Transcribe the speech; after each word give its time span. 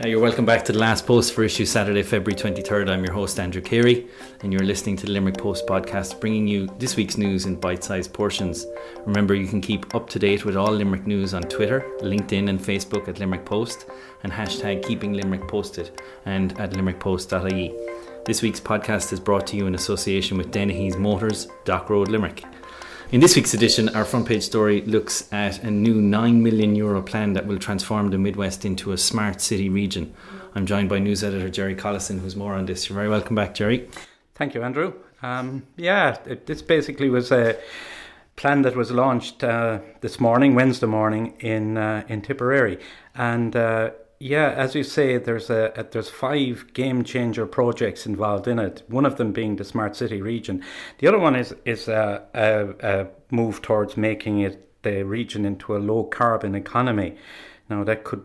Uh, 0.00 0.06
you're 0.06 0.20
welcome 0.20 0.46
back 0.46 0.64
to 0.64 0.72
the 0.72 0.78
last 0.78 1.06
post 1.06 1.34
for 1.34 1.44
issue 1.44 1.66
Saturday, 1.66 2.02
February 2.02 2.34
23rd. 2.34 2.88
I'm 2.88 3.04
your 3.04 3.12
host, 3.12 3.38
Andrew 3.38 3.60
Carey, 3.60 4.06
and 4.40 4.50
you're 4.50 4.64
listening 4.64 4.96
to 4.96 5.04
the 5.04 5.12
Limerick 5.12 5.36
Post 5.36 5.66
podcast, 5.66 6.18
bringing 6.18 6.48
you 6.48 6.66
this 6.78 6.96
week's 6.96 7.18
news 7.18 7.44
in 7.44 7.56
bite 7.56 7.84
sized 7.84 8.10
portions. 8.14 8.66
Remember, 9.04 9.34
you 9.34 9.46
can 9.46 9.60
keep 9.60 9.94
up 9.94 10.08
to 10.08 10.18
date 10.18 10.46
with 10.46 10.56
all 10.56 10.72
Limerick 10.72 11.06
news 11.06 11.34
on 11.34 11.42
Twitter, 11.42 11.84
LinkedIn, 12.00 12.48
and 12.48 12.58
Facebook 12.58 13.06
at 13.06 13.18
Limerick 13.18 13.44
Post, 13.44 13.84
and 14.22 14.32
hashtag 14.32 14.82
keeping 14.82 15.12
Limerick 15.12 15.46
posted, 15.46 15.90
and 16.24 16.58
at 16.58 16.70
limerickpost.ie. 16.70 17.74
This 18.24 18.40
week's 18.40 18.60
podcast 18.60 19.12
is 19.12 19.20
brought 19.20 19.46
to 19.48 19.58
you 19.58 19.66
in 19.66 19.74
association 19.74 20.38
with 20.38 20.50
Dennehy's 20.50 20.96
Motors, 20.96 21.48
Dock 21.66 21.90
Road, 21.90 22.08
Limerick. 22.08 22.44
In 23.12 23.20
this 23.20 23.36
week's 23.36 23.52
edition, 23.52 23.90
our 23.90 24.06
front 24.06 24.26
page 24.26 24.42
story 24.42 24.80
looks 24.80 25.30
at 25.30 25.62
a 25.62 25.70
new 25.70 26.00
9 26.00 26.42
million 26.42 26.74
euro 26.74 27.02
plan 27.02 27.34
that 27.34 27.46
will 27.46 27.58
transform 27.58 28.08
the 28.08 28.16
Midwest 28.16 28.64
into 28.64 28.92
a 28.92 28.96
smart 28.96 29.42
city 29.42 29.68
region. 29.68 30.14
I'm 30.54 30.64
joined 30.64 30.88
by 30.88 30.98
news 30.98 31.22
editor 31.22 31.50
Jerry 31.50 31.74
Collison, 31.74 32.20
who's 32.20 32.36
more 32.36 32.54
on 32.54 32.64
this. 32.64 32.88
You're 32.88 32.96
very 32.96 33.10
welcome 33.10 33.36
back, 33.36 33.54
Jerry. 33.54 33.86
Thank 34.34 34.54
you, 34.54 34.62
Andrew. 34.62 34.94
Um, 35.22 35.66
yeah, 35.76 36.16
it, 36.24 36.46
this 36.46 36.62
basically 36.62 37.10
was 37.10 37.30
a 37.30 37.58
plan 38.36 38.62
that 38.62 38.76
was 38.76 38.90
launched 38.90 39.44
uh, 39.44 39.80
this 40.00 40.18
morning, 40.18 40.54
Wednesday 40.54 40.86
morning, 40.86 41.34
in 41.38 41.76
uh, 41.76 42.04
in 42.08 42.22
Tipperary, 42.22 42.78
and 43.14 43.54
uh, 43.54 43.90
yeah, 44.22 44.50
as 44.50 44.76
you 44.76 44.84
say, 44.84 45.18
there's 45.18 45.50
a, 45.50 45.88
there's 45.90 46.08
five 46.08 46.72
game 46.74 47.02
changer 47.02 47.44
projects 47.44 48.06
involved 48.06 48.46
in 48.46 48.60
it. 48.60 48.82
One 48.86 49.04
of 49.04 49.16
them 49.16 49.32
being 49.32 49.56
the 49.56 49.64
smart 49.64 49.96
city 49.96 50.22
region. 50.22 50.62
The 50.98 51.08
other 51.08 51.18
one 51.18 51.34
is 51.34 51.56
is 51.64 51.88
a, 51.88 52.22
a, 52.32 52.68
a 52.88 53.06
move 53.32 53.62
towards 53.62 53.96
making 53.96 54.38
it 54.38 54.68
the 54.82 55.02
region 55.02 55.44
into 55.44 55.76
a 55.76 55.78
low 55.78 56.04
carbon 56.04 56.54
economy. 56.54 57.16
Now 57.68 57.82
that 57.82 58.04
could 58.04 58.24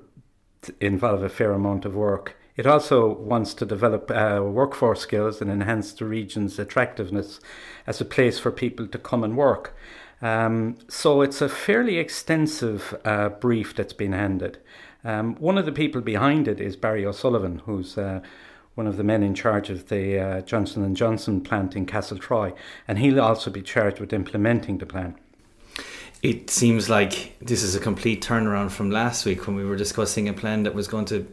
involve 0.80 1.24
a 1.24 1.30
fair 1.30 1.52
amount 1.52 1.84
of 1.84 1.96
work. 1.96 2.38
It 2.56 2.68
also 2.68 3.08
wants 3.08 3.56
to 3.56 3.66
develop 3.66 4.12
uh, 4.12 4.42
workforce 4.44 5.02
skills 5.02 5.42
and 5.42 5.50
enhance 5.50 5.94
the 5.94 6.06
region's 6.06 6.60
attractiveness 6.60 7.40
as 7.88 8.00
a 8.00 8.06
place 8.06 8.38
for 8.38 8.52
people 8.52 8.86
to 8.88 9.00
come 9.00 9.24
and 9.24 9.36
work. 9.36 9.76
Um, 10.22 10.78
so 10.88 11.22
it's 11.22 11.42
a 11.42 11.50
fairly 11.50 11.98
extensive 11.98 12.96
uh, 13.04 13.30
brief 13.30 13.76
that's 13.76 13.94
been 13.94 14.14
handed. 14.14 14.60
Um, 15.04 15.36
one 15.36 15.58
of 15.58 15.66
the 15.66 15.72
people 15.72 16.02
behind 16.02 16.48
it 16.48 16.60
is 16.60 16.76
Barry 16.76 17.06
O'Sullivan, 17.06 17.60
who's 17.60 17.98
uh, 17.98 18.22
one 18.76 18.88
of 18.88 18.98
the 18.98 19.04
men 19.04 19.24
in 19.24 19.34
charge 19.34 19.70
of 19.70 19.88
the 19.90 20.20
uh, 20.20 20.42
Johnson 20.42 20.84
and 20.84 20.96
Johnson 20.96 21.42
plant 21.42 21.76
in 21.76 21.86
Castle 21.86 22.18
Troy, 22.18 22.54
and 22.88 23.00
he'll 23.00 23.22
also 23.22 23.50
be 23.50 23.62
charged 23.62 24.00
with 24.00 24.14
implementing 24.14 24.78
the 24.78 24.86
plan. 24.86 25.16
It 26.22 26.50
seems 26.50 26.90
like 26.90 27.38
this 27.40 27.64
is 27.64 27.76
a 27.76 27.80
complete 27.80 28.24
turnaround 28.24 28.72
from 28.72 28.90
last 28.90 29.26
week 29.26 29.46
when 29.46 29.56
we 29.56 29.66
were 29.66 29.76
discussing 29.76 30.28
a 30.28 30.34
plan 30.34 30.64
that 30.64 30.74
was 30.74 30.88
going 30.88 31.06
to 31.06 31.28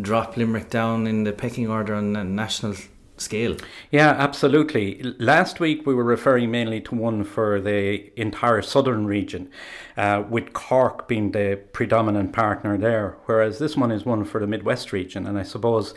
drop 0.00 0.36
Limerick 0.36 0.70
down 0.70 1.06
in 1.06 1.24
the 1.24 1.32
pecking 1.32 1.68
order 1.68 1.94
on 1.94 2.16
a 2.16 2.24
national 2.24 2.74
scale. 3.16 3.56
Yeah, 3.90 4.10
absolutely. 4.10 5.02
Last 5.18 5.60
week 5.60 5.86
we 5.86 5.94
were 5.94 6.04
referring 6.04 6.50
mainly 6.50 6.80
to 6.82 6.94
one 6.94 7.24
for 7.24 7.60
the 7.60 8.12
entire 8.20 8.62
southern 8.62 9.06
region, 9.06 9.50
uh, 9.96 10.24
with 10.28 10.52
Cork 10.52 11.08
being 11.08 11.32
the 11.32 11.60
predominant 11.72 12.32
partner 12.32 12.76
there, 12.76 13.16
whereas 13.26 13.58
this 13.58 13.76
one 13.76 13.90
is 13.90 14.04
one 14.04 14.24
for 14.24 14.40
the 14.40 14.46
Midwest 14.46 14.92
region. 14.92 15.26
And 15.26 15.38
I 15.38 15.42
suppose 15.42 15.94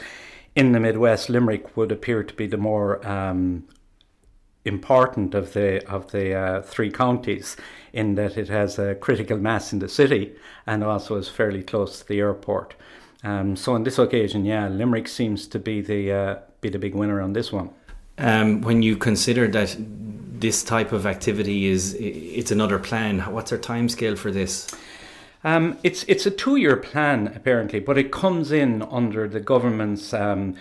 in 0.56 0.72
the 0.72 0.80
Midwest, 0.80 1.30
Limerick 1.30 1.76
would 1.76 1.92
appear 1.92 2.24
to 2.24 2.34
be 2.34 2.48
the 2.48 2.58
more 2.58 3.06
um, 3.08 3.68
important 4.66 5.36
of 5.36 5.54
the 5.54 5.86
of 5.88 6.12
the 6.12 6.34
uh, 6.34 6.62
three 6.64 6.90
counties 6.90 7.56
in 7.94 8.16
that 8.16 8.38
it 8.38 8.50
has 8.50 8.80
a 8.80 8.96
critical 8.96 9.38
mass 9.38 9.72
in 9.72 9.80
the 9.80 9.88
city 9.88 10.34
and 10.66 10.84
also 10.84 11.16
is 11.16 11.30
fairly 11.30 11.64
close 11.64 12.00
to 12.00 12.08
the 12.08 12.20
airport. 12.20 12.76
Um, 13.26 13.56
so 13.56 13.74
on 13.74 13.84
this 13.84 13.98
occasion, 13.98 14.46
yeah, 14.46 14.68
Limerick 14.68 15.08
seems 15.08 15.48
to 15.48 15.58
be 15.58 15.82
the 15.82 16.12
uh, 16.12 16.36
be 16.62 16.70
the 16.70 16.78
big 16.78 16.94
winner 16.94 17.20
on 17.22 17.34
this 17.34 17.52
one. 17.52 17.72
Um, 18.20 18.62
when 18.62 18.84
you 18.84 18.96
consider 18.96 19.48
that 19.48 19.76
this 20.40 20.64
type 20.64 20.92
of 20.92 21.08
activity 21.08 21.66
is 21.66 21.96
it's 22.00 22.52
another 22.52 22.78
plan, 22.78 23.20
what's 23.34 23.52
our 23.52 23.58
time 23.58 23.90
scale 23.90 24.16
for 24.16 24.32
this? 24.32 24.68
Um, 25.44 25.78
it's 25.82 26.04
it's 26.04 26.28
a 26.28 26.32
two 26.32 26.58
year 26.58 26.78
plan 26.78 27.34
apparently, 27.36 27.80
but 27.80 27.98
it 27.98 28.12
comes 28.12 28.52
in 28.52 28.84
under 28.84 29.28
the 29.28 29.40
government's 29.40 30.14
um, 30.14 30.54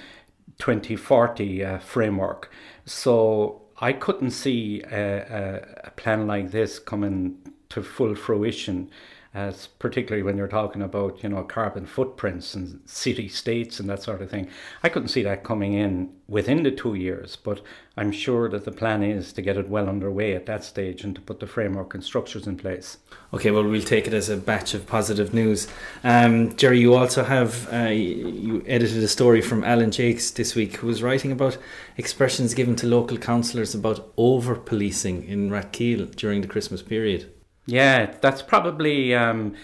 2040 0.59 1.65
uh, 1.65 1.79
framework. 1.81 2.51
So 2.87 3.61
I 3.79 3.93
couldn't 3.93 4.31
see 4.31 4.83
a, 4.91 5.19
a, 5.21 5.89
a 5.89 5.91
plan 5.91 6.27
like 6.27 6.51
this 6.51 6.79
coming 6.79 7.37
to 7.71 7.83
full 7.83 8.15
fruition 8.15 8.91
as 9.35 9.67
particularly 9.67 10.23
when 10.23 10.37
you're 10.37 10.47
talking 10.47 10.81
about 10.81 11.21
you 11.25 11.29
know 11.29 11.43
carbon 11.43 11.85
footprints 11.85 12.55
and 12.55 12.81
city 12.87 13.27
states 13.29 13.81
and 13.81 13.91
that 13.91 14.01
sort 14.01 14.23
of 14.23 14.31
thing. 14.31 14.49
I 14.85 14.89
couldn't 14.89 15.09
see 15.09 15.25
that 15.25 15.43
coming 15.43 15.73
in 15.73 16.13
within 16.29 16.63
the 16.63 16.71
two 16.71 16.95
years, 16.95 17.35
but 17.35 17.61
I'm 17.97 18.13
sure 18.13 18.49
that 18.49 18.65
the 18.65 18.71
plan 18.71 19.03
is 19.03 19.33
to 19.33 19.43
get 19.43 19.57
it 19.57 19.69
well 19.69 19.89
underway 19.89 20.35
at 20.35 20.47
that 20.47 20.63
stage 20.63 21.03
and 21.03 21.17
to 21.17 21.21
put 21.21 21.41
the 21.41 21.49
framework 21.49 21.95
and 21.95 22.05
structures 22.05 22.47
in 22.47 22.57
place. 22.57 22.99
Okay, 23.33 23.51
well 23.51 23.65
we'll 23.65 23.83
take 23.83 24.07
it 24.07 24.15
as 24.15 24.29
a 24.29 24.37
batch 24.37 24.73
of 24.73 24.87
positive 24.87 25.35
news. 25.35 25.67
Um, 26.05 26.55
Jerry, 26.55 26.79
you 26.79 26.95
also 26.95 27.25
have 27.25 27.73
uh, 27.73 27.89
you 27.89 28.63
edited 28.69 29.03
a 29.03 29.09
story 29.09 29.41
from 29.41 29.65
Alan 29.65 29.91
Jakes 29.91 30.31
this 30.31 30.55
week, 30.55 30.77
who 30.77 30.87
was 30.87 31.03
writing 31.03 31.33
about 31.33 31.59
expressions 31.97 32.55
given 32.55 32.77
to 32.77 32.87
local 32.87 33.19
councillors 33.19 33.75
about 33.75 34.13
over 34.17 34.55
policing 34.55 35.25
in 35.25 35.51
Rathkeale 35.51 36.15
during 36.15 36.41
the 36.41 36.49
Christmas 36.49 36.81
period. 36.81 37.34
Yeah, 37.67 38.15
that's 38.21 38.43
probably 38.43 39.15
um, 39.15 39.55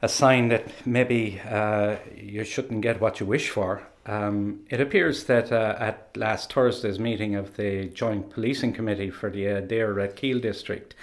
a 0.00 0.08
sign 0.08 0.48
that 0.48 0.86
maybe 0.86 1.40
uh, 1.48 1.96
you 2.16 2.44
shouldn't 2.44 2.80
get 2.80 3.00
what 3.00 3.20
you 3.20 3.26
wish 3.26 3.50
for. 3.50 3.86
Um, 4.06 4.60
it 4.70 4.80
appears 4.80 5.24
that 5.24 5.50
uh, 5.52 5.76
at 5.78 6.16
last 6.16 6.52
Thursday's 6.52 6.98
meeting 6.98 7.34
of 7.34 7.56
the 7.56 7.88
Joint 7.88 8.30
Policing 8.30 8.72
Committee 8.72 9.10
for 9.10 9.30
the 9.30 9.44
Adare 9.44 10.14
Keel 10.14 10.38
district, 10.38 10.94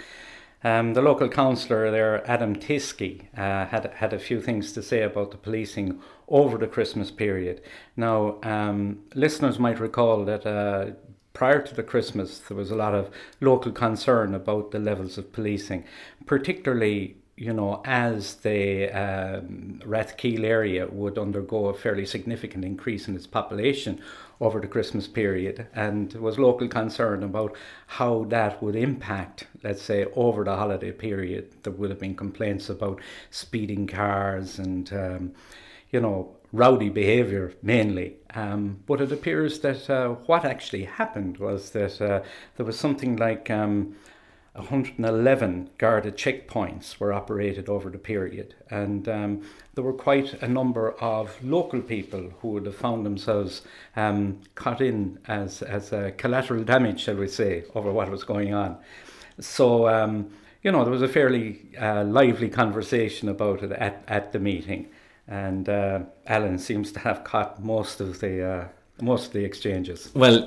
um, 0.64 0.94
the 0.94 1.02
local 1.02 1.28
councillor 1.28 1.90
there, 1.90 2.28
Adam 2.28 2.56
Teskey, 2.56 3.26
uh, 3.36 3.66
had 3.66 3.92
had 3.96 4.14
a 4.14 4.18
few 4.18 4.40
things 4.40 4.72
to 4.72 4.82
say 4.82 5.02
about 5.02 5.30
the 5.30 5.36
policing 5.36 6.00
over 6.26 6.56
the 6.56 6.66
Christmas 6.66 7.10
period. 7.10 7.60
Now, 7.96 8.38
um, 8.42 9.00
listeners 9.14 9.58
might 9.58 9.78
recall 9.78 10.24
that 10.24 10.46
uh, 10.46 10.92
prior 11.34 11.60
to 11.60 11.74
the 11.74 11.82
Christmas, 11.82 12.38
there 12.38 12.56
was 12.56 12.70
a 12.70 12.76
lot 12.76 12.94
of 12.94 13.10
local 13.40 13.72
concern 13.72 14.34
about 14.34 14.70
the 14.70 14.78
levels 14.78 15.18
of 15.18 15.32
policing, 15.32 15.84
particularly 16.24 17.16
you 17.36 17.52
know, 17.52 17.82
as 17.84 18.36
the 18.36 18.88
um, 18.90 19.80
Rathkeale 19.84 20.44
area 20.44 20.86
would 20.86 21.18
undergo 21.18 21.66
a 21.66 21.74
fairly 21.74 22.06
significant 22.06 22.64
increase 22.64 23.08
in 23.08 23.16
its 23.16 23.26
population 23.26 24.00
over 24.40 24.60
the 24.60 24.68
Christmas 24.68 25.08
period, 25.08 25.66
and 25.74 26.12
there 26.12 26.20
was 26.20 26.38
local 26.38 26.68
concern 26.68 27.22
about 27.22 27.56
how 27.86 28.24
that 28.24 28.62
would 28.62 28.76
impact, 28.76 29.48
let's 29.64 29.82
say, 29.82 30.06
over 30.14 30.44
the 30.44 30.56
holiday 30.56 30.92
period. 30.92 31.62
There 31.64 31.72
would 31.72 31.90
have 31.90 31.98
been 31.98 32.14
complaints 32.14 32.68
about 32.68 33.00
speeding 33.30 33.86
cars 33.86 34.58
and, 34.58 34.92
um, 34.92 35.32
you 35.94 36.00
know, 36.00 36.36
rowdy 36.52 36.88
behaviour 36.88 37.54
mainly. 37.62 38.16
Um, 38.34 38.82
but 38.84 39.00
it 39.00 39.12
appears 39.12 39.60
that 39.60 39.88
uh, 39.88 40.08
what 40.26 40.44
actually 40.44 40.84
happened 40.84 41.38
was 41.38 41.70
that 41.70 42.00
uh, 42.02 42.22
there 42.56 42.66
was 42.66 42.76
something 42.76 43.16
like 43.16 43.48
um, 43.48 43.94
111 44.54 45.70
guarded 45.78 46.16
checkpoints 46.16 46.98
were 46.98 47.12
operated 47.12 47.68
over 47.68 47.90
the 47.90 47.98
period, 47.98 48.56
and 48.70 49.08
um, 49.08 49.42
there 49.74 49.84
were 49.84 49.92
quite 49.92 50.42
a 50.42 50.48
number 50.48 50.92
of 51.00 51.42
local 51.44 51.80
people 51.80 52.32
who 52.40 52.48
would 52.48 52.66
have 52.66 52.76
found 52.76 53.06
themselves 53.06 53.62
um, 53.94 54.40
caught 54.56 54.80
in 54.80 55.20
as 55.28 55.62
as 55.62 55.90
collateral 56.18 56.64
damage, 56.64 57.04
shall 57.04 57.16
we 57.16 57.28
say, 57.28 57.64
over 57.76 57.92
what 57.92 58.10
was 58.10 58.24
going 58.24 58.52
on. 58.52 58.76
So 59.38 59.88
um, 59.88 60.30
you 60.64 60.72
know 60.72 60.82
there 60.82 60.92
was 60.92 61.02
a 61.02 61.08
fairly 61.08 61.66
uh, 61.80 62.02
lively 62.02 62.48
conversation 62.48 63.28
about 63.28 63.62
it 63.62 63.70
at, 63.70 64.02
at 64.08 64.32
the 64.32 64.40
meeting 64.40 64.88
and 65.28 65.68
uh, 65.68 66.00
Alan 66.26 66.58
seems 66.58 66.92
to 66.92 67.00
have 67.00 67.24
caught 67.24 67.62
most 67.62 68.00
of 68.00 68.20
the 68.20 68.46
uh, 68.46 68.68
most 69.00 69.28
of 69.28 69.32
the 69.32 69.44
exchanges. 69.44 70.10
Well, 70.14 70.46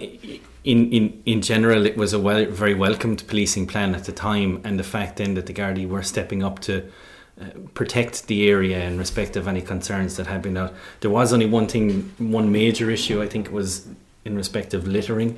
in 0.63 0.91
in 0.91 1.21
in 1.25 1.41
general, 1.41 1.85
it 1.85 1.97
was 1.97 2.13
a 2.13 2.19
well, 2.19 2.45
very 2.45 2.73
welcomed 2.73 3.27
policing 3.27 3.67
plan 3.67 3.95
at 3.95 4.05
the 4.05 4.11
time, 4.11 4.61
and 4.63 4.79
the 4.79 4.83
fact 4.83 5.17
then 5.17 5.33
that 5.35 5.45
the 5.45 5.53
Gardaí 5.53 5.87
were 5.87 6.03
stepping 6.03 6.43
up 6.43 6.59
to. 6.59 6.83
Uh, 7.39 7.45
protect 7.75 8.25
the 8.25 8.49
area 8.49 8.83
in 8.83 8.97
respect 8.97 9.35
of 9.35 9.47
any 9.47 9.61
concerns 9.61 10.15
that 10.15 10.25
had 10.25 10.41
been 10.41 10.57
out. 10.57 10.73
There 11.01 11.11
was 11.11 11.31
only 11.31 11.45
one 11.45 11.67
thing, 11.67 12.11
one 12.17 12.51
major 12.51 12.89
issue. 12.89 13.21
I 13.21 13.27
think 13.27 13.45
it 13.45 13.51
was 13.53 13.87
in 14.25 14.35
respect 14.35 14.73
of 14.73 14.87
littering. 14.87 15.37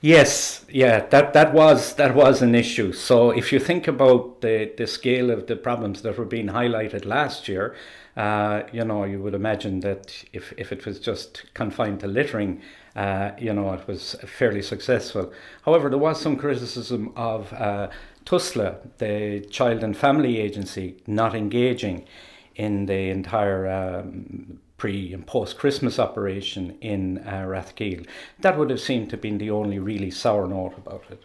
Yes, 0.00 0.64
yeah, 0.68 1.06
that, 1.06 1.32
that 1.32 1.52
was 1.52 1.94
that 1.94 2.14
was 2.14 2.40
an 2.42 2.54
issue. 2.54 2.92
So 2.92 3.30
if 3.30 3.52
you 3.52 3.58
think 3.58 3.88
about 3.88 4.42
the, 4.42 4.70
the 4.76 4.86
scale 4.86 5.30
of 5.30 5.46
the 5.48 5.56
problems 5.56 6.02
that 6.02 6.16
were 6.16 6.24
being 6.24 6.48
highlighted 6.48 7.04
last 7.04 7.48
year, 7.48 7.74
uh, 8.18 8.64
you 8.72 8.84
know, 8.84 9.04
you 9.04 9.22
would 9.22 9.34
imagine 9.34 9.78
that 9.78 10.24
if, 10.32 10.52
if 10.56 10.72
it 10.72 10.84
was 10.84 10.98
just 10.98 11.44
confined 11.54 12.00
to 12.00 12.08
littering, 12.08 12.60
uh, 12.96 13.30
you 13.38 13.52
know, 13.52 13.72
it 13.72 13.86
was 13.86 14.16
fairly 14.26 14.60
successful. 14.60 15.32
However, 15.62 15.88
there 15.88 16.00
was 16.00 16.20
some 16.20 16.36
criticism 16.36 17.12
of 17.14 17.52
uh, 17.52 17.90
TUSLA, 18.24 18.78
the 18.98 19.46
Child 19.50 19.84
and 19.84 19.96
Family 19.96 20.40
Agency, 20.40 20.96
not 21.06 21.32
engaging 21.32 22.06
in 22.56 22.86
the 22.86 23.08
entire 23.08 23.68
um, 23.68 24.58
pre 24.78 25.12
and 25.12 25.24
post 25.24 25.56
Christmas 25.56 26.00
operation 26.00 26.76
in 26.80 27.18
uh. 27.18 28.08
That 28.40 28.58
would 28.58 28.70
have 28.70 28.80
seemed 28.80 29.10
to 29.10 29.12
have 29.12 29.22
been 29.22 29.38
the 29.38 29.52
only 29.52 29.78
really 29.78 30.10
sour 30.10 30.48
note 30.48 30.76
about 30.76 31.04
it. 31.08 31.22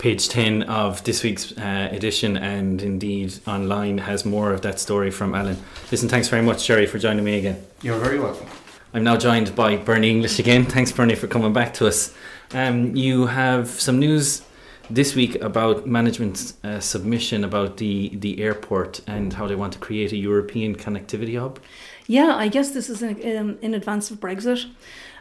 Page 0.00 0.30
10 0.30 0.62
of 0.62 1.04
this 1.04 1.22
week's 1.22 1.52
uh, 1.58 1.90
edition 1.92 2.38
and 2.38 2.80
indeed 2.80 3.34
online 3.46 3.98
has 3.98 4.24
more 4.24 4.54
of 4.54 4.62
that 4.62 4.80
story 4.80 5.10
from 5.10 5.34
Alan. 5.34 5.58
Listen, 5.90 6.08
thanks 6.08 6.26
very 6.28 6.40
much, 6.40 6.66
Jerry, 6.66 6.86
for 6.86 6.98
joining 6.98 7.22
me 7.22 7.36
again. 7.36 7.62
You're 7.82 7.98
very 7.98 8.18
welcome. 8.18 8.46
I'm 8.94 9.04
now 9.04 9.18
joined 9.18 9.54
by 9.54 9.76
Bernie 9.76 10.08
English 10.08 10.38
again. 10.38 10.64
Thanks, 10.64 10.90
Bernie, 10.90 11.16
for 11.16 11.26
coming 11.26 11.52
back 11.52 11.74
to 11.74 11.86
us. 11.86 12.14
Um, 12.54 12.96
you 12.96 13.26
have 13.26 13.68
some 13.68 13.98
news 13.98 14.40
this 14.88 15.14
week 15.14 15.34
about 15.42 15.86
management's 15.86 16.54
uh, 16.64 16.80
submission 16.80 17.44
about 17.44 17.76
the, 17.76 18.08
the 18.14 18.42
airport 18.42 19.02
and 19.06 19.34
how 19.34 19.46
they 19.46 19.54
want 19.54 19.74
to 19.74 19.78
create 19.78 20.12
a 20.12 20.16
European 20.16 20.76
connectivity 20.76 21.38
hub. 21.38 21.60
Yeah, 22.06 22.34
I 22.36 22.48
guess 22.48 22.70
this 22.70 22.88
is 22.88 23.02
in, 23.02 23.36
um, 23.36 23.58
in 23.60 23.74
advance 23.74 24.10
of 24.10 24.18
Brexit. 24.18 24.64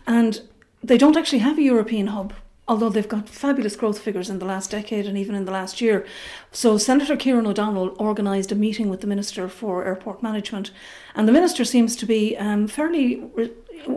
And 0.07 0.39
they 0.81 0.97
don't 0.97 1.17
actually 1.17 1.39
have 1.39 1.57
a 1.57 1.61
European 1.61 2.07
hub, 2.07 2.33
although 2.69 2.89
they've 2.89 3.09
got 3.09 3.27
fabulous 3.27 3.75
growth 3.75 3.99
figures 3.99 4.29
in 4.29 4.39
the 4.39 4.45
last 4.45 4.71
decade 4.71 5.05
and 5.05 5.17
even 5.17 5.35
in 5.35 5.43
the 5.43 5.51
last 5.51 5.81
year. 5.81 6.05
So 6.51 6.77
Senator 6.77 7.17
Kieran 7.17 7.47
O'Donnell 7.47 7.97
organised 7.99 8.53
a 8.53 8.55
meeting 8.55 8.89
with 8.89 9.01
the 9.01 9.07
Minister 9.07 9.49
for 9.49 9.83
Airport 9.83 10.23
Management, 10.23 10.71
and 11.15 11.27
the 11.27 11.33
Minister 11.33 11.65
seems 11.65 11.97
to 11.97 12.05
be 12.05 12.37
um, 12.37 12.67
fairly. 12.67 13.29
Re- 13.33 13.51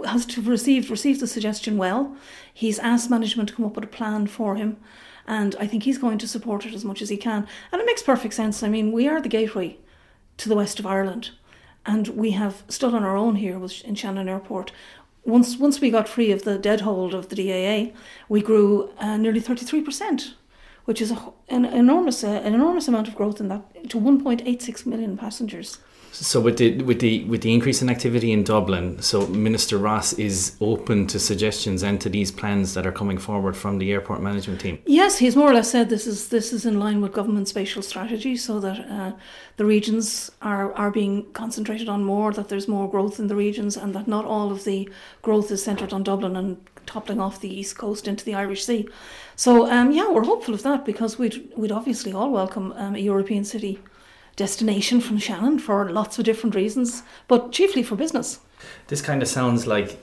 has 0.06 0.24
to 0.24 0.40
received 0.40 0.90
received 0.90 1.18
the 1.18 1.26
suggestion 1.26 1.76
well. 1.76 2.16
He's 2.54 2.78
asked 2.78 3.10
management 3.10 3.48
to 3.48 3.54
come 3.56 3.64
up 3.64 3.74
with 3.74 3.84
a 3.84 3.88
plan 3.88 4.28
for 4.28 4.54
him 4.54 4.76
and 5.26 5.54
I 5.60 5.66
think 5.66 5.82
he's 5.82 5.98
going 5.98 6.18
to 6.18 6.28
support 6.28 6.66
it 6.66 6.74
as 6.74 6.84
much 6.84 7.02
as 7.02 7.08
he 7.08 7.16
can. 7.16 7.46
And 7.70 7.80
it 7.80 7.86
makes 7.86 8.02
perfect 8.02 8.34
sense. 8.34 8.62
I 8.62 8.68
mean, 8.68 8.92
we 8.92 9.08
are 9.08 9.20
the 9.20 9.28
gateway 9.28 9.78
to 10.38 10.48
the 10.48 10.56
west 10.56 10.78
of 10.78 10.86
Ireland, 10.86 11.30
and 11.86 12.08
we 12.08 12.32
have 12.32 12.62
stood 12.68 12.94
on 12.94 13.04
our 13.04 13.16
own 13.16 13.36
here 13.36 13.60
in 13.84 13.94
Shannon 13.94 14.28
Airport. 14.28 14.72
Once, 15.24 15.56
once 15.56 15.80
we 15.80 15.90
got 15.90 16.08
free 16.08 16.32
of 16.32 16.42
the 16.42 16.58
dead 16.58 16.80
hold 16.80 17.14
of 17.14 17.28
the 17.28 17.36
DAA, 17.36 17.92
we 18.28 18.42
grew 18.42 18.90
uh, 18.98 19.16
nearly 19.16 19.40
33%, 19.40 20.34
which 20.84 21.00
is 21.00 21.10
a, 21.10 21.32
an, 21.48 21.64
enormous, 21.64 22.24
uh, 22.24 22.28
an 22.28 22.54
enormous 22.54 22.88
amount 22.88 23.08
of 23.08 23.14
growth 23.14 23.40
in 23.40 23.48
that 23.48 23.88
to 23.90 23.98
1.86 23.98 24.86
million 24.86 25.16
passengers. 25.16 25.78
So 26.12 26.42
with 26.42 26.58
the 26.58 26.82
with 26.82 27.00
the 27.00 27.24
with 27.24 27.40
the 27.40 27.54
increase 27.54 27.80
in 27.80 27.88
activity 27.88 28.32
in 28.32 28.44
Dublin, 28.44 29.00
so 29.00 29.26
Minister 29.28 29.78
Ross 29.78 30.12
is 30.12 30.56
open 30.60 31.06
to 31.06 31.18
suggestions 31.18 31.82
and 31.82 31.98
to 32.02 32.10
these 32.10 32.30
plans 32.30 32.74
that 32.74 32.86
are 32.86 32.92
coming 32.92 33.16
forward 33.16 33.56
from 33.56 33.78
the 33.78 33.90
airport 33.90 34.20
management 34.20 34.60
team. 34.60 34.78
Yes, 34.84 35.18
he's 35.18 35.36
more 35.36 35.50
or 35.50 35.54
less 35.54 35.70
said 35.70 35.88
this 35.88 36.06
is 36.06 36.28
this 36.28 36.52
is 36.52 36.66
in 36.66 36.78
line 36.78 37.00
with 37.00 37.14
government 37.14 37.48
spatial 37.48 37.80
strategy, 37.80 38.36
so 38.36 38.60
that 38.60 38.78
uh, 38.90 39.12
the 39.56 39.64
regions 39.64 40.30
are 40.42 40.74
are 40.74 40.90
being 40.90 41.32
concentrated 41.32 41.88
on 41.88 42.04
more, 42.04 42.30
that 42.34 42.50
there's 42.50 42.68
more 42.68 42.90
growth 42.90 43.18
in 43.18 43.28
the 43.28 43.36
regions, 43.36 43.78
and 43.78 43.94
that 43.94 44.06
not 44.06 44.26
all 44.26 44.52
of 44.52 44.64
the 44.64 44.90
growth 45.22 45.50
is 45.50 45.62
centred 45.62 45.94
on 45.94 46.02
Dublin 46.02 46.36
and 46.36 46.71
toppling 46.86 47.20
off 47.20 47.40
the 47.40 47.52
east 47.52 47.76
coast 47.78 48.08
into 48.08 48.24
the 48.24 48.34
Irish 48.34 48.64
Sea. 48.64 48.88
So 49.36 49.70
um, 49.70 49.92
yeah, 49.92 50.10
we're 50.10 50.24
hopeful 50.24 50.54
of 50.54 50.62
that 50.62 50.84
because 50.84 51.18
we'd 51.18 51.50
we'd 51.56 51.72
obviously 51.72 52.12
all 52.12 52.30
welcome 52.30 52.72
um, 52.76 52.94
a 52.94 52.98
European 52.98 53.44
city 53.44 53.78
destination 54.36 55.00
from 55.00 55.18
Shannon 55.18 55.58
for 55.58 55.90
lots 55.90 56.18
of 56.18 56.24
different 56.24 56.54
reasons, 56.54 57.02
but 57.28 57.52
chiefly 57.52 57.82
for 57.82 57.96
business. 57.96 58.40
This 58.88 59.02
kind 59.02 59.22
of 59.22 59.28
sounds 59.28 59.66
like 59.66 59.98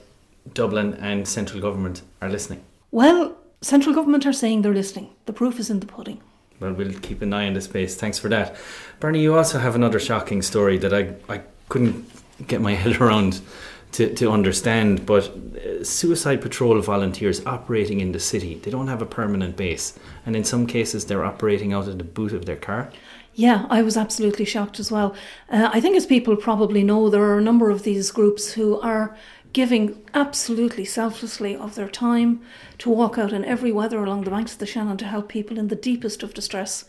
Dublin 0.54 0.94
and 0.96 1.28
central 1.28 1.62
government 1.62 2.02
are 2.22 2.30
listening. 2.30 2.64
Well, 2.92 3.38
central 3.62 3.94
government 3.94 4.26
are 4.26 4.34
saying 4.34 4.62
they're 4.62 4.74
listening. 4.74 5.10
The 5.26 5.34
proof 5.34 5.60
is 5.60 5.70
in 5.70 5.80
the 5.80 5.86
pudding. 5.86 6.22
Well, 6.60 6.74
we'll 6.74 7.00
keep 7.00 7.22
an 7.22 7.34
eye 7.34 7.48
on 7.48 7.54
the 7.54 7.62
space. 7.62 7.96
Thanks 7.96 8.20
for 8.20 8.30
that. 8.30 8.56
Bernie, 9.00 9.22
you 9.22 9.36
also 9.36 9.60
have 9.60 9.76
another 9.76 10.00
shocking 10.00 10.42
story 10.42 10.78
that 10.80 10.94
I, 10.94 11.14
I 11.34 11.42
couldn't 11.70 12.10
get 12.48 12.62
my 12.62 12.74
head 12.76 13.00
around 13.00 13.42
to, 13.92 14.14
to 14.16 14.32
understand, 14.32 15.06
but 15.06 15.26
uh, 15.26 15.84
suicide 15.84 16.42
patrol 16.42 16.80
volunteers 16.82 17.46
operating 17.46 18.00
in 18.00 18.12
the 18.12 18.20
city, 18.20 18.56
they 18.56 18.72
don't 18.72 18.88
have 18.88 19.02
a 19.02 19.06
permanent 19.06 19.56
base. 19.56 19.98
And 20.26 20.36
in 20.36 20.44
some 20.44 20.68
cases, 20.68 21.06
they're 21.06 21.26
operating 21.26 21.74
out 21.74 21.88
of 21.88 21.98
the 21.98 22.04
boot 22.04 22.34
of 22.34 22.46
their 22.46 22.56
car. 22.56 22.92
Yeah, 23.34 23.66
I 23.70 23.82
was 23.82 23.98
absolutely 23.98 24.46
shocked 24.46 24.80
as 24.80 24.92
well. 24.92 25.16
Uh, 25.50 25.70
I 25.72 25.80
think, 25.80 25.96
as 25.96 26.06
people 26.06 26.36
probably 26.36 26.84
know, 26.84 27.10
there 27.10 27.24
are 27.24 27.38
a 27.38 27.42
number 27.44 27.70
of 27.70 27.84
these 27.84 28.12
groups 28.12 28.54
who 28.54 28.80
are 28.82 29.16
giving 29.54 30.04
absolutely 30.14 30.86
selflessly 30.86 31.56
of 31.56 31.76
their 31.76 31.90
time 31.90 32.42
to 32.78 32.90
walk 32.90 33.18
out 33.18 33.34
in 33.34 33.46
every 33.46 33.72
weather 33.72 34.04
along 34.04 34.24
the 34.24 34.30
banks 34.30 34.54
of 34.54 34.60
the 34.60 34.66
Shannon 34.66 34.98
to 34.98 35.06
help 35.06 35.30
people 35.30 35.58
in 35.58 35.70
the 35.70 35.76
deepest 35.76 36.22
of 36.22 36.34
distress, 36.34 36.86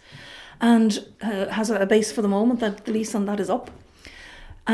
and 0.61 1.07
uh, 1.23 1.47
has 1.49 1.71
a 1.71 1.87
base 1.87 2.13
for 2.13 2.21
the 2.21 2.29
moment 2.29 2.61
that 2.61 2.85
the 2.85 2.93
lease 2.93 3.15
on 3.15 3.25
that 3.27 3.41
is 3.41 3.49
up. 3.49 3.71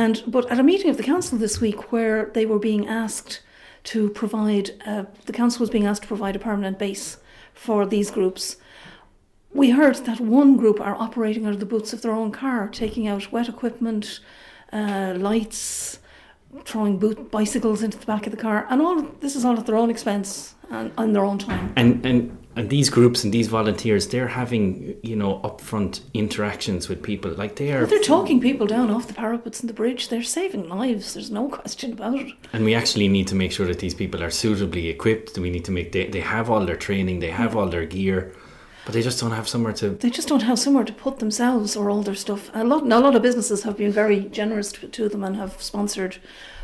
And 0.02 0.22
but 0.26 0.44
at 0.52 0.58
a 0.58 0.62
meeting 0.62 0.90
of 0.90 0.96
the 0.96 1.02
council 1.12 1.38
this 1.38 1.60
week, 1.60 1.92
where 1.92 2.30
they 2.36 2.46
were 2.46 2.58
being 2.58 2.86
asked 2.86 3.42
to 3.84 4.10
provide, 4.10 4.70
uh, 4.84 5.04
the 5.28 5.32
council 5.32 5.60
was 5.60 5.70
being 5.70 5.86
asked 5.86 6.02
to 6.02 6.08
provide 6.08 6.36
a 6.36 6.38
permanent 6.38 6.78
base 6.78 7.18
for 7.54 7.86
these 7.86 8.10
groups 8.10 8.56
we 9.56 9.70
heard 9.70 9.96
that 10.04 10.20
one 10.20 10.56
group 10.56 10.80
are 10.80 10.94
operating 10.94 11.46
out 11.46 11.54
of 11.54 11.60
the 11.60 11.66
boots 11.66 11.92
of 11.92 12.02
their 12.02 12.12
own 12.12 12.30
car, 12.30 12.68
taking 12.68 13.08
out 13.08 13.32
wet 13.32 13.48
equipment, 13.48 14.20
uh, 14.72 15.14
lights, 15.16 15.98
throwing 16.64 16.98
boot 16.98 17.30
bicycles 17.30 17.82
into 17.82 17.98
the 17.98 18.06
back 18.06 18.26
of 18.26 18.32
the 18.32 18.36
car, 18.36 18.66
and 18.68 18.82
all 18.82 19.02
this 19.20 19.34
is 19.34 19.44
all 19.44 19.58
at 19.58 19.66
their 19.66 19.76
own 19.76 19.90
expense 19.90 20.54
and 20.70 20.92
on 20.98 21.12
their 21.12 21.24
own 21.24 21.38
time. 21.38 21.72
And 21.76 22.04
and 22.04 22.45
and 22.56 22.70
these 22.70 22.90
groups 22.90 23.22
and 23.22 23.32
these 23.32 23.48
volunteers, 23.48 24.08
they're 24.08 24.28
having 24.28 24.96
you 25.02 25.14
know 25.14 25.40
upfront 25.44 26.00
interactions 26.14 26.88
with 26.88 27.02
people, 27.02 27.30
like 27.32 27.56
they 27.56 27.72
are. 27.72 27.80
Well, 27.80 27.86
they're 27.86 28.00
talking 28.00 28.40
people 28.40 28.66
down 28.66 28.90
off 28.90 29.06
the 29.06 29.14
parapets 29.14 29.60
and 29.60 29.68
the 29.68 29.74
bridge. 29.74 30.08
They're 30.08 30.22
saving 30.22 30.68
lives. 30.68 31.14
There's 31.14 31.30
no 31.30 31.48
question 31.48 31.92
about 31.92 32.18
it. 32.18 32.32
And 32.52 32.64
we 32.64 32.74
actually 32.74 33.08
need 33.08 33.28
to 33.28 33.34
make 33.34 33.52
sure 33.52 33.66
that 33.66 33.78
these 33.78 33.94
people 33.94 34.22
are 34.22 34.30
suitably 34.30 34.88
equipped. 34.88 35.38
We 35.38 35.50
need 35.50 35.64
to 35.66 35.72
make 35.72 35.92
they, 35.92 36.06
they 36.06 36.20
have 36.20 36.50
all 36.50 36.64
their 36.64 36.76
training, 36.76 37.20
they 37.20 37.30
have 37.30 37.54
all 37.56 37.68
their 37.68 37.86
gear 37.86 38.32
but 38.86 38.92
they 38.92 39.02
just 39.02 39.18
don't 39.18 39.32
have 39.32 39.48
somewhere 39.48 39.72
to. 39.72 39.90
They 39.90 40.10
just 40.10 40.28
don't 40.28 40.44
have 40.44 40.60
somewhere 40.60 40.84
to 40.84 40.92
put 40.92 41.18
themselves 41.18 41.76
or 41.76 41.90
all 41.90 42.02
their 42.02 42.14
stuff. 42.14 42.52
A 42.54 42.62
lot, 42.62 42.84
a 42.84 43.00
lot 43.00 43.16
of 43.16 43.20
businesses 43.20 43.64
have 43.64 43.76
been 43.76 43.90
very 43.90 44.20
generous 44.26 44.70
to, 44.72 44.86
to 44.86 45.08
them 45.08 45.24
and 45.24 45.34
have 45.34 45.60
sponsored 45.60 46.18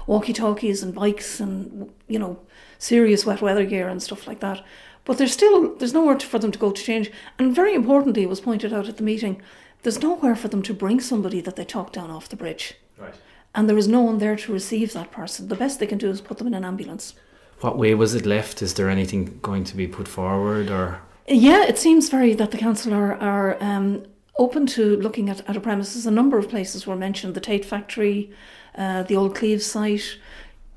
walkie-talkies 0.07 0.85
and 0.85 0.95
bikes 0.95 1.41
and 1.41 1.91
you 2.07 2.19
know 2.19 2.39
serious 2.79 3.27
wet 3.27 3.43
weather 3.43 3.65
gear 3.65 3.89
and 3.89 4.01
stuff 4.01 4.29
like 4.29 4.39
that. 4.39 4.65
But 5.05 5.19
there's 5.19 5.33
still 5.33 5.75
there's 5.77 5.95
nowhere 5.95 6.19
for 6.21 6.39
them 6.39 6.53
to 6.53 6.59
go 6.59 6.71
to 6.71 6.83
change. 6.83 7.11
And 7.39 7.55
very 7.55 7.75
importantly, 7.75 8.23
it 8.23 8.29
was 8.29 8.41
pointed 8.41 8.73
out 8.73 8.89
at 8.89 8.97
the 8.97 9.03
meeting, 9.03 9.43
there's 9.83 10.03
nowhere 10.03 10.37
for 10.37 10.49
them 10.49 10.63
to 10.63 10.75
bring 10.75 11.01
somebody 11.01 11.41
that 11.41 11.57
they 11.57 11.65
talk 11.65 11.93
down 11.93 12.11
off 12.11 12.29
the 12.29 12.37
bridge. 12.37 12.75
Right. 12.97 13.15
And 13.55 13.69
there 13.69 13.79
is 13.79 13.89
no 13.89 14.01
one 14.01 14.19
there 14.19 14.37
to 14.37 14.53
receive 14.53 14.93
that 14.93 15.11
person. 15.11 15.49
The 15.49 15.57
best 15.57 15.81
they 15.81 15.87
can 15.87 15.99
do 15.99 16.11
is 16.11 16.21
put 16.21 16.39
them 16.39 16.47
in 16.47 16.55
an 16.55 16.65
ambulance. 16.65 17.15
What 17.61 17.79
way 17.79 17.95
was 17.95 18.15
it 18.15 18.27
left? 18.27 18.63
Is 18.63 18.75
there 18.75 18.89
anything 18.89 19.39
going 19.43 19.65
to 19.65 19.77
be 19.77 19.87
put 19.87 20.09
forward 20.09 20.71
or? 20.71 21.01
Yeah, 21.29 21.65
it 21.65 21.79
seems 21.79 22.09
very 22.09 22.35
that 22.35 22.51
the 22.51 22.59
council 22.59 22.95
are, 22.95 23.15
are 23.15 23.63
um, 23.63 24.05
open 24.37 24.67
to 24.67 24.97
looking 24.97 25.29
at, 25.29 25.49
at 25.49 25.57
a 25.57 25.61
premises. 25.61 26.07
A 26.07 26.11
number 26.11 26.39
of 26.39 26.49
places 26.49 26.87
were 26.87 26.97
mentioned 26.97 27.35
the 27.35 27.41
Tait 27.41 27.65
factory, 27.65 28.33
uh, 28.77 29.05
the 29.05 29.17
old 29.17 29.37
Cleeve's 29.37 29.67
site, 29.67 30.19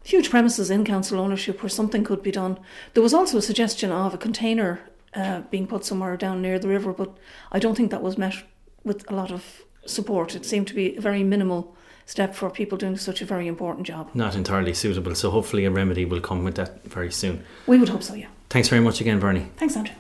huge 0.06 0.30
premises 0.30 0.70
in 0.70 0.86
council 0.86 1.20
ownership 1.20 1.62
where 1.62 1.70
something 1.70 2.04
could 2.04 2.24
be 2.24 2.32
done. 2.32 2.58
There 2.94 3.04
was 3.04 3.14
also 3.14 3.38
a 3.38 3.42
suggestion 3.42 3.92
of 3.92 4.14
a 4.14 4.18
container 4.18 4.80
uh, 5.14 5.42
being 5.50 5.68
put 5.68 5.84
somewhere 5.84 6.16
down 6.16 6.42
near 6.42 6.60
the 6.60 6.68
river, 6.68 6.94
but 6.94 7.18
I 7.52 7.60
don't 7.60 7.76
think 7.76 7.92
that 7.92 8.04
was 8.04 8.18
met 8.18 8.36
with 8.84 9.10
a 9.12 9.16
lot 9.16 9.32
of 9.32 9.64
support. 9.86 10.36
It 10.36 10.46
seemed 10.46 10.68
to 10.68 10.76
be 10.76 10.96
a 10.96 11.02
very 11.02 11.24
minimal 11.24 11.76
step 12.06 12.36
for 12.36 12.52
people 12.52 12.78
doing 12.78 12.98
such 12.98 13.22
a 13.22 13.26
very 13.26 13.48
important 13.48 13.88
job. 13.88 14.12
Not 14.14 14.36
entirely 14.36 14.76
suitable, 14.76 15.16
so 15.16 15.32
hopefully 15.32 15.66
a 15.66 15.72
remedy 15.72 16.06
will 16.06 16.22
come 16.22 16.44
with 16.44 16.56
that 16.56 16.84
very 16.84 17.12
soon. 17.12 17.44
We 17.66 17.80
would 17.80 17.90
hope 17.90 18.04
so, 18.04 18.14
yeah. 18.14 18.28
Thanks 18.50 18.70
very 18.70 18.82
much 18.82 19.02
again, 19.02 19.20
Bernie. 19.20 19.48
Thanks, 19.58 19.76
Andrew. 19.76 19.96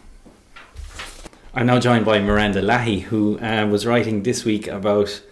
I'm 1.55 1.65
now 1.65 1.79
joined 1.79 2.05
by 2.05 2.19
Miranda 2.19 2.61
Lahey, 2.61 3.01
who 3.01 3.39
uh, 3.39 3.65
was 3.65 3.85
writing 3.85 4.23
this 4.23 4.45
week 4.45 4.67
about 4.67 5.23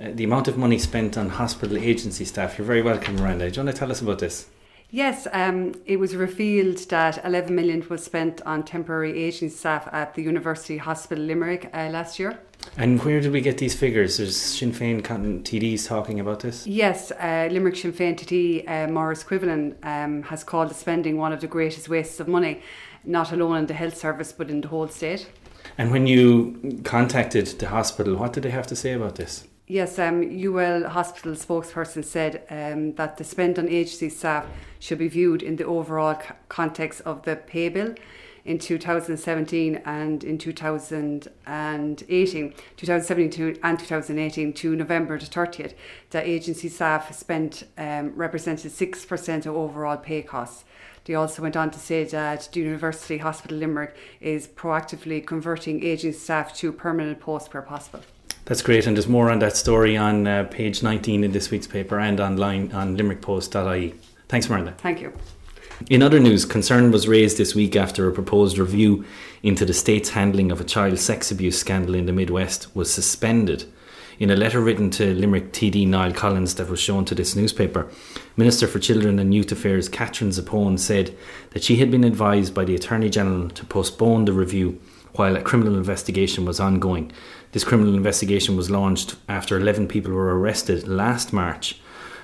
uh, 0.00 0.10
the 0.14 0.24
amount 0.24 0.48
of 0.48 0.56
money 0.56 0.78
spent 0.78 1.18
on 1.18 1.28
hospital 1.28 1.76
agency 1.76 2.24
staff. 2.24 2.56
You're 2.56 2.66
very 2.66 2.82
welcome, 2.82 3.16
Miranda. 3.16 3.50
Do 3.50 3.60
you 3.60 3.64
want 3.64 3.74
to 3.74 3.78
tell 3.78 3.90
us 3.90 4.00
about 4.00 4.20
this? 4.20 4.46
Yes, 4.90 5.26
um, 5.32 5.74
it 5.84 5.98
was 5.98 6.16
revealed 6.16 6.78
that 6.88 7.22
11 7.22 7.54
million 7.54 7.86
was 7.90 8.04
spent 8.04 8.40
on 8.46 8.62
temporary 8.62 9.22
agency 9.22 9.54
staff 9.54 9.86
at 9.92 10.14
the 10.14 10.22
University 10.22 10.78
Hospital 10.78 11.22
Limerick 11.22 11.68
uh, 11.74 11.90
last 11.90 12.18
year. 12.18 12.38
And 12.78 13.02
where 13.04 13.20
did 13.20 13.32
we 13.32 13.42
get 13.42 13.58
these 13.58 13.74
figures? 13.74 14.16
There's 14.16 14.36
Sinn 14.36 14.72
Féin 14.72 15.02
TDs 15.02 15.86
talking 15.86 16.20
about 16.20 16.40
this? 16.40 16.66
Yes, 16.66 17.10
uh, 17.12 17.48
Limerick 17.50 17.76
Sinn 17.76 17.92
Féin 17.92 18.16
TD 18.16 18.66
uh, 18.66 18.90
Maurice 18.90 19.26
um, 19.82 20.22
has 20.22 20.42
called 20.42 20.70
the 20.70 20.74
spending 20.74 21.18
one 21.18 21.32
of 21.32 21.40
the 21.42 21.46
greatest 21.46 21.90
wastes 21.90 22.18
of 22.18 22.28
money, 22.28 22.62
not 23.04 23.30
alone 23.30 23.58
in 23.58 23.66
the 23.66 23.74
health 23.74 23.96
service 23.96 24.32
but 24.32 24.48
in 24.48 24.62
the 24.62 24.68
whole 24.68 24.88
state. 24.88 25.28
And 25.76 25.90
when 25.90 26.06
you 26.06 26.80
contacted 26.84 27.46
the 27.58 27.68
hospital, 27.68 28.16
what 28.16 28.32
did 28.32 28.42
they 28.42 28.50
have 28.50 28.66
to 28.68 28.76
say 28.76 28.92
about 28.92 29.16
this? 29.16 29.44
Yes, 29.70 29.98
um, 29.98 30.22
UL 30.22 30.88
Hospital 30.88 31.32
spokesperson 31.32 32.02
said 32.02 32.42
um, 32.48 32.94
that 32.94 33.18
the 33.18 33.24
spend 33.24 33.58
on 33.58 33.68
agency 33.68 34.08
staff 34.08 34.46
should 34.78 34.96
be 34.96 35.08
viewed 35.08 35.42
in 35.42 35.56
the 35.56 35.66
overall 35.66 36.18
c- 36.18 36.28
context 36.48 37.02
of 37.04 37.24
the 37.24 37.36
pay 37.36 37.68
bill. 37.68 37.94
in 38.46 38.58
2017 38.58 39.82
and 39.84 40.24
in 40.24 40.38
2018, 40.38 42.54
2017 42.78 43.58
and 43.62 43.78
2018 43.78 44.52
to 44.54 44.74
November 44.74 45.18
the 45.18 45.26
30th, 45.26 45.74
that 46.10 46.26
agency 46.26 46.70
staff 46.70 47.14
spent 47.14 47.64
um, 47.76 48.14
represented 48.16 48.72
6% 48.72 49.44
of 49.44 49.54
overall 49.54 49.98
pay 49.98 50.22
costs. 50.22 50.64
They 51.04 51.14
also 51.14 51.42
went 51.42 51.58
on 51.58 51.70
to 51.72 51.78
say 51.78 52.04
that 52.04 52.48
the 52.52 52.60
University 52.60 53.18
Hospital 53.18 53.58
Limerick 53.58 53.94
is 54.22 54.48
proactively 54.48 55.26
converting 55.26 55.84
agency 55.84 56.18
staff 56.18 56.56
to 56.56 56.72
permanent 56.72 57.20
posts 57.20 57.52
where 57.52 57.62
possible. 57.62 58.00
That's 58.48 58.62
great, 58.62 58.86
and 58.86 58.96
there's 58.96 59.06
more 59.06 59.28
on 59.28 59.40
that 59.40 59.58
story 59.58 59.94
on 59.94 60.26
uh, 60.26 60.44
page 60.44 60.82
19 60.82 61.22
in 61.22 61.32
this 61.32 61.50
week's 61.50 61.66
paper 61.66 62.00
and 62.00 62.18
online 62.18 62.72
on 62.72 62.96
limerickpost.ie. 62.96 63.94
Thanks, 64.26 64.48
Miranda. 64.48 64.72
Thank 64.78 65.02
you. 65.02 65.12
In 65.90 66.02
other 66.02 66.18
news, 66.18 66.46
concern 66.46 66.90
was 66.90 67.06
raised 67.06 67.36
this 67.36 67.54
week 67.54 67.76
after 67.76 68.08
a 68.08 68.12
proposed 68.12 68.56
review 68.56 69.04
into 69.42 69.66
the 69.66 69.74
state's 69.74 70.08
handling 70.08 70.50
of 70.50 70.62
a 70.62 70.64
child 70.64 70.98
sex 70.98 71.30
abuse 71.30 71.58
scandal 71.58 71.94
in 71.94 72.06
the 72.06 72.12
Midwest 72.14 72.74
was 72.74 72.90
suspended. 72.90 73.70
In 74.18 74.30
a 74.30 74.36
letter 74.36 74.62
written 74.62 74.88
to 74.92 75.14
Limerick 75.14 75.52
TD 75.52 75.86
Niall 75.86 76.14
Collins 76.14 76.54
that 76.54 76.70
was 76.70 76.80
shown 76.80 77.04
to 77.04 77.14
this 77.14 77.36
newspaper, 77.36 77.90
Minister 78.38 78.66
for 78.66 78.78
Children 78.78 79.18
and 79.18 79.34
Youth 79.34 79.52
Affairs 79.52 79.90
Catherine 79.90 80.30
Zappone 80.30 80.78
said 80.78 81.14
that 81.50 81.64
she 81.64 81.76
had 81.76 81.90
been 81.90 82.02
advised 82.02 82.54
by 82.54 82.64
the 82.64 82.74
Attorney 82.74 83.10
General 83.10 83.50
to 83.50 83.66
postpone 83.66 84.24
the 84.24 84.32
review 84.32 84.80
while 85.18 85.36
a 85.36 85.42
criminal 85.42 85.76
investigation 85.76 86.44
was 86.44 86.60
ongoing. 86.60 87.12
This 87.58 87.64
criminal 87.64 87.96
investigation 87.96 88.56
was 88.56 88.70
launched 88.70 89.16
after 89.28 89.56
11 89.56 89.88
people 89.88 90.12
were 90.12 90.38
arrested 90.38 90.86
last 90.86 91.32
March 91.32 91.80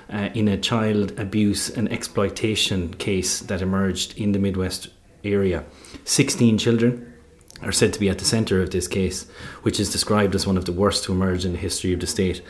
uh, 0.09 0.29
in 0.33 0.47
a 0.47 0.55
child 0.55 1.11
abuse 1.19 1.69
and 1.69 1.91
exploitation 1.91 2.93
case 2.93 3.41
that 3.41 3.61
emerged 3.61 4.17
in 4.17 4.31
the 4.31 4.39
Midwest 4.39 4.87
area. 5.25 5.65
16 6.05 6.57
children 6.57 7.13
are 7.61 7.73
said 7.73 7.91
to 7.91 7.99
be 7.99 8.07
at 8.07 8.19
the 8.19 8.23
centre 8.23 8.61
of 8.61 8.69
this 8.69 8.87
case, 8.87 9.29
which 9.63 9.77
is 9.77 9.91
described 9.91 10.35
as 10.35 10.47
one 10.47 10.55
of 10.55 10.63
the 10.63 10.71
worst 10.71 11.03
to 11.03 11.11
emerge 11.11 11.43
in 11.43 11.51
the 11.51 11.57
history 11.57 11.91
of 11.91 11.99
the 11.99 12.07
state. 12.07 12.41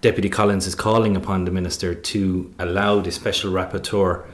Deputy 0.00 0.28
Collins 0.28 0.66
is 0.66 0.74
calling 0.74 1.16
upon 1.16 1.44
the 1.44 1.52
Minister 1.52 1.94
to 1.94 2.52
allow 2.58 2.98
the 2.98 3.12
Special 3.12 3.52
Rapporteur, 3.52 4.26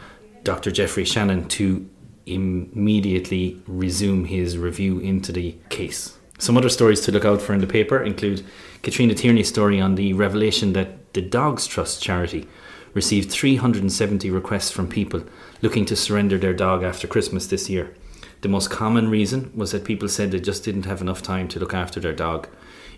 Dr. 0.42 0.70
Geoffrey 0.70 1.04
Shannon, 1.04 1.48
to 1.48 1.86
immediately 2.24 3.60
resume 3.66 4.24
his 4.24 4.56
review 4.56 5.00
into 5.00 5.32
the 5.32 5.58
case. 5.68 6.16
Some 6.44 6.58
other 6.58 6.68
stories 6.68 7.00
to 7.00 7.10
look 7.10 7.24
out 7.24 7.40
for 7.40 7.54
in 7.54 7.62
the 7.62 7.66
paper 7.66 8.02
include 8.02 8.44
Katrina 8.82 9.14
Tierney's 9.14 9.48
story 9.48 9.80
on 9.80 9.94
the 9.94 10.12
revelation 10.12 10.74
that 10.74 11.14
the 11.14 11.22
Dogs 11.22 11.66
Trust 11.66 12.02
charity 12.02 12.46
received 12.92 13.30
370 13.30 14.30
requests 14.30 14.70
from 14.70 14.86
people 14.86 15.24
looking 15.62 15.86
to 15.86 15.96
surrender 15.96 16.36
their 16.36 16.52
dog 16.52 16.82
after 16.82 17.06
Christmas 17.06 17.46
this 17.46 17.70
year. 17.70 17.94
The 18.42 18.50
most 18.50 18.68
common 18.68 19.08
reason 19.08 19.52
was 19.54 19.72
that 19.72 19.86
people 19.86 20.06
said 20.06 20.32
they 20.32 20.38
just 20.38 20.62
didn't 20.64 20.84
have 20.84 21.00
enough 21.00 21.22
time 21.22 21.48
to 21.48 21.58
look 21.58 21.72
after 21.72 21.98
their 21.98 22.12
dog. 22.12 22.46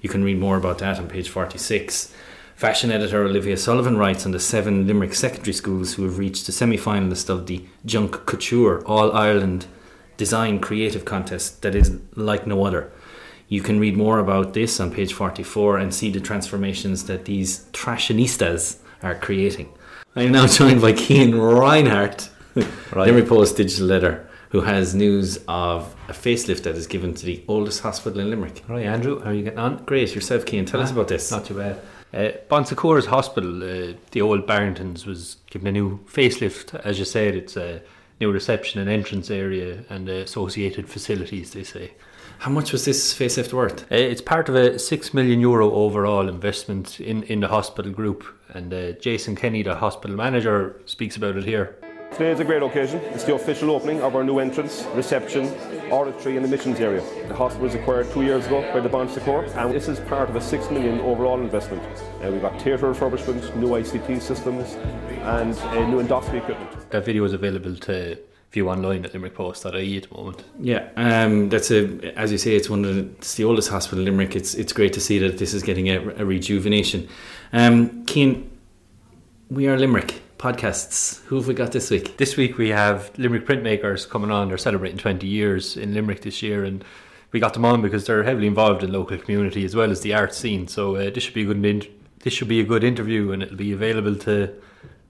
You 0.02 0.08
can 0.08 0.24
read 0.24 0.40
more 0.40 0.56
about 0.56 0.78
that 0.78 0.98
on 0.98 1.06
page 1.06 1.28
46. 1.28 2.12
Fashion 2.56 2.90
editor 2.90 3.22
Olivia 3.22 3.56
Sullivan 3.56 3.96
writes 3.96 4.26
on 4.26 4.32
the 4.32 4.40
seven 4.40 4.88
Limerick 4.88 5.14
secondary 5.14 5.52
schools 5.52 5.94
who 5.94 6.02
have 6.02 6.18
reached 6.18 6.46
the 6.46 6.52
semi 6.52 6.76
finalist 6.76 7.30
of 7.30 7.46
the 7.46 7.64
Junk 7.84 8.26
Couture 8.26 8.84
All 8.86 9.12
Ireland 9.12 9.66
Design 10.16 10.58
Creative 10.58 11.04
Contest 11.04 11.62
that 11.62 11.76
is 11.76 11.96
like 12.16 12.44
no 12.44 12.64
other. 12.64 12.90
You 13.48 13.60
can 13.60 13.78
read 13.78 13.96
more 13.96 14.18
about 14.18 14.54
this 14.54 14.80
on 14.80 14.90
page 14.90 15.12
44 15.12 15.78
and 15.78 15.94
see 15.94 16.10
the 16.10 16.20
transformations 16.20 17.04
that 17.04 17.26
these 17.26 17.64
trashionistas 17.72 18.78
are 19.02 19.14
creating. 19.14 19.72
I'm 20.16 20.32
now 20.32 20.46
joined 20.58 20.80
by 20.80 20.94
Cian 20.94 21.38
Reinhardt, 21.40 22.28
right. 22.56 22.66
Limerick 23.06 23.28
Post 23.28 23.56
digital 23.56 23.92
editor 23.92 24.28
who 24.50 24.60
has 24.62 24.94
news 24.94 25.38
of 25.48 25.94
a 26.08 26.12
facelift 26.12 26.62
that 26.62 26.76
is 26.76 26.86
given 26.86 27.14
to 27.14 27.26
the 27.26 27.44
oldest 27.48 27.82
hospital 27.82 28.20
in 28.20 28.30
Limerick. 28.30 28.62
Right, 28.68 28.86
Andrew, 28.86 29.20
how 29.20 29.30
are 29.30 29.34
you 29.34 29.42
getting 29.42 29.58
on? 29.58 29.84
Great, 29.84 30.14
yourself, 30.14 30.44
Cian. 30.46 30.64
Tell 30.64 30.80
ah, 30.80 30.84
us 30.84 30.90
about 30.90 31.08
this. 31.08 31.30
Not 31.30 31.44
too 31.44 31.54
bad. 31.54 31.80
Uh, 32.14 32.30
Bon 32.48 32.64
Secours 32.64 33.06
Hospital, 33.06 33.62
uh, 33.62 33.94
the 34.12 34.22
old 34.22 34.46
Barringtons, 34.46 35.04
was 35.04 35.36
given 35.50 35.66
a 35.68 35.72
new 35.72 35.98
facelift. 36.06 36.74
As 36.84 36.98
you 36.98 37.04
said, 37.04 37.34
it's 37.34 37.56
a 37.56 37.82
new 38.20 38.32
reception 38.32 38.80
and 38.80 38.88
entrance 38.88 39.30
area 39.30 39.84
and 39.90 40.08
associated 40.08 40.88
facilities, 40.88 41.52
they 41.52 41.64
say. 41.64 41.92
How 42.38 42.50
much 42.50 42.72
was 42.72 42.84
this 42.84 43.12
facelift 43.14 43.52
worth? 43.52 43.82
Uh, 43.90 43.96
it's 43.96 44.20
part 44.20 44.48
of 44.48 44.54
a 44.54 44.78
six 44.78 45.12
million 45.12 45.40
euro 45.40 45.72
overall 45.72 46.28
investment 46.28 47.00
in, 47.00 47.22
in 47.24 47.40
the 47.40 47.48
hospital 47.48 47.90
group, 47.90 48.24
and 48.50 48.72
uh, 48.72 48.92
Jason 48.92 49.34
Kenny, 49.34 49.62
the 49.62 49.74
hospital 49.74 50.16
manager, 50.16 50.80
speaks 50.84 51.16
about 51.16 51.36
it 51.36 51.44
here. 51.44 51.76
Today 52.12 52.30
is 52.30 52.40
a 52.40 52.44
great 52.44 52.62
occasion. 52.62 53.00
It's 53.06 53.24
the 53.24 53.34
official 53.34 53.70
opening 53.70 54.00
of 54.00 54.14
our 54.14 54.22
new 54.22 54.38
entrance, 54.38 54.86
reception, 54.94 55.46
auditory 55.90 56.36
and 56.36 56.44
admissions 56.44 56.78
area. 56.78 57.02
The 57.26 57.34
hospital 57.34 57.64
was 57.64 57.74
acquired 57.74 58.10
two 58.12 58.22
years 58.22 58.46
ago 58.46 58.62
by 58.72 58.80
the 58.80 58.88
Bon 58.88 59.08
Secours 59.08 59.52
and 59.52 59.74
this 59.74 59.88
is 59.88 59.98
part 60.00 60.30
of 60.30 60.36
a 60.36 60.40
six 60.40 60.70
million 60.70 61.00
overall 61.00 61.40
investment. 61.40 61.82
Uh, 62.22 62.30
we've 62.30 62.40
got 62.40 62.62
theatre 62.62 62.92
refurbishment, 62.92 63.54
new 63.56 63.68
ICT 63.68 64.22
systems 64.22 64.74
and 65.24 65.54
uh, 65.58 65.88
new 65.88 66.02
endoscopy 66.02 66.38
equipment. 66.38 66.90
That 66.90 67.04
video 67.04 67.24
is 67.24 67.32
available 67.32 67.74
to 67.76 68.18
view 68.52 68.68
online 68.68 69.04
at 69.04 69.12
limerickpost.ie 69.12 69.96
at 69.96 70.08
the 70.08 70.14
moment. 70.14 70.44
Yeah, 70.60 70.88
um, 70.96 71.48
that's 71.48 71.70
a 71.70 72.18
as 72.18 72.32
you 72.32 72.38
say, 72.38 72.56
it's 72.56 72.70
one 72.70 72.84
of 72.84 72.94
the, 72.94 73.02
it's 73.18 73.34
the 73.34 73.44
oldest 73.44 73.68
hospital 73.68 74.00
in 74.00 74.04
Limerick. 74.06 74.36
It's 74.36 74.54
it's 74.54 74.72
great 74.72 74.92
to 74.94 75.00
see 75.00 75.18
that 75.18 75.38
this 75.38 75.54
is 75.54 75.62
getting 75.62 75.88
a, 75.88 75.98
a 76.16 76.24
rejuvenation. 76.24 77.08
Um, 77.52 78.06
Cian, 78.06 78.50
we 79.50 79.68
are 79.68 79.78
Limerick 79.78 80.22
podcasts. 80.38 81.22
Who 81.24 81.36
have 81.36 81.48
we 81.48 81.54
got 81.54 81.72
this 81.72 81.90
week? 81.90 82.16
This 82.16 82.36
week 82.36 82.58
we 82.58 82.68
have 82.70 83.10
Limerick 83.18 83.46
Printmakers 83.46 84.08
coming 84.08 84.30
on. 84.30 84.48
They're 84.48 84.58
celebrating 84.58 84.98
20 84.98 85.26
years 85.26 85.76
in 85.76 85.94
Limerick 85.94 86.22
this 86.22 86.42
year, 86.42 86.64
and 86.64 86.84
we 87.32 87.40
got 87.40 87.54
them 87.54 87.64
on 87.64 87.82
because 87.82 88.06
they're 88.06 88.22
heavily 88.22 88.46
involved 88.46 88.82
in 88.82 88.92
local 88.92 89.18
community 89.18 89.64
as 89.64 89.74
well 89.74 89.90
as 89.90 90.00
the 90.02 90.14
art 90.14 90.34
scene. 90.34 90.68
So 90.68 90.96
uh, 90.96 91.10
this 91.10 91.22
should 91.24 91.34
be 91.34 91.42
a 91.42 91.46
good 91.46 91.64
in- 91.64 91.82
this 92.20 92.32
should 92.32 92.48
be 92.48 92.60
a 92.60 92.64
good 92.64 92.82
interview, 92.84 93.32
and 93.32 93.42
it'll 93.42 93.56
be 93.56 93.72
available 93.72 94.16
to 94.16 94.54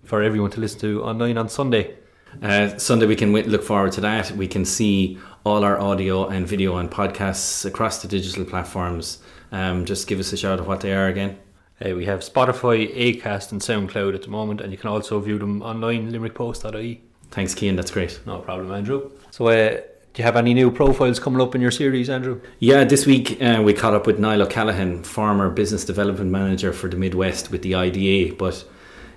for 0.05 0.23
everyone 0.23 0.51
to 0.53 0.61
listen 0.61 0.81
to 0.81 1.03
online 1.03 1.39
on 1.39 1.49
Sunday. 1.49 1.97
Uh, 2.43 2.77
Sunday 2.79 3.07
we 3.07 3.17
can 3.17 3.33
look 3.33 3.63
forward 3.63 3.93
to 3.93 4.01
that. 4.03 4.31
We 4.33 4.49
can 4.49 4.65
see 4.65 5.19
all 5.45 5.65
our 5.65 5.79
audio 5.81 6.27
and 6.27 6.47
video 6.47 6.77
and 6.77 6.91
podcasts 6.91 7.65
across 7.65 8.03
the 8.03 8.09
digital 8.09 8.45
platforms. 8.45 9.19
Um, 9.53 9.85
just 9.85 10.09
give 10.09 10.19
us 10.19 10.33
a 10.33 10.37
shout 10.37 10.59
of 10.59 10.67
what 10.67 10.81
they 10.81 10.93
are 10.93 11.07
again. 11.07 11.39
Uh, 11.85 11.95
we 11.95 12.07
have 12.07 12.21
Spotify, 12.21 12.93
Acast, 12.97 13.53
and 13.53 13.61
SoundCloud 13.61 14.15
at 14.15 14.23
the 14.23 14.29
moment, 14.29 14.61
and 14.61 14.73
you 14.73 14.79
can 14.79 14.89
also 14.89 15.21
view 15.21 15.39
them 15.39 15.63
online, 15.63 16.11
limerickpost.ie. 16.11 17.03
Thanks, 17.31 17.55
Cian. 17.55 17.77
That's 17.77 17.91
great. 17.91 18.19
No 18.27 18.39
problem, 18.39 18.73
Andrew. 18.73 19.11
So, 19.31 19.49
uh, 19.49 19.81
do 20.17 20.23
you 20.23 20.25
have 20.25 20.37
any 20.37 20.55
new 20.55 20.71
profiles 20.71 21.21
coming 21.21 21.43
up 21.43 21.55
in 21.55 21.61
your 21.61 21.71
series, 21.71 22.09
Andrew? 22.09 22.41
Yeah, 22.59 22.85
this 22.85 23.05
week 23.05 23.41
uh, 23.43 23.61
we 23.63 23.75
caught 23.75 23.93
up 23.93 24.07
with 24.07 24.19
Niall 24.19 24.43
O'Callaghan, 24.43 25.05
former 25.05 25.51
business 25.51 25.85
development 25.85 26.31
manager 26.31 26.73
for 26.73 26.89
the 26.89 26.97
Midwest 26.97 27.51
with 27.51 27.61
the 27.61 27.75
IDA, 27.75 28.35
but 28.35 28.65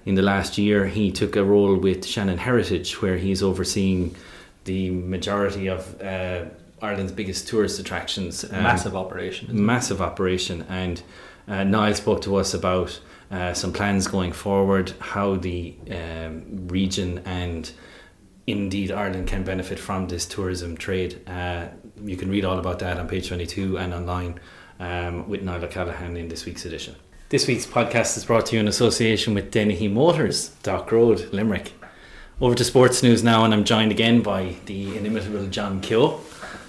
in 0.10 0.16
the 0.16 0.24
last 0.24 0.58
year 0.58 0.88
he 0.88 1.12
took 1.12 1.36
a 1.36 1.44
role 1.44 1.76
with 1.76 2.04
Shannon 2.04 2.40
Heritage, 2.40 3.00
where 3.00 3.18
he's 3.18 3.44
overseeing 3.44 4.16
the 4.64 4.90
majority 4.90 5.68
of 5.68 6.02
uh, 6.02 6.46
Ireland's 6.82 7.12
biggest 7.12 7.48
tourist 7.48 7.80
attractions. 7.80 8.44
Um, 8.44 8.64
massive 8.64 8.96
operation. 8.96 9.66
Massive 9.66 10.02
operation, 10.02 10.66
and 10.68 11.04
uh, 11.48 11.64
Niall 11.64 11.94
spoke 11.94 12.22
to 12.24 12.38
us 12.38 12.56
about 12.56 13.00
uh, 13.30 13.54
some 13.54 13.72
plans 13.72 14.08
going 14.08 14.32
forward, 14.32 14.94
how 15.00 15.36
the 15.36 15.76
um, 15.92 16.68
region 16.68 17.20
and 17.26 17.72
indeed 18.48 18.92
Ireland 18.92 19.28
can 19.28 19.44
benefit 19.44 19.78
from 19.78 20.08
this 20.08 20.26
tourism 20.26 20.76
trade. 20.76 21.22
Uh, 21.30 21.68
you 22.04 22.18
can 22.18 22.32
read 22.32 22.46
all 22.46 22.58
about 22.58 22.80
that 22.80 22.98
on 22.98 23.08
page 23.08 23.28
22 23.28 23.78
and 23.78 23.94
online 23.94 24.40
um, 24.80 25.30
with 25.30 25.44
Niall 25.44 25.64
O'Callaghan 25.66 26.18
in 26.18 26.30
this 26.30 26.46
week's 26.46 26.66
edition. 26.66 26.96
This 27.30 27.46
week's 27.46 27.68
podcast 27.68 28.18
is 28.18 28.26
brought 28.26 28.48
to 28.48 28.56
you 28.56 28.60
in 28.60 28.68
association 28.68 29.36
with 29.36 29.52
Dennehy 29.52 29.88
Motors, 29.88 30.50
Dock 30.64 30.92
Road, 30.92 31.32
Limerick. 31.32 31.74
Over 32.42 32.56
to 32.56 32.64
sports 32.64 33.04
news 33.04 33.24
now, 33.24 33.46
and 33.46 33.54
I'm 33.54 33.66
joined 33.66 33.92
again 33.92 34.24
by 34.24 34.56
the 34.66 34.98
inimitable 34.98 35.46
John 35.46 35.80
Keogh, 35.80 36.22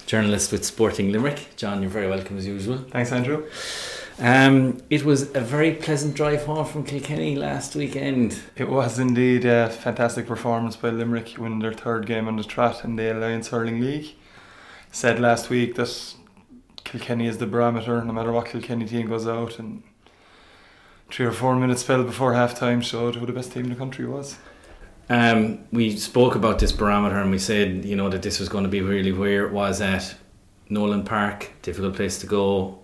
journalist 0.04 0.52
with 0.52 0.66
Sporting 0.66 1.12
Limerick. 1.12 1.56
John, 1.56 1.80
you're 1.80 1.90
very 1.90 2.10
welcome 2.10 2.36
as 2.36 2.46
usual. 2.46 2.76
Thanks, 2.76 3.10
Andrew. 3.10 3.48
Um, 4.18 4.82
it 4.90 5.02
was 5.02 5.34
a 5.34 5.40
very 5.40 5.72
pleasant 5.72 6.14
drive 6.14 6.44
home 6.44 6.66
from 6.66 6.84
Kilkenny 6.84 7.36
last 7.36 7.74
weekend. 7.74 8.38
It 8.54 8.68
was 8.68 8.98
indeed 8.98 9.46
a 9.46 9.70
fantastic 9.70 10.26
performance 10.26 10.76
by 10.76 10.90
Limerick, 10.90 11.36
winning 11.38 11.60
their 11.60 11.72
third 11.72 12.04
game 12.04 12.28
on 12.28 12.36
the 12.36 12.44
trot 12.44 12.84
in 12.84 12.96
the 12.96 13.04
Allianz 13.04 13.48
Hurling 13.48 13.80
League. 13.80 14.14
Said 14.92 15.20
last 15.20 15.48
week 15.48 15.76
that 15.76 16.16
Kilkenny 16.84 17.28
is 17.28 17.38
the 17.38 17.46
barometer, 17.46 18.04
no 18.04 18.12
matter 18.12 18.30
what 18.30 18.48
Kilkenny 18.48 18.84
team 18.84 19.08
goes 19.08 19.26
out, 19.26 19.58
and 19.58 19.84
three 21.10 21.26
or 21.26 21.32
four 21.32 21.56
minutes 21.56 21.82
spell 21.82 22.02
before 22.04 22.34
half 22.34 22.54
time 22.54 22.80
showed 22.80 23.16
who 23.16 23.26
the 23.26 23.32
best 23.32 23.52
team 23.52 23.64
in 23.64 23.70
the 23.70 23.76
country 23.76 24.06
was. 24.06 24.36
Um, 25.08 25.64
we 25.72 25.96
spoke 25.96 26.36
about 26.36 26.60
this 26.60 26.70
barometer 26.70 27.18
and 27.18 27.30
we 27.30 27.38
said, 27.38 27.84
you 27.84 27.96
know, 27.96 28.08
that 28.08 28.22
this 28.22 28.38
was 28.38 28.48
going 28.48 28.64
to 28.64 28.70
be 28.70 28.80
really 28.80 29.12
where 29.12 29.46
it 29.46 29.52
was 29.52 29.80
at 29.80 30.14
Nowlan 30.68 31.04
Park, 31.04 31.50
difficult 31.62 31.96
place 31.96 32.18
to 32.20 32.26
go, 32.26 32.78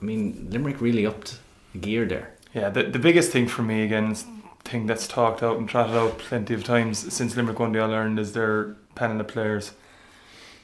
I 0.00 0.04
mean, 0.04 0.48
Limerick 0.50 0.80
really 0.80 1.06
upped 1.06 1.38
the 1.72 1.78
gear 1.78 2.04
there. 2.04 2.34
Yeah, 2.54 2.70
the, 2.70 2.84
the 2.84 2.98
biggest 2.98 3.30
thing 3.30 3.46
for 3.46 3.62
me, 3.62 3.82
again, 3.82 4.16
thing 4.64 4.86
that's 4.86 5.08
talked 5.08 5.42
out 5.42 5.58
and 5.58 5.68
trotted 5.68 5.96
out 5.96 6.18
plenty 6.18 6.54
of 6.54 6.64
times 6.64 7.12
since 7.12 7.36
Limerick 7.36 7.58
won 7.58 7.72
the 7.72 7.82
All 7.82 7.92
Ireland 7.92 8.18
is 8.18 8.32
their 8.32 8.76
panel 8.94 9.20
of 9.20 9.28
players. 9.28 9.72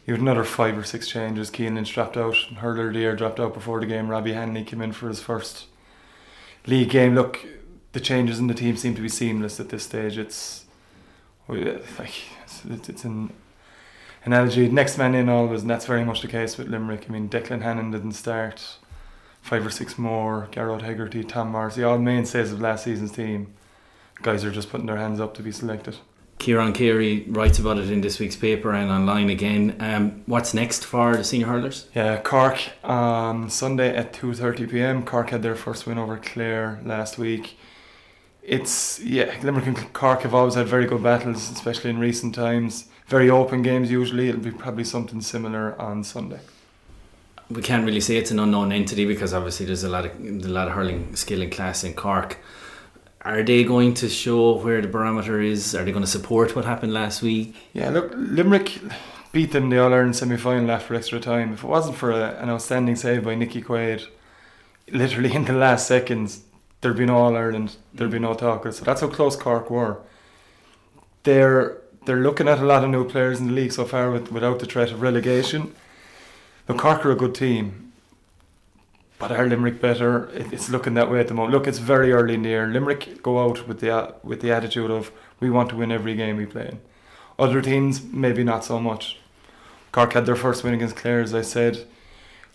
You 0.07 0.15
had 0.15 0.21
another 0.21 0.45
five 0.45 0.77
or 0.77 0.85
six 0.85 1.09
changes. 1.09 1.51
Cian 1.51 1.77
Lynch 1.77 1.93
dropped 1.95 2.17
out. 2.17 2.37
Hurler 2.57 2.93
Deer 2.93 3.17
dropped 3.17 3.41
out 3.41 3.55
before 3.55 3.81
the 3.81 3.87
game. 3.87 4.09
Robbie 4.09 4.35
Hanley 4.35 4.63
came 4.63 4.83
in 4.83 4.93
for 4.93 5.09
his 5.09 5.21
first 5.21 5.67
league 6.67 6.91
game. 6.91 7.15
Look, 7.15 7.47
the 7.93 8.01
changes 8.01 8.39
in 8.39 8.47
the 8.47 8.55
team 8.55 8.77
seem 8.77 8.95
to 8.95 9.03
be 9.03 9.09
seamless 9.09 9.61
at 9.61 9.69
this 9.69 9.85
stage. 9.85 10.19
It's 10.19 10.65
like 11.49 12.15
it's, 12.43 12.89
it's 12.89 13.05
an 13.05 13.33
analogy. 14.25 14.69
Next 14.69 14.99
man 14.99 15.15
in 15.15 15.29
always, 15.29 15.63
and 15.63 15.71
that's 15.71 15.87
very 15.87 16.05
much 16.05 16.23
the 16.23 16.29
case 16.29 16.57
with 16.57 16.69
Limerick. 16.69 17.07
I 17.09 17.13
mean, 17.13 17.29
Declan 17.29 17.63
Hannon 17.63 17.91
didn't 17.91 18.13
start. 18.13 18.77
Five 19.43 19.67
or 19.67 19.71
six 19.71 19.99
more. 19.99 20.49
Gearóid 20.53 20.83
Hegarty, 20.83 21.23
Tom 21.23 21.49
Morrissey, 21.49 21.85
all 21.85 21.99
mainstays 21.99 22.51
of 22.51 22.63
last 22.63 22.85
season's 22.85 23.13
team. 23.13 23.53
Guys 24.23 24.43
are 24.43 24.51
just 24.51 24.71
putting 24.71 24.87
their 24.87 24.97
hands 24.97 25.21
up 25.21 25.35
to 25.35 25.43
be 25.43 25.53
selected. 25.53 25.99
Kieran 26.39 26.73
Carey 26.73 27.25
writes 27.29 27.59
about 27.59 27.79
it 27.79 27.91
in 27.91 28.01
this 28.01 28.19
week's 28.19 28.37
paper 28.37 28.73
and 28.73 28.91
online 28.91 29.31
again. 29.31 29.77
Um, 29.81 30.23
what's 30.27 30.53
next 30.53 30.85
for 30.85 31.17
the 31.17 31.25
senior 31.25 31.47
hurlers? 31.47 31.89
Yeah, 31.95 32.21
Cork 32.21 32.59
on 32.83 33.49
Sunday 33.51 33.97
at 33.97 34.13
2:30 34.13 34.71
p.m. 34.71 35.05
Cork 35.05 35.31
had 35.31 35.43
their 35.43 35.55
first 35.55 35.87
win 35.87 35.99
over 35.99 36.19
Clare 36.19 36.81
last 36.85 37.19
week. 37.19 37.57
It's 38.43 39.01
yeah, 39.01 39.35
Limerick 39.43 39.67
and 39.67 39.93
Cork 39.95 40.23
have 40.23 40.35
always 40.35 40.55
had 40.55 40.67
very 40.67 40.87
good 40.87 41.03
battles, 41.03 41.51
especially 41.51 41.91
in 41.91 41.99
recent 41.99 42.35
times. 42.35 42.87
Very 43.07 43.31
open 43.31 43.63
games 43.63 43.91
usually. 43.91 44.29
It'll 44.29 44.41
be 44.41 44.51
probably 44.51 44.85
something 44.85 45.21
similar 45.23 45.81
on 45.81 46.05
Sunday. 46.05 46.41
We 47.51 47.63
can't 47.63 47.85
really 47.87 48.01
say 48.01 48.17
it's 48.17 48.31
an 48.31 48.39
unknown 48.39 48.73
entity 48.73 49.07
because 49.07 49.33
obviously 49.33 49.67
there's 49.67 49.85
a 49.85 49.89
lot 49.89 50.05
of 50.07 50.13
a 50.21 50.49
lot 50.49 50.69
of 50.69 50.75
hurling 50.75 51.17
skill 51.17 51.41
and 51.41 51.53
class 51.53 51.85
in 51.85 51.95
Cork. 51.95 52.39
Are 53.25 53.43
they 53.43 53.65
going 53.65 53.95
to 53.95 54.09
show 54.09 54.57
where 54.57 54.83
the 54.83 54.89
barometer 54.89 55.41
is? 55.41 55.75
Are 55.75 55.83
they 55.85 55.93
going 55.93 56.05
to 56.05 56.11
support 56.11 56.55
what 56.55 56.67
happened 56.67 56.93
last 56.93 57.23
week? 57.23 57.57
Yeah, 57.73 57.89
look, 57.89 58.13
Limerick 58.15 58.79
beat 59.33 59.53
them 59.53 59.71
the 59.71 59.79
All 59.79 59.93
Ireland 59.93 60.17
semi 60.17 60.37
final 60.37 60.71
after 60.71 60.95
extra 60.95 61.21
time. 61.21 61.55
If 61.55 61.65
it 61.65 61.67
wasn't 61.67 61.97
for 61.97 62.11
a, 62.11 62.37
an 62.41 62.51
outstanding 62.51 62.97
save 62.97 63.25
by 63.25 63.35
Nicky 63.35 63.63
Quaid, 63.63 64.07
literally 64.91 65.35
in 65.35 65.47
the 65.47 65.55
last 65.55 65.89
seconds, 65.89 66.43
there'd 66.81 66.99
be 66.99 67.07
no 67.07 67.17
All 67.17 67.37
Ireland, 67.37 67.77
there'd 67.95 68.11
be 68.11 68.19
no 68.19 68.35
talker. 68.35 68.71
So 68.73 68.85
that's 68.85 69.01
how 69.01 69.09
close 69.09 69.37
Cork 69.37 69.71
were. 69.71 69.99
They're 71.23 71.79
they're 72.05 72.21
looking 72.21 72.49
at 72.49 72.59
a 72.59 72.67
lot 72.67 72.85
of 72.85 72.91
new 72.91 73.09
players 73.09 73.41
in 73.41 73.47
the 73.47 73.53
league 73.55 73.73
so 73.73 73.87
far 73.87 74.11
with, 74.11 74.31
without 74.31 74.59
the 74.59 74.67
threat 74.67 74.93
of 74.93 75.01
relegation. 75.01 75.75
But 76.67 76.77
Cork 76.77 77.07
are 77.07 77.13
a 77.13 77.17
good 77.17 77.35
team. 77.35 77.84
But 79.29 79.39
are 79.39 79.47
Limerick 79.47 79.81
better? 79.81 80.29
It's 80.35 80.69
looking 80.69 80.95
that 80.95 81.11
way 81.11 81.19
at 81.19 81.29
the 81.29 81.35
moment. 81.35 81.55
Look, 81.55 81.67
it's 81.67 81.79
very 81.79 82.13
early 82.13 82.35
in 82.35 82.43
the 82.43 82.51
year. 82.51 82.67
Limerick 82.67 83.23
go 83.23 83.43
out 83.43 83.67
with 83.67 83.81
the 83.81 84.15
with 84.23 84.43
the 84.43 84.53
attitude 84.53 84.91
of 84.91 85.11
we 85.41 85.51
want 85.51 85.71
to 85.71 85.77
win 85.77 85.91
every 85.91 86.15
game 86.15 86.37
we 86.37 86.47
play 86.47 86.69
in. 86.69 86.81
Other 87.39 87.63
teams 87.63 88.03
maybe 88.03 88.45
not 88.45 88.65
so 88.65 88.79
much. 88.79 89.19
Cork 89.93 90.13
had 90.13 90.27
their 90.27 90.37
first 90.37 90.63
win 90.63 90.75
against 90.75 90.97
Clare, 90.97 91.21
as 91.21 91.35
I 91.35 91.41
said. 91.41 91.87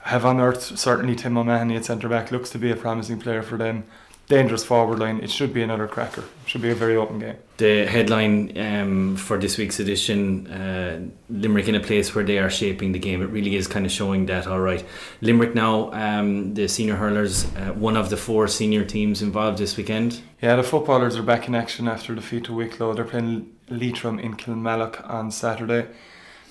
Have 0.03 0.25
unearthed 0.25 0.77
certainly 0.77 1.15
Tim 1.15 1.37
O'Mahony 1.37 1.75
at 1.75 1.85
centre 1.85 2.07
back 2.07 2.31
looks 2.31 2.49
to 2.51 2.59
be 2.59 2.71
a 2.71 2.75
promising 2.75 3.19
player 3.19 3.41
for 3.41 3.57
them 3.57 3.85
dangerous 4.29 4.63
forward 4.63 4.99
line. 4.99 5.19
It 5.21 5.31
should 5.31 5.53
be 5.53 5.63
another 5.63 5.87
cracker. 5.87 6.21
It 6.21 6.49
should 6.49 6.61
be 6.61 6.69
a 6.69 6.75
very 6.75 6.95
open 6.95 7.17
game. 7.17 7.35
The 7.57 7.85
headline 7.87 8.55
um, 8.57 9.15
for 9.17 9.37
this 9.39 9.57
week's 9.57 9.79
edition 9.79 10.47
uh, 10.47 11.01
Limerick 11.29 11.67
in 11.67 11.75
a 11.75 11.79
place 11.79 12.13
where 12.13 12.23
they 12.23 12.37
are 12.37 12.49
shaping 12.49 12.91
the 12.91 12.99
game. 12.99 13.21
It 13.23 13.25
really 13.25 13.55
is 13.55 13.67
kind 13.67 13.85
of 13.87 13.91
showing 13.91 14.27
that, 14.27 14.45
all 14.45 14.59
right. 14.59 14.85
Limerick 15.21 15.55
now, 15.55 15.91
um, 15.91 16.53
the 16.53 16.67
senior 16.69 16.95
hurlers, 16.95 17.45
uh, 17.55 17.73
one 17.73 17.97
of 17.97 18.11
the 18.11 18.17
four 18.17 18.47
senior 18.47 18.85
teams 18.85 19.21
involved 19.23 19.57
this 19.57 19.75
weekend. 19.75 20.21
Yeah, 20.41 20.55
the 20.55 20.63
footballers 20.63 21.17
are 21.17 21.23
back 21.23 21.47
in 21.47 21.55
action 21.55 21.87
after 21.87 22.13
defeat 22.13 22.45
to 22.45 22.53
Wicklow. 22.53 22.93
They're 22.93 23.05
playing 23.05 23.51
Leitrim 23.67 24.19
in 24.19 24.35
Kilmallock 24.35 25.09
on 25.09 25.31
Saturday. 25.31 25.87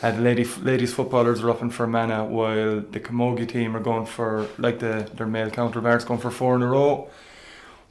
Uh, 0.02 0.11
the 0.11 0.20
lady, 0.20 0.44
ladies 0.62 0.94
footballers 0.94 1.42
are 1.42 1.50
up 1.50 1.62
in 1.62 1.70
Fermanagh 1.70 2.25
while 2.25 2.80
the 2.80 3.00
Camogie 3.00 3.49
team 3.49 3.76
are 3.76 3.80
going 3.80 4.06
for, 4.06 4.49
like 4.58 4.80
the, 4.80 5.08
their 5.14 5.26
male 5.26 5.50
counterparts, 5.50 6.04
going 6.04 6.20
for 6.20 6.30
four 6.30 6.56
in 6.56 6.62
a 6.62 6.66
row 6.66 7.08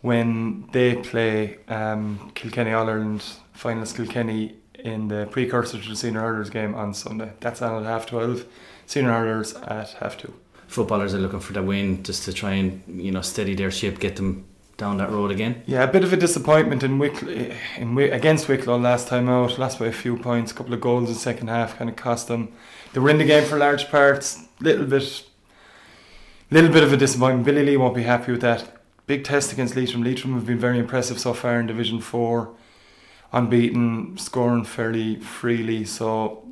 when 0.01 0.67
they 0.71 0.95
play 0.95 1.59
um, 1.67 2.31
Kilkenny 2.35 2.73
All 2.73 2.89
Ireland 2.89 3.23
finalist 3.55 3.95
Kilkenny 3.95 4.55
in 4.79 5.07
the 5.07 5.27
precursor 5.31 5.81
to 5.81 5.89
the 5.89 5.95
senior 5.95 6.21
hurlers 6.21 6.49
game 6.49 6.75
on 6.75 6.93
Sunday. 6.93 7.33
That's 7.39 7.61
on 7.61 7.83
at 7.83 7.89
half 7.89 8.05
twelve. 8.05 8.45
Senior 8.85 9.11
hurlers 9.11 9.53
at 9.55 9.91
half 9.93 10.17
two. 10.17 10.33
Footballers 10.67 11.13
are 11.13 11.19
looking 11.19 11.39
for 11.39 11.53
the 11.53 11.63
win 11.63 12.03
just 12.03 12.25
to 12.25 12.33
try 12.33 12.53
and 12.53 12.83
you 12.87 13.11
know 13.11 13.21
steady 13.21 13.55
their 13.55 13.71
ship, 13.71 13.99
get 13.99 14.15
them 14.17 14.45
down 14.77 14.97
that 14.97 15.09
road 15.09 15.31
again. 15.31 15.63
Yeah, 15.65 15.83
a 15.83 15.91
bit 15.91 16.03
of 16.03 16.13
a 16.13 16.17
disappointment 16.17 16.83
in 16.83 16.99
Wicklow, 16.99 17.51
in 17.77 17.97
against 17.97 18.47
Wicklow 18.47 18.77
last 18.77 19.07
time 19.07 19.27
out. 19.27 19.57
Lost 19.57 19.79
by 19.79 19.87
a 19.87 19.91
few 19.91 20.17
points, 20.17 20.51
a 20.51 20.55
couple 20.55 20.73
of 20.73 20.81
goals 20.81 21.07
in 21.07 21.13
the 21.15 21.19
second 21.19 21.47
half, 21.47 21.77
kind 21.77 21.89
of 21.89 21.95
cost 21.95 22.27
them. 22.27 22.53
They 22.93 22.99
were 22.99 23.09
in 23.09 23.17
the 23.17 23.25
game 23.25 23.45
for 23.45 23.57
large 23.57 23.89
parts. 23.89 24.45
Little 24.59 24.85
bit, 24.85 25.23
little 26.51 26.71
bit 26.71 26.83
of 26.83 26.93
a 26.93 26.97
disappointment. 26.97 27.45
Billy 27.45 27.65
Lee 27.65 27.77
won't 27.77 27.95
be 27.95 28.03
happy 28.03 28.31
with 28.31 28.41
that 28.41 28.76
big 29.07 29.23
test 29.23 29.51
against 29.51 29.75
Leitrim. 29.75 30.03
Leitrim 30.03 30.33
have 30.33 30.45
been 30.45 30.59
very 30.59 30.77
impressive 30.77 31.19
so 31.19 31.33
far 31.33 31.59
in 31.59 31.65
Division 31.65 31.99
4, 31.99 32.53
unbeaten, 33.33 34.17
scoring 34.17 34.63
fairly 34.63 35.15
freely. 35.15 35.85
So, 35.85 36.45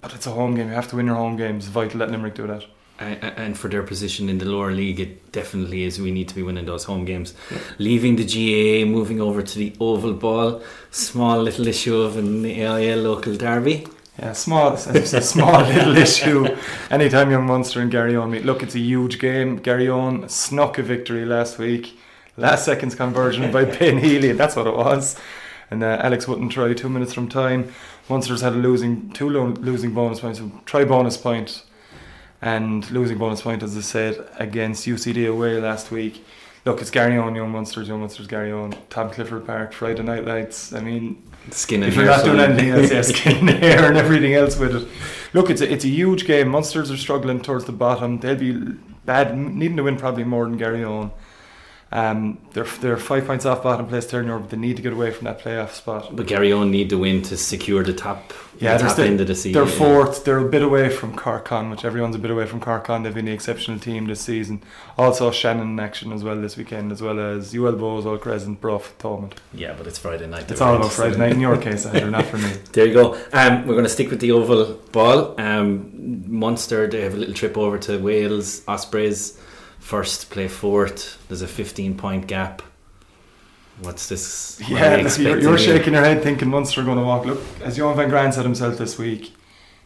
but 0.00 0.14
it's 0.14 0.26
a 0.26 0.30
home 0.30 0.54
game. 0.54 0.68
You 0.68 0.74
have 0.74 0.88
to 0.88 0.96
win 0.96 1.06
your 1.06 1.16
home 1.16 1.36
games. 1.36 1.66
Vital 1.66 1.98
that 1.98 2.10
Limerick 2.10 2.34
do 2.34 2.46
that. 2.46 2.64
And 2.98 3.58
for 3.58 3.68
their 3.68 3.82
position 3.82 4.30
in 4.30 4.38
the 4.38 4.46
lower 4.46 4.72
league, 4.72 5.00
it 5.00 5.30
definitely 5.30 5.82
is. 5.82 6.00
We 6.00 6.10
need 6.12 6.28
to 6.28 6.34
be 6.34 6.42
winning 6.42 6.64
those 6.64 6.84
home 6.84 7.04
games. 7.04 7.34
Yeah. 7.50 7.58
Leaving 7.78 8.16
the 8.16 8.24
GAA, 8.24 8.86
moving 8.90 9.20
over 9.20 9.42
to 9.42 9.58
the 9.58 9.74
oval 9.80 10.14
ball, 10.14 10.62
small 10.90 11.42
little 11.42 11.66
issue 11.66 11.96
of 11.96 12.16
an 12.16 12.46
AIL 12.46 13.00
local 13.00 13.36
derby. 13.36 13.86
Yeah, 14.18 14.32
small, 14.32 14.72
as 14.72 14.86
you 14.86 15.04
said, 15.04 15.24
small 15.24 15.60
little 15.62 15.96
issue. 15.96 16.56
Anytime 16.90 17.30
young 17.30 17.46
Munster 17.46 17.80
and 17.82 17.92
Garryowen 17.92 18.30
meet, 18.30 18.46
look, 18.46 18.62
it's 18.62 18.74
a 18.74 18.78
huge 18.78 19.18
game. 19.18 19.60
Garryowen 19.60 20.30
snuck 20.30 20.78
a 20.78 20.82
victory 20.82 21.26
last 21.26 21.58
week, 21.58 21.98
last 22.38 22.64
seconds 22.64 22.94
conversion 22.94 23.52
by 23.52 23.64
Ben 23.78 23.98
Healy. 23.98 24.32
That's 24.32 24.56
what 24.56 24.66
it 24.66 24.74
was. 24.74 25.18
And 25.70 25.82
uh, 25.82 25.98
Alex 26.00 26.26
Wootton 26.26 26.48
try 26.48 26.72
two 26.72 26.88
minutes 26.88 27.12
from 27.12 27.28
time. 27.28 27.72
Munster's 28.08 28.40
had 28.40 28.54
a 28.54 28.56
losing 28.56 29.10
two 29.10 29.28
lo- 29.28 29.48
losing 29.48 29.92
bonus 29.92 30.20
points. 30.20 30.38
So 30.38 30.50
try 30.64 30.84
bonus 30.84 31.16
point 31.18 31.62
and 32.40 32.88
losing 32.90 33.18
bonus 33.18 33.42
point, 33.42 33.62
as 33.62 33.76
I 33.76 33.80
said, 33.80 34.28
against 34.38 34.86
UCD 34.86 35.28
away 35.28 35.60
last 35.60 35.90
week. 35.90 36.24
Look, 36.66 36.80
it's 36.80 36.90
Garryowen, 36.90 37.36
Young 37.36 37.52
Munsters, 37.52 37.86
Young 37.86 38.00
Munsters, 38.00 38.26
Garryowen, 38.26 38.76
Tom 38.90 39.08
Clifford 39.08 39.46
Park, 39.46 39.72
Friday 39.72 40.02
night 40.02 40.24
lights. 40.24 40.72
I 40.72 40.80
mean, 40.80 41.22
skin 41.52 41.84
and 41.84 41.92
if 41.92 41.96
you're 41.96 42.06
not 42.06 42.24
doing 42.24 42.40
anything 42.40 42.70
else, 42.70 42.90
yeah, 42.90 43.02
skin 43.02 43.48
and 43.48 43.62
hair 43.62 43.86
and 43.86 43.96
everything 43.96 44.34
else 44.34 44.58
with 44.58 44.74
it. 44.74 44.88
Look, 45.32 45.48
it's 45.48 45.60
a, 45.60 45.72
it's 45.72 45.84
a 45.84 45.88
huge 45.88 46.26
game. 46.26 46.48
Munsters 46.48 46.90
are 46.90 46.96
struggling 46.96 47.40
towards 47.40 47.66
the 47.66 47.72
bottom. 47.72 48.18
They'll 48.18 48.34
be 48.34 48.52
bad, 49.04 49.38
needing 49.38 49.76
to 49.76 49.84
win 49.84 49.96
probably 49.96 50.24
more 50.24 50.44
than 50.44 50.58
Garryowen. 50.58 51.12
Um, 51.92 52.38
they're 52.52 52.64
they're 52.64 52.96
five 52.96 53.26
points 53.26 53.46
off 53.46 53.62
bottom 53.62 53.86
place 53.86 54.08
turnover, 54.08 54.40
but 54.40 54.50
they 54.50 54.56
need 54.56 54.74
to 54.76 54.82
get 54.82 54.92
away 54.92 55.12
from 55.12 55.26
that 55.26 55.38
playoff 55.38 55.70
spot. 55.70 56.16
But 56.16 56.26
Garryowen 56.26 56.70
need 56.70 56.90
to 56.90 56.98
win 56.98 57.22
to 57.22 57.36
secure 57.36 57.84
the 57.84 57.92
top, 57.92 58.32
yeah, 58.58 58.76
the 58.76 58.88
top 58.88 58.98
end 58.98 59.20
of 59.20 59.28
the 59.28 59.36
season. 59.36 59.52
They're 59.52 59.72
fourth. 59.72 60.24
They're 60.24 60.38
a 60.38 60.48
bit 60.48 60.62
away 60.62 60.88
from 60.90 61.14
Cork 61.14 61.44
Con, 61.44 61.70
which 61.70 61.84
everyone's 61.84 62.16
a 62.16 62.18
bit 62.18 62.32
away 62.32 62.46
from 62.46 62.58
Cork 62.58 62.84
Con. 62.86 63.04
They've 63.04 63.14
been 63.14 63.26
the 63.26 63.32
exceptional 63.32 63.78
team 63.78 64.06
this 64.06 64.20
season. 64.20 64.64
Also 64.98 65.30
Shannon 65.30 65.68
in 65.68 65.80
action 65.80 66.12
as 66.12 66.24
well 66.24 66.40
this 66.40 66.56
weekend, 66.56 66.90
as 66.90 67.00
well 67.00 67.20
as 67.20 67.54
UL 67.54 67.74
Bohs, 67.74 68.04
Old 68.04 68.20
Crescent, 68.20 68.60
Bruff, 68.60 68.98
Thomond. 68.98 69.34
Yeah, 69.54 69.74
but 69.78 69.86
it's 69.86 69.98
Friday 69.98 70.26
night. 70.26 70.50
It's 70.50 70.60
all 70.60 70.74
about 70.74 70.92
Friday 70.92 71.18
night 71.18 71.32
in 71.34 71.40
your 71.40 71.56
case, 71.56 71.86
Andrew, 71.86 72.10
not 72.10 72.26
for 72.26 72.38
me. 72.38 72.50
There 72.72 72.86
you 72.86 72.94
go. 72.94 73.14
Um, 73.32 73.64
we're 73.64 73.74
going 73.74 73.84
to 73.84 73.90
stick 73.90 74.10
with 74.10 74.18
the 74.18 74.32
oval 74.32 74.74
ball. 74.90 75.40
Um, 75.40 76.24
Munster, 76.26 76.88
they 76.88 77.02
have 77.02 77.14
a 77.14 77.16
little 77.16 77.34
trip 77.34 77.56
over 77.56 77.78
to 77.78 77.98
Wales, 77.98 78.62
Ospreys 78.66 79.40
first 79.86 80.30
play 80.30 80.48
fourth. 80.48 81.24
There's 81.28 81.42
a 81.42 81.46
15 81.46 81.96
point 81.96 82.26
gap. 82.26 82.60
What's 83.80 84.08
this? 84.08 84.60
Yeah, 84.68 85.06
you're, 85.18 85.38
you're 85.38 85.58
shaking 85.58 85.92
your 85.92 86.02
head 86.02 86.22
thinking 86.22 86.48
Munster 86.48 86.80
are 86.80 86.84
going 86.84 86.98
to 86.98 87.04
walk. 87.04 87.24
Look, 87.24 87.40
as 87.62 87.78
Johan 87.78 87.96
van 87.96 88.08
Graan 88.08 88.32
said 88.32 88.44
himself 88.44 88.78
this 88.78 88.98
week, 88.98 89.34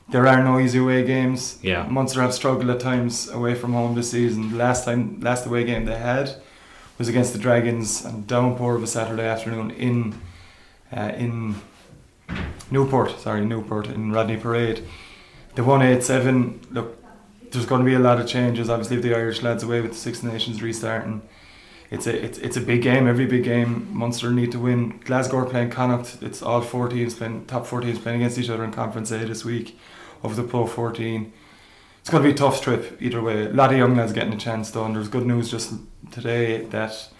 there 0.09 0.27
are 0.27 0.43
no 0.43 0.59
easy 0.59 0.79
away 0.79 1.05
games. 1.05 1.59
Yeah, 1.61 1.87
Munster 1.87 2.23
have 2.23 2.33
struggled 2.33 2.71
at 2.71 2.81
times 2.81 3.29
away 3.29 3.55
from 3.55 3.73
home 3.75 3.95
this 3.95 4.11
season. 4.13 4.57
last 4.57 4.87
time, 4.87 5.21
last 5.21 5.45
away 5.45 5.65
game 5.65 5.85
they 5.85 5.99
had 5.99 6.37
was 6.97 7.09
against 7.09 7.33
the 7.35 7.39
Dragons 7.39 8.05
and 8.05 8.27
downpour 8.27 8.77
of 8.77 8.83
a 8.83 8.87
Saturday 8.87 9.27
afternoon 9.27 9.71
in 9.73 10.19
uh, 10.97 11.13
in 11.17 11.57
Newport. 12.71 13.21
Sorry, 13.21 13.45
Newport 13.45 13.89
in 13.89 14.13
Rodney 14.13 14.39
Parade. 14.39 14.83
They 15.57 15.63
won 15.63 15.83
eight 15.83 16.05
seven. 16.05 16.61
Look, 16.71 17.00
there's 17.51 17.67
going 17.67 17.81
to 17.81 17.85
be 17.85 17.95
a 17.95 17.99
lot 17.99 18.21
of 18.21 18.27
changes. 18.27 18.71
Obviously, 18.71 18.97
if 18.97 19.03
the 19.03 19.15
Irish 19.15 19.43
lads 19.43 19.63
away 19.63 19.81
with 19.81 19.93
the 19.93 19.99
Six 19.99 20.23
Nations 20.23 20.63
restarting, 20.63 21.23
it's 21.91 22.07
a 22.07 22.25
it's, 22.25 22.39
it's 22.39 22.57
a 22.57 22.61
big 22.61 22.83
game. 22.83 23.09
Every 23.09 23.27
big 23.27 23.45
game, 23.45 23.89
Munster 23.93 24.31
need 24.31 24.53
to 24.53 24.59
win. 24.59 25.01
Glasgow 25.05 25.39
are 25.39 25.47
playing 25.47 25.71
Connacht. 25.71 26.23
It's 26.23 26.43
all 26.43 26.61
four 26.61 26.89
teams 26.89 27.15
playing 27.15 27.47
top 27.47 27.67
four 27.67 27.81
teams 27.81 27.99
playing 27.99 28.21
against 28.21 28.39
each 28.39 28.49
other 28.49 28.65
in 28.65 28.73
Conference 28.73 29.11
A 29.11 29.19
this 29.19 29.45
week, 29.45 29.79
of 30.23 30.37
the 30.37 30.45
Pro 30.45 30.67
14. 30.67 31.33
It's 32.01 32.09
going 32.09 32.23
to 32.23 32.29
be 32.29 32.33
a 32.33 32.37
tough 32.37 32.63
trip 32.63 32.97
either 33.03 33.21
way. 33.21 33.47
A 33.47 33.51
lot 33.51 33.73
of 33.73 33.79
young 33.79 33.97
lads 33.97 34.13
getting 34.13 34.33
a 34.33 34.39
chance 34.39 34.71
though, 34.71 34.85
and 34.85 34.95
there's 34.95 35.09
good 35.09 35.27
news 35.27 35.51
just 35.51 35.75
today 36.11 36.65
that 36.67 37.11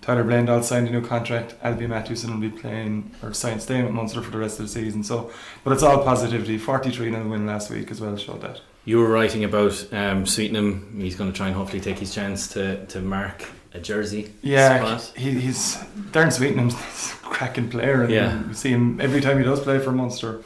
Tyler 0.00 0.24
Bleyendaal 0.24 0.64
signed 0.64 0.88
a 0.88 0.90
new 0.90 1.04
contract. 1.04 1.56
Alby 1.62 1.86
Mathewson 1.88 2.32
will 2.32 2.48
be 2.48 2.56
playing 2.56 3.14
or 3.22 3.34
signed 3.34 3.62
staying 3.62 3.84
with 3.84 3.92
Munster 3.92 4.22
for 4.22 4.30
the 4.30 4.38
rest 4.38 4.58
of 4.60 4.66
the 4.66 4.72
season. 4.72 5.02
So, 5.02 5.30
but 5.64 5.72
it's 5.72 5.82
all 5.82 6.02
positivity. 6.04 6.56
Forty 6.56 6.90
three 6.90 7.08
in 7.08 7.12
the 7.14 7.28
win 7.28 7.46
last 7.46 7.70
week 7.70 7.90
as 7.90 8.00
well 8.00 8.16
showed 8.16 8.40
that. 8.42 8.60
You 8.84 8.98
were 8.98 9.08
writing 9.08 9.44
about 9.44 9.72
um, 9.92 10.24
Sweetnam. 10.26 11.00
He's 11.00 11.14
going 11.16 11.30
to 11.30 11.36
try 11.36 11.46
and 11.48 11.56
hopefully 11.56 11.80
take 11.80 11.98
his 11.98 12.14
chance 12.14 12.48
to, 12.48 12.86
to 12.86 13.00
mark 13.00 13.44
a 13.74 13.78
jersey. 13.78 14.32
Yeah, 14.42 14.78
spot. 14.98 15.16
he, 15.16 15.32
he's 15.32 15.76
Darren 16.12 16.32
Sweetnam's 16.32 16.74
a 16.74 16.76
cracking 17.26 17.68
player, 17.70 18.02
and 18.02 18.10
Yeah. 18.12 18.46
you 18.48 18.54
see 18.54 18.70
him 18.70 19.00
every 19.00 19.20
time 19.20 19.38
he 19.38 19.44
does 19.44 19.60
play 19.60 19.78
for 19.78 19.92
Munster. 19.92 20.42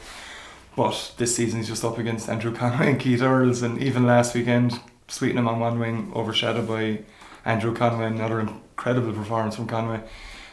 But 0.75 1.13
this 1.17 1.35
season 1.35 1.59
he's 1.59 1.69
just 1.69 1.85
up 1.85 1.97
against 1.97 2.27
Andrew 2.29 2.53
Conway 2.53 2.89
and 2.91 2.99
Keith 2.99 3.21
Earls, 3.21 3.61
and 3.61 3.81
even 3.81 4.05
last 4.05 4.35
weekend, 4.35 4.79
Sweetnam 5.07 5.47
on 5.47 5.59
one 5.59 5.79
wing, 5.79 6.11
overshadowed 6.13 6.67
by 6.67 6.99
Andrew 7.45 7.73
Conway, 7.73 8.07
another 8.07 8.41
incredible 8.41 9.13
performance 9.13 9.55
from 9.55 9.67
Conway. 9.67 10.01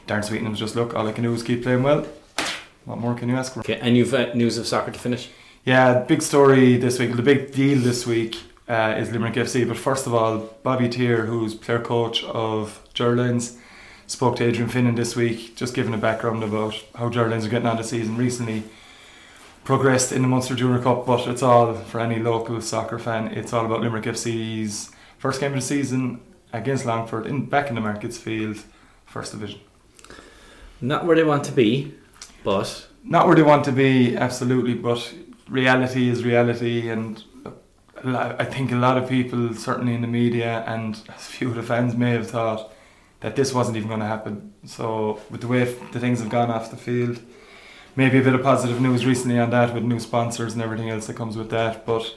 Darren 0.06 0.24
Sweetnam's 0.24 0.58
just 0.58 0.76
look, 0.76 0.94
all 0.94 1.06
I 1.08 1.12
can 1.12 1.24
do 1.24 1.34
is 1.34 1.42
keep 1.42 1.62
playing 1.64 1.82
well. 1.82 2.06
What 2.84 2.98
more 2.98 3.14
can 3.14 3.28
you 3.28 3.36
ask 3.36 3.52
for? 3.54 3.60
Okay, 3.60 3.78
and 3.80 3.96
you've 3.96 4.14
uh, 4.14 4.32
news 4.34 4.56
of 4.58 4.66
soccer 4.66 4.90
to 4.92 4.98
finish. 4.98 5.28
Yeah, 5.64 6.00
big 6.00 6.22
story 6.22 6.76
this 6.76 6.98
week. 6.98 7.14
The 7.14 7.22
big 7.22 7.52
deal 7.52 7.78
this 7.78 8.04
week 8.04 8.36
uh, 8.68 8.96
is 8.98 9.12
Limerick 9.12 9.34
FC. 9.34 9.66
But 9.66 9.76
first 9.76 10.08
of 10.08 10.14
all, 10.14 10.38
Bobby 10.64 10.88
Tier, 10.88 11.26
who's 11.26 11.54
player 11.54 11.78
coach 11.78 12.24
of 12.24 12.82
Gerlines, 12.94 13.58
spoke 14.08 14.34
to 14.36 14.44
Adrian 14.44 14.68
Finnan 14.68 14.96
this 14.96 15.14
week, 15.14 15.54
just 15.54 15.72
giving 15.72 15.94
a 15.94 15.98
background 15.98 16.42
about 16.42 16.74
how 16.96 17.08
Gerlines 17.08 17.46
are 17.46 17.48
getting 17.48 17.68
on 17.68 17.76
the 17.76 17.84
season. 17.84 18.16
Recently 18.16 18.64
progressed 19.62 20.10
in 20.10 20.22
the 20.22 20.26
Munster 20.28 20.56
Junior 20.56 20.82
Cup, 20.82 21.06
but 21.06 21.28
it's 21.28 21.44
all 21.44 21.74
for 21.74 22.00
any 22.00 22.18
local 22.18 22.60
soccer 22.60 22.98
fan. 22.98 23.28
It's 23.28 23.52
all 23.52 23.64
about 23.64 23.82
Limerick 23.82 24.06
FC's 24.06 24.90
first 25.18 25.38
game 25.38 25.52
of 25.52 25.60
the 25.60 25.62
season 25.62 26.20
against 26.52 26.84
Longford 26.84 27.24
in 27.24 27.46
back 27.46 27.68
in 27.68 27.76
the 27.76 27.80
Markets 27.80 28.18
Field, 28.18 28.58
first 29.06 29.30
division. 29.30 29.60
Not 30.80 31.06
where 31.06 31.14
they 31.14 31.22
want 31.22 31.44
to 31.44 31.52
be, 31.52 31.94
but 32.42 32.88
not 33.04 33.28
where 33.28 33.36
they 33.36 33.44
want 33.44 33.64
to 33.66 33.72
be, 33.72 34.16
absolutely, 34.16 34.74
but 34.74 35.14
reality 35.48 36.08
is 36.08 36.24
reality, 36.24 36.88
and 36.88 37.22
I 38.04 38.44
think 38.44 38.72
a 38.72 38.76
lot 38.76 38.98
of 38.98 39.08
people, 39.08 39.54
certainly 39.54 39.94
in 39.94 40.00
the 40.00 40.06
media, 40.06 40.64
and 40.66 41.00
a 41.08 41.12
few 41.12 41.48
of 41.48 41.54
the 41.54 41.62
fans 41.62 41.94
may 41.94 42.10
have 42.12 42.30
thought 42.30 42.72
that 43.20 43.36
this 43.36 43.52
wasn't 43.52 43.76
even 43.76 43.88
going 43.88 44.00
to 44.00 44.06
happen. 44.06 44.52
So, 44.64 45.20
with 45.30 45.40
the 45.40 45.48
way 45.48 45.64
the 45.64 46.00
things 46.00 46.20
have 46.20 46.28
gone 46.28 46.50
off 46.50 46.70
the 46.70 46.76
field, 46.76 47.20
maybe 47.94 48.18
a 48.18 48.22
bit 48.22 48.34
of 48.34 48.42
positive 48.42 48.80
news 48.80 49.06
recently 49.06 49.38
on 49.38 49.50
that 49.50 49.74
with 49.74 49.84
new 49.84 50.00
sponsors 50.00 50.54
and 50.54 50.62
everything 50.62 50.90
else 50.90 51.06
that 51.06 51.16
comes 51.16 51.36
with 51.36 51.50
that, 51.50 51.86
but. 51.86 52.14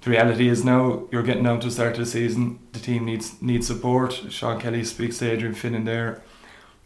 The 0.00 0.10
reality 0.10 0.50
is 0.50 0.66
now 0.66 1.04
you're 1.10 1.22
getting 1.22 1.44
down 1.44 1.60
to 1.60 1.68
the 1.68 1.72
start 1.72 1.94
of 1.94 2.00
the 2.00 2.04
season. 2.04 2.58
The 2.72 2.78
team 2.78 3.06
needs 3.06 3.40
needs 3.40 3.66
support. 3.66 4.12
Sean 4.28 4.60
Kelly 4.60 4.84
speaks 4.84 5.16
to 5.16 5.30
Adrian 5.30 5.54
Finnan 5.54 5.86
there, 5.86 6.20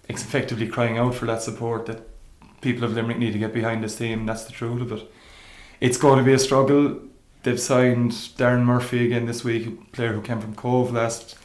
it's 0.09 0.23
effectively 0.23 0.67
crying 0.67 0.99
out 0.99 1.15
for 1.15 1.27
that 1.27 1.43
support 1.43 1.87
that 1.87 2.09
people 2.61 2.85
of 2.85 2.95
Limerick 2.95 3.19
need 3.19 3.33
to 3.35 3.39
get 3.39 3.53
behind 3.53 3.85
this 3.85 3.97
team. 3.97 4.25
That's 4.27 4.45
the 4.45 4.53
truth 4.53 4.81
of 4.81 4.93
it. 4.93 5.13
It's 5.81 5.97
going 5.97 6.19
to 6.19 6.25
be 6.25 6.33
a 6.33 6.39
struggle. 6.39 7.01
They've 7.45 7.61
signed 7.61 8.11
Darren 8.13 8.65
Murphy 8.65 9.05
again 9.07 9.27
this 9.27 9.45
week, 9.45 9.67
a 9.67 9.71
player 9.95 10.13
who 10.13 10.21
came 10.21 10.41
from 10.41 10.55
Cobh 10.55 10.93
last 10.93 11.37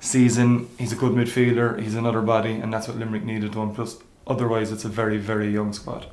season. 0.00 0.68
He's 0.78 0.92
a 0.92 0.96
good 0.96 1.12
midfielder. 1.12 1.80
He's 1.80 1.94
another 1.94 2.20
body, 2.20 2.52
and 2.52 2.72
that's 2.72 2.88
what 2.88 2.98
Limerick 2.98 3.24
needed 3.24 3.54
one. 3.54 3.74
Plus, 3.74 3.98
otherwise, 4.26 4.70
it's 4.70 4.84
a 4.84 4.88
very, 4.88 5.16
very 5.16 5.50
young 5.50 5.72
squad. 5.72 6.06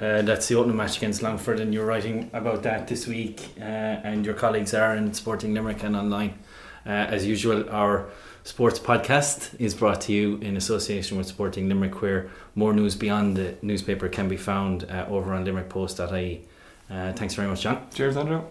uh, 0.00 0.22
that's 0.22 0.48
the 0.48 0.56
opening 0.56 0.76
match 0.76 0.96
against 0.98 1.22
Longford, 1.22 1.60
and 1.60 1.72
you're 1.72 1.86
writing 1.86 2.28
about 2.32 2.62
that 2.64 2.88
this 2.88 3.06
week. 3.06 3.40
Uh, 3.58 3.62
and 3.62 4.26
your 4.26 4.34
colleagues 4.34 4.74
are 4.74 4.94
in 4.96 5.14
Sporting 5.14 5.54
Limerick 5.54 5.82
and 5.84 5.96
online. 5.96 6.38
Uh, 6.84 6.90
as 6.90 7.24
usual, 7.24 7.68
our 7.70 8.08
sports 8.44 8.78
podcast 8.78 9.58
is 9.60 9.74
brought 9.74 10.00
to 10.02 10.12
you 10.12 10.36
in 10.38 10.56
association 10.56 11.16
with 11.16 11.26
Sporting 11.28 11.68
Limerick, 11.68 12.02
where 12.02 12.30
more 12.56 12.72
news 12.72 12.94
beyond 12.96 13.36
the 13.36 13.56
newspaper 13.62 14.08
can 14.08 14.28
be 14.28 14.36
found 14.36 14.84
uh, 14.84 15.06
over 15.08 15.32
on 15.32 15.44
limerickpost.ie. 15.46 16.46
Uh, 16.90 17.12
thanks 17.12 17.34
very 17.34 17.48
much, 17.48 17.62
John. 17.62 17.86
Cheers, 17.94 18.16
Andrew. 18.16 18.42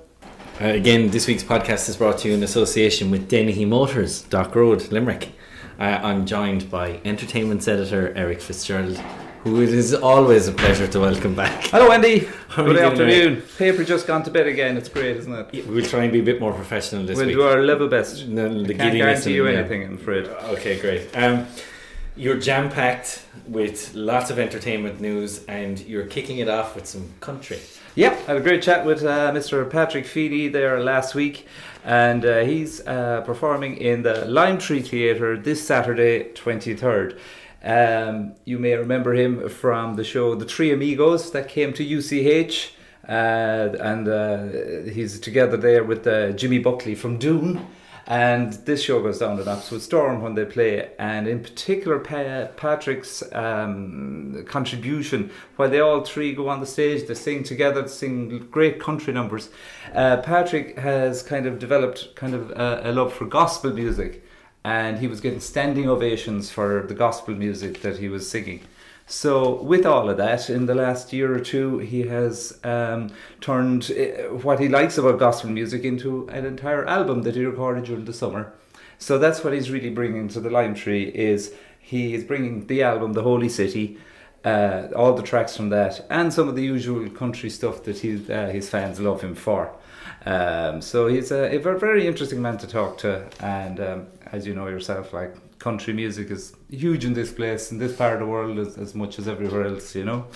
Uh, 0.61 0.65
again, 0.67 1.09
this 1.09 1.27
week's 1.27 1.43
podcast 1.43 1.89
is 1.89 1.97
brought 1.97 2.17
to 2.19 2.27
you 2.29 2.33
in 2.33 2.43
association 2.43 3.11
with 3.11 3.27
Dennehy 3.29 3.65
Motors, 3.65 4.21
Dock 4.23 4.55
Road, 4.55 4.91
Limerick. 4.91 5.29
Uh, 5.79 5.83
I'm 6.01 6.25
joined 6.25 6.69
by 6.71 6.99
entertainment 7.03 7.67
editor 7.67 8.13
Eric 8.15 8.41
Fitzgerald, 8.41 8.97
who 9.43 9.61
it 9.61 9.69
is 9.69 9.93
always 9.93 10.47
a 10.47 10.53
pleasure 10.53 10.87
to 10.87 10.99
welcome 11.01 11.35
back. 11.35 11.65
Hello, 11.65 11.91
Andy. 11.91 12.19
How 12.47 12.63
Good 12.63 12.75
you 12.77 12.81
doing, 12.81 12.91
afternoon. 12.91 13.41
Paper 13.57 13.83
just 13.83 14.07
gone 14.07 14.23
to 14.23 14.31
bed 14.31 14.47
again. 14.47 14.77
It's 14.77 14.87
great, 14.87 15.17
isn't 15.17 15.33
it? 15.53 15.67
We'll 15.67 15.85
try 15.85 16.03
and 16.03 16.13
be 16.13 16.19
a 16.21 16.23
bit 16.23 16.39
more 16.39 16.53
professional 16.53 17.05
this 17.05 17.17
week. 17.17 17.27
we'll 17.27 17.27
week. 17.27 17.35
do 17.35 17.43
our 17.59 17.61
level 17.63 17.89
best. 17.89 18.25
No, 18.27 18.47
the 18.47 18.73
Can't 18.73 18.93
giddiness 18.93 18.95
guarantee 19.25 19.33
you 19.35 19.45
and- 19.47 19.53
yeah. 19.53 19.59
anything, 19.59 19.83
I'm 19.83 19.95
afraid. 19.95 20.25
Okay, 20.27 20.79
great. 20.79 21.09
Um, 21.17 21.45
you're 22.15 22.37
jam 22.37 22.69
packed 22.69 23.23
with 23.47 23.93
lots 23.93 24.29
of 24.29 24.39
entertainment 24.39 25.01
news, 25.01 25.43
and 25.45 25.79
you're 25.81 26.05
kicking 26.05 26.37
it 26.37 26.47
off 26.47 26.75
with 26.75 26.85
some 26.85 27.09
country. 27.19 27.59
Yep, 27.95 28.13
I 28.13 28.31
had 28.31 28.37
a 28.37 28.41
great 28.41 28.61
chat 28.61 28.85
with 28.85 29.03
uh, 29.03 29.31
Mr. 29.31 29.69
Patrick 29.69 30.05
Feeney 30.05 30.47
there 30.47 30.79
last 30.81 31.15
week, 31.15 31.45
and 31.83 32.25
uh, 32.25 32.39
he's 32.39 32.85
uh, 32.87 33.21
performing 33.21 33.77
in 33.77 34.03
the 34.03 34.25
Lime 34.25 34.57
Tree 34.57 34.81
Theatre 34.81 35.37
this 35.37 35.65
Saturday, 35.65 36.31
23rd. 36.33 37.17
Um, 37.63 38.35
you 38.45 38.59
may 38.59 38.75
remember 38.75 39.13
him 39.13 39.49
from 39.49 39.95
the 39.95 40.03
show 40.03 40.35
The 40.35 40.45
Three 40.45 40.71
Amigos 40.71 41.31
that 41.31 41.49
came 41.49 41.73
to 41.73 41.83
UCH, 41.83 42.73
uh, 43.07 43.75
and 43.79 44.07
uh, 44.07 44.91
he's 44.91 45.19
together 45.19 45.57
there 45.57 45.83
with 45.83 46.05
uh, 46.07 46.31
Jimmy 46.31 46.59
Buckley 46.59 46.95
from 46.95 47.17
Dune. 47.17 47.65
And 48.07 48.53
this 48.53 48.83
show 48.83 49.01
goes 49.01 49.17
down 49.17 49.39
an 49.39 49.47
absolute 49.47 49.81
storm 49.81 50.21
when 50.21 50.35
they 50.35 50.45
play, 50.45 50.91
and 50.99 51.27
in 51.27 51.41
particular, 51.41 51.97
pa- 51.97 52.49
Patrick's 52.55 53.23
um, 53.33 54.45
contribution 54.47 55.31
while 55.55 55.71
they 55.71 55.79
all 55.79 56.03
three 56.05 56.35
go 56.35 56.47
on 56.49 56.59
the 56.59 56.67
stage, 56.67 57.07
they 57.07 57.15
sing 57.15 57.43
together, 57.43 57.81
they 57.81 57.87
sing 57.87 58.47
great 58.51 58.79
country 58.79 59.11
numbers. 59.11 59.49
Uh, 59.91 60.17
Patrick 60.17 60.77
has 60.77 61.23
kind 61.23 61.47
of 61.47 61.57
developed 61.57 62.13
kind 62.15 62.35
of 62.35 62.51
a, 62.51 62.81
a 62.85 62.91
love 62.91 63.11
for 63.11 63.25
gospel 63.25 63.73
music, 63.73 64.23
and 64.63 64.99
he 64.99 65.07
was 65.07 65.19
getting 65.19 65.39
standing 65.39 65.89
ovations 65.89 66.51
for 66.51 66.85
the 66.87 66.93
gospel 66.93 67.33
music 67.33 67.81
that 67.81 67.97
he 67.97 68.07
was 68.07 68.29
singing. 68.29 68.61
So, 69.07 69.61
with 69.61 69.85
all 69.85 70.09
of 70.09 70.17
that, 70.17 70.49
in 70.49 70.65
the 70.65 70.73
last 70.73 71.13
year 71.13 71.31
or 71.31 71.39
two, 71.39 71.77
he 71.77 72.07
has 72.07 72.59
um, 72.63 73.11
turned 73.39 73.91
uh, 73.91 74.33
what 74.33 74.59
he 74.59 74.67
likes 74.67 74.97
about 74.97 75.19
gospel 75.19 75.51
music 75.51 75.83
into 75.83 76.27
an 76.29 76.43
entire 76.43 76.85
album 76.87 77.21
that 77.21 77.35
he 77.35 77.45
recorded 77.45 77.85
during 77.85 78.05
the 78.05 78.13
summer. 78.13 78.53
So 78.97 79.19
that's 79.19 79.43
what 79.43 79.53
he's 79.53 79.69
really 79.69 79.91
bringing 79.91 80.27
to 80.29 80.39
the 80.39 80.49
Lime 80.49 80.73
Tree. 80.73 81.03
Is 81.03 81.53
he 81.79 82.15
is 82.15 82.23
bringing 82.23 82.65
the 82.65 82.81
album, 82.81 83.13
The 83.13 83.21
Holy 83.21 83.49
City, 83.49 83.97
uh, 84.43 84.87
all 84.95 85.13
the 85.13 85.21
tracks 85.23 85.55
from 85.55 85.69
that, 85.69 86.03
and 86.09 86.33
some 86.33 86.47
of 86.47 86.55
the 86.55 86.63
usual 86.63 87.07
country 87.09 87.49
stuff 87.49 87.83
that 87.83 87.99
he, 87.99 88.31
uh, 88.31 88.49
his 88.49 88.69
fans 88.69 88.99
love 88.99 89.21
him 89.21 89.35
for. 89.35 89.71
Um, 90.25 90.81
so 90.81 91.07
he's 91.07 91.31
a, 91.31 91.55
a 91.55 91.59
very 91.59 92.07
interesting 92.07 92.41
man 92.41 92.57
to 92.57 92.67
talk 92.67 92.97
to, 92.99 93.27
and 93.39 93.79
um, 93.79 94.07
as 94.31 94.47
you 94.47 94.55
know 94.55 94.67
yourself, 94.67 95.13
like 95.13 95.35
country 95.59 95.93
music 95.93 96.31
is 96.31 96.53
huge 96.69 97.05
in 97.05 97.13
this 97.13 97.31
place, 97.31 97.71
in 97.71 97.77
this 97.77 97.95
part 97.95 98.13
of 98.13 98.19
the 98.19 98.25
world, 98.25 98.59
as, 98.59 98.77
as 98.77 98.95
much 98.95 99.19
as 99.19 99.27
everywhere 99.27 99.65
else, 99.67 99.95
you 99.95 100.03
know. 100.03 100.27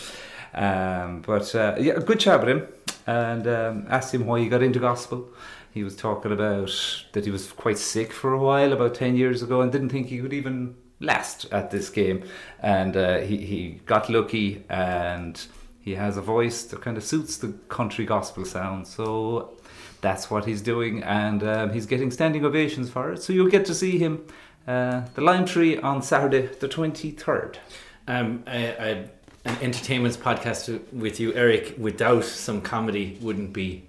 Um, 0.54 1.22
but 1.22 1.54
uh, 1.56 1.76
yeah, 1.80 2.00
good 2.00 2.20
chat 2.20 2.40
with 2.40 2.50
him, 2.50 2.68
and 3.06 3.48
um, 3.48 3.86
asked 3.90 4.14
him 4.14 4.26
why 4.26 4.40
he 4.40 4.50
got 4.50 4.64
into 4.64 4.80
gospel. 4.80 5.30
He 5.72 5.84
was 5.84 5.96
talking 5.96 6.32
about 6.32 6.72
that 7.14 7.26
he 7.26 7.32
was 7.32 7.52
quite 7.52 7.78
sick 7.78 8.12
for 8.12 8.34
a 8.34 8.40
while, 8.40 8.74
about 8.74 8.96
ten 8.96 9.16
years 9.16 9.44
ago, 9.44 9.62
and 9.62 9.72
didn't 9.72 9.90
think 9.90 10.08
he 10.08 10.20
could 10.20 10.34
even 10.34 10.76
last 11.00 11.46
at 11.52 11.70
this 11.70 11.90
game. 11.90 12.24
And 12.60 12.98
uh, 12.98 13.20
he 13.20 13.38
he 13.38 13.80
got 13.86 14.10
lucky, 14.10 14.66
and 14.70 15.40
he 15.80 15.96
has 15.96 16.18
a 16.18 16.22
voice 16.22 16.64
that 16.64 16.82
kind 16.82 16.98
of 16.98 17.04
suits 17.04 17.38
the 17.38 17.54
country 17.68 18.06
gospel 18.06 18.46
sound. 18.46 18.88
So 18.88 19.58
that's 20.02 20.32
what 20.32 20.46
he's 20.46 20.62
doing, 20.62 21.04
and 21.04 21.44
um, 21.44 21.74
he's 21.74 21.86
getting 21.86 22.10
standing 22.10 22.46
ovations 22.46 22.90
for 22.90 23.12
it. 23.12 23.22
So 23.22 23.34
you'll 23.34 23.52
get 23.52 23.66
to 23.66 23.76
see 23.76 24.00
him, 24.00 24.26
uh, 24.68 25.02
the 25.16 25.22
Lime 25.22 25.46
Tree, 25.46 25.78
on 25.78 26.02
Saturday, 26.02 26.48
the 26.60 26.68
twenty 26.68 27.12
third. 27.12 27.60
Um, 28.08 28.44
I, 28.48 28.58
I, 28.58 29.10
an 29.46 29.58
entertainment 29.62 30.18
podcast 30.20 30.82
with 30.92 31.20
you, 31.20 31.34
Eric, 31.34 31.76
without 31.78 32.24
some 32.26 32.62
comedy 32.62 33.18
wouldn't 33.22 33.54
be. 33.54 33.84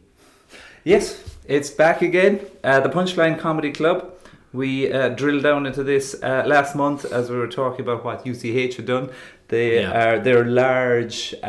Yes, 0.84 1.22
it's 1.46 1.70
back 1.70 2.02
again. 2.02 2.40
Uh, 2.64 2.80
the 2.80 2.88
Punchline 2.88 3.38
Comedy 3.38 3.72
Club. 3.72 4.14
We 4.52 4.92
uh, 4.92 5.10
drilled 5.10 5.42
down 5.44 5.66
into 5.66 5.84
this 5.84 6.14
uh, 6.22 6.42
last 6.46 6.74
month 6.74 7.04
as 7.04 7.30
we 7.30 7.36
were 7.36 7.46
talking 7.48 7.82
about 7.82 8.04
what 8.04 8.24
UCH 8.26 8.76
had 8.76 8.86
done. 8.86 9.10
They 9.48 9.80
Yeah. 9.82 9.90
are 10.14 10.18
their 10.18 10.44
large 10.44 11.34
uh, 11.42 11.46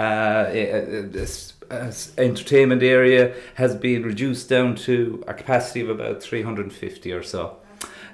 uh, 1.72 1.92
entertainment 2.18 2.84
area 2.84 3.34
has 3.56 3.76
been 3.76 4.04
reduced 4.04 4.50
down 4.50 4.76
to 4.76 5.24
a 5.28 5.34
capacity 5.34 5.82
of 5.82 5.90
about 5.90 6.22
350 6.22 7.12
or 7.14 7.24
so. 7.24 7.58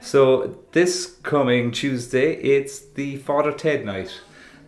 So 0.08 0.56
this 0.72 1.18
coming 1.24 1.72
Tuesday, 1.72 2.34
it's 2.36 2.80
the 2.80 3.18
Father 3.18 3.52
Ted 3.52 3.86
night. 3.86 4.12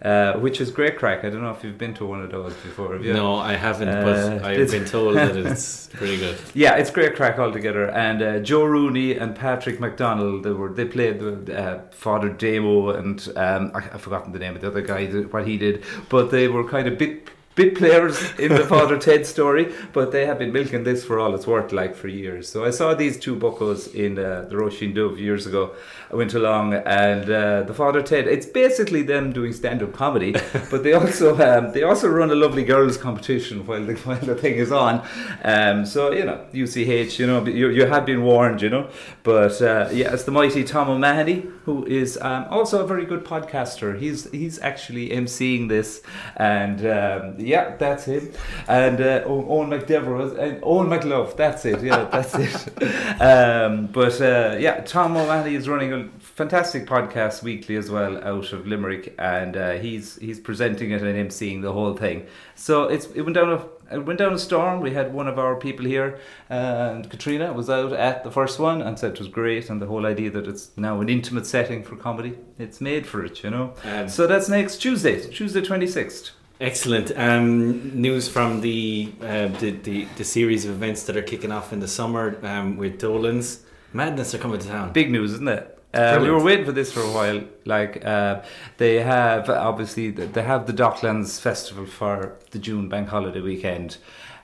uh, 0.02 0.34
which 0.40 0.62
is 0.62 0.72
great 0.72 0.98
crack. 0.98 1.26
I 1.26 1.30
don't 1.30 1.42
know 1.42 1.52
if 1.52 1.62
you've 1.64 1.78
been 1.78 1.94
to 1.96 2.06
one 2.06 2.22
of 2.22 2.32
those 2.32 2.54
before. 2.68 2.94
Have 2.94 3.04
you? 3.04 3.14
No, 3.14 3.36
I 3.36 3.54
haven't, 3.68 3.90
Uh, 3.90 4.04
but 4.08 4.46
I've 4.46 4.72
been 4.72 4.86
told 4.86 5.16
that 5.18 5.36
it's 5.52 5.88
pretty 5.88 6.18
good. 6.18 6.38
Yeah, 6.54 6.76
it's 6.80 6.90
great 6.90 7.16
crack 7.18 7.38
altogether. 7.38 7.90
And 7.92 8.22
uh, 8.22 8.40
Joe 8.40 8.64
Rooney 8.64 9.18
and 9.22 9.36
Patrick 9.36 9.78
McDonald, 9.80 10.44
they 10.44 10.52
were 10.52 10.72
they 10.78 10.86
played 10.86 11.20
the 11.20 11.34
uh, 11.64 11.82
Father 11.92 12.30
Damo, 12.30 12.92
and 12.92 13.18
um, 13.36 13.72
I, 13.76 13.80
I've 13.94 14.02
forgotten 14.02 14.32
the 14.32 14.40
name 14.40 14.56
of 14.56 14.62
the 14.62 14.68
other 14.68 14.82
guy, 14.82 15.06
what 15.08 15.46
he 15.48 15.58
did, 15.58 15.84
but 16.08 16.32
they 16.32 16.48
were 16.48 16.64
kind 16.76 16.88
of 16.88 16.98
bit 16.98 17.28
bit 17.60 17.76
players 17.76 18.18
in 18.40 18.56
the 18.56 18.64
Father 18.64 18.98
Ted 18.98 19.26
story. 19.26 19.74
But 19.92 20.12
they 20.14 20.26
have 20.26 20.40
been 20.40 20.54
milking 20.54 20.86
this 20.86 21.04
for 21.04 21.20
all 21.20 21.36
it's 21.36 21.46
worth, 21.46 21.74
like 21.74 21.94
for 21.94 22.08
years. 22.08 22.48
So 22.48 22.64
I 22.64 22.70
saw 22.70 22.94
these 22.94 23.20
two 23.20 23.36
buckos 23.36 23.94
in 23.94 24.18
uh, 24.18 24.48
the 24.50 24.56
Róisín 24.56 24.96
Dubh 24.96 25.18
years 25.20 25.46
ago. 25.46 25.76
I 26.12 26.16
went 26.16 26.34
along, 26.34 26.74
and 26.74 27.30
uh, 27.30 27.64
the 27.64 27.74
Father 27.74 28.02
Ted. 28.02 28.28
It's 28.28 28.46
basically 28.46 29.02
them 29.02 29.34
doing 29.34 29.52
stand 29.52 29.84
up 29.84 29.92
comedy, 29.94 30.32
but 30.72 30.84
they 30.84 30.94
also 30.94 31.38
um, 31.38 31.74
they 31.74 31.84
also 31.84 32.08
run 32.08 32.32
a 32.32 32.36
lovely 32.36 32.64
girls 32.64 32.98
competition 32.98 33.66
while 33.68 33.84
the 33.86 33.96
while 34.08 34.26
the 34.32 34.36
thing 34.36 34.56
is 34.56 34.72
on. 34.72 35.06
Um, 35.44 35.86
so 35.86 36.12
you 36.12 36.24
know, 36.24 36.46
UCH, 36.54 37.20
you 37.20 37.28
know, 37.28 37.46
you, 37.46 37.70
you 37.70 37.86
have 37.86 38.06
been 38.06 38.24
warned, 38.24 38.62
you 38.62 38.70
know. 38.70 38.90
But 39.24 39.62
uh, 39.62 39.90
yeah, 39.92 40.14
it's 40.14 40.24
the 40.24 40.32
mighty 40.32 40.64
Tom 40.64 40.90
O'Mahony 40.90 41.48
who 41.70 41.86
is 41.86 42.18
um, 42.22 42.46
also 42.50 42.84
a 42.84 42.88
very 42.88 43.06
good 43.06 43.24
podcaster. 43.24 43.98
He's 44.00 44.30
he's 44.32 44.58
actually 44.60 45.10
emceeing 45.10 45.70
this, 45.70 46.02
and 46.36 46.80
um, 46.80 47.36
yeah, 47.38 47.76
that's 47.78 48.06
him. 48.06 48.32
And 48.68 49.00
uh, 49.00 49.24
Owen 49.26 49.70
McDevereux 49.70 50.38
and 50.40 50.60
Owen 50.64 50.88
McLove. 50.88 51.36
That's 51.38 51.66
it. 51.66 51.84
Yeah, 51.84 52.06
that's 52.12 52.36
it. 52.36 52.60
Um, 53.20 53.88
but 53.88 54.20
uh, 54.22 54.56
yeah, 54.60 54.82
Tom 54.82 55.18
O'Malley 55.18 55.56
is 55.56 55.68
running 55.68 55.92
a 55.94 56.10
fantastic 56.20 56.86
podcast 56.86 57.44
weekly 57.44 57.76
as 57.76 57.92
well 57.92 58.18
out 58.24 58.54
of 58.54 58.66
Limerick, 58.66 59.14
and 59.20 59.58
uh, 59.58 59.72
he's 59.74 60.16
he's 60.18 60.40
presenting 60.40 60.92
it 60.92 61.02
and 61.02 61.16
emceeing 61.30 61.62
the 61.62 61.74
whole 61.74 61.96
thing. 61.96 62.26
So 62.56 62.84
it's 62.84 63.08
it 63.08 63.22
went 63.22 63.36
down 63.36 63.52
a 63.52 63.66
it 63.92 64.06
went 64.06 64.20
down 64.20 64.34
a 64.34 64.40
storm. 64.40 64.82
We 64.82 64.92
had 64.94 65.14
one 65.14 65.28
of 65.28 65.38
our 65.40 65.56
people 65.56 65.86
here, 65.86 66.20
and 66.50 67.10
Katrina 67.10 67.54
was 67.54 67.70
out 67.70 67.94
at 67.94 68.24
the 68.24 68.32
first 68.32 68.60
one 68.60 68.82
and 68.82 68.98
said 68.98 69.14
it 69.14 69.20
was 69.20 69.28
great, 69.28 69.70
and 69.70 69.82
the 69.82 69.88
whole 69.88 70.06
idea 70.06 70.30
that 70.32 70.48
it's 70.48 70.72
now 70.78 71.02
an 71.02 71.10
intimate 71.10 71.46
setting 71.46 71.84
for 71.84 71.96
comedy, 71.96 72.38
it's 72.58 72.80
made 72.82 73.06
for 73.06 73.24
it, 73.26 73.44
you 73.44 73.50
know. 73.50 73.74
Um, 73.84 74.08
So 74.10 74.28
that's 74.28 74.50
next 74.50 74.78
Tuesday, 74.78 75.20
Tuesday 75.30 75.62
twenty 75.62 75.88
sixth. 75.88 76.32
Excellent 76.62 77.12
um, 77.18 78.02
news 78.02 78.28
from 78.28 78.62
the, 78.62 79.14
uh, 79.22 79.48
the 79.60 79.72
the 79.72 80.08
the 80.18 80.24
series 80.26 80.66
of 80.66 80.72
events 80.72 81.04
that 81.04 81.16
are 81.16 81.22
kicking 81.22 81.52
off 81.52 81.72
in 81.72 81.80
the 81.80 81.88
summer 81.88 82.38
um, 82.44 82.76
with 82.78 83.00
Dolan's. 83.00 83.64
Madness 83.94 84.36
are 84.36 84.38
coming 84.38 84.60
to 84.60 84.68
town. 84.68 84.92
Big 84.92 85.10
news, 85.10 85.34
isn't 85.34 85.48
it? 85.48 85.79
Uh, 85.94 86.20
we 86.22 86.30
were 86.30 86.44
waiting 86.44 86.66
for 86.66 86.72
this 86.72 86.92
for 86.92 87.02
a 87.02 87.12
while. 87.12 87.44
Like 87.66 88.06
uh, 88.06 88.42
they 88.78 89.02
have 89.02 89.50
obviously 89.50 90.12
they 90.12 90.44
have 90.44 90.68
the 90.68 90.74
Docklands 90.74 91.42
Festival 91.42 91.86
for 91.86 92.38
the 92.52 92.60
June 92.60 92.90
Bank 92.90 93.10
Holiday 93.10 93.42
weekend, 93.42 93.98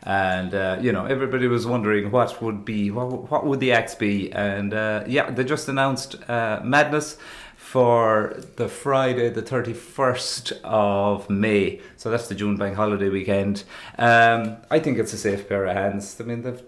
and 0.03 0.55
uh, 0.55 0.77
you 0.81 0.91
know 0.91 1.05
everybody 1.05 1.47
was 1.47 1.67
wondering 1.67 2.09
what 2.09 2.41
would 2.41 2.65
be 2.65 2.89
what, 2.89 3.29
what 3.29 3.45
would 3.45 3.59
the 3.59 3.73
acts 3.73 3.93
be, 3.93 4.31
and 4.31 4.73
uh, 4.73 5.03
yeah, 5.05 5.29
they 5.29 5.43
just 5.43 5.69
announced 5.69 6.15
uh, 6.27 6.61
Madness 6.63 7.17
for 7.55 8.39
the 8.57 8.67
Friday, 8.67 9.29
the 9.29 9.41
31st 9.41 10.61
of 10.63 11.29
May. 11.29 11.81
So 11.97 12.11
that's 12.11 12.27
the 12.27 12.35
June 12.35 12.57
Bank 12.57 12.75
Holiday 12.75 13.09
weekend. 13.09 13.63
Um, 13.97 14.57
I 14.69 14.79
think 14.79 14.97
it's 14.99 15.13
a 15.13 15.17
safe 15.17 15.49
pair 15.49 15.65
of 15.65 15.75
hands. 15.75 16.15
I 16.19 16.23
mean, 16.23 16.43
they've 16.43 16.61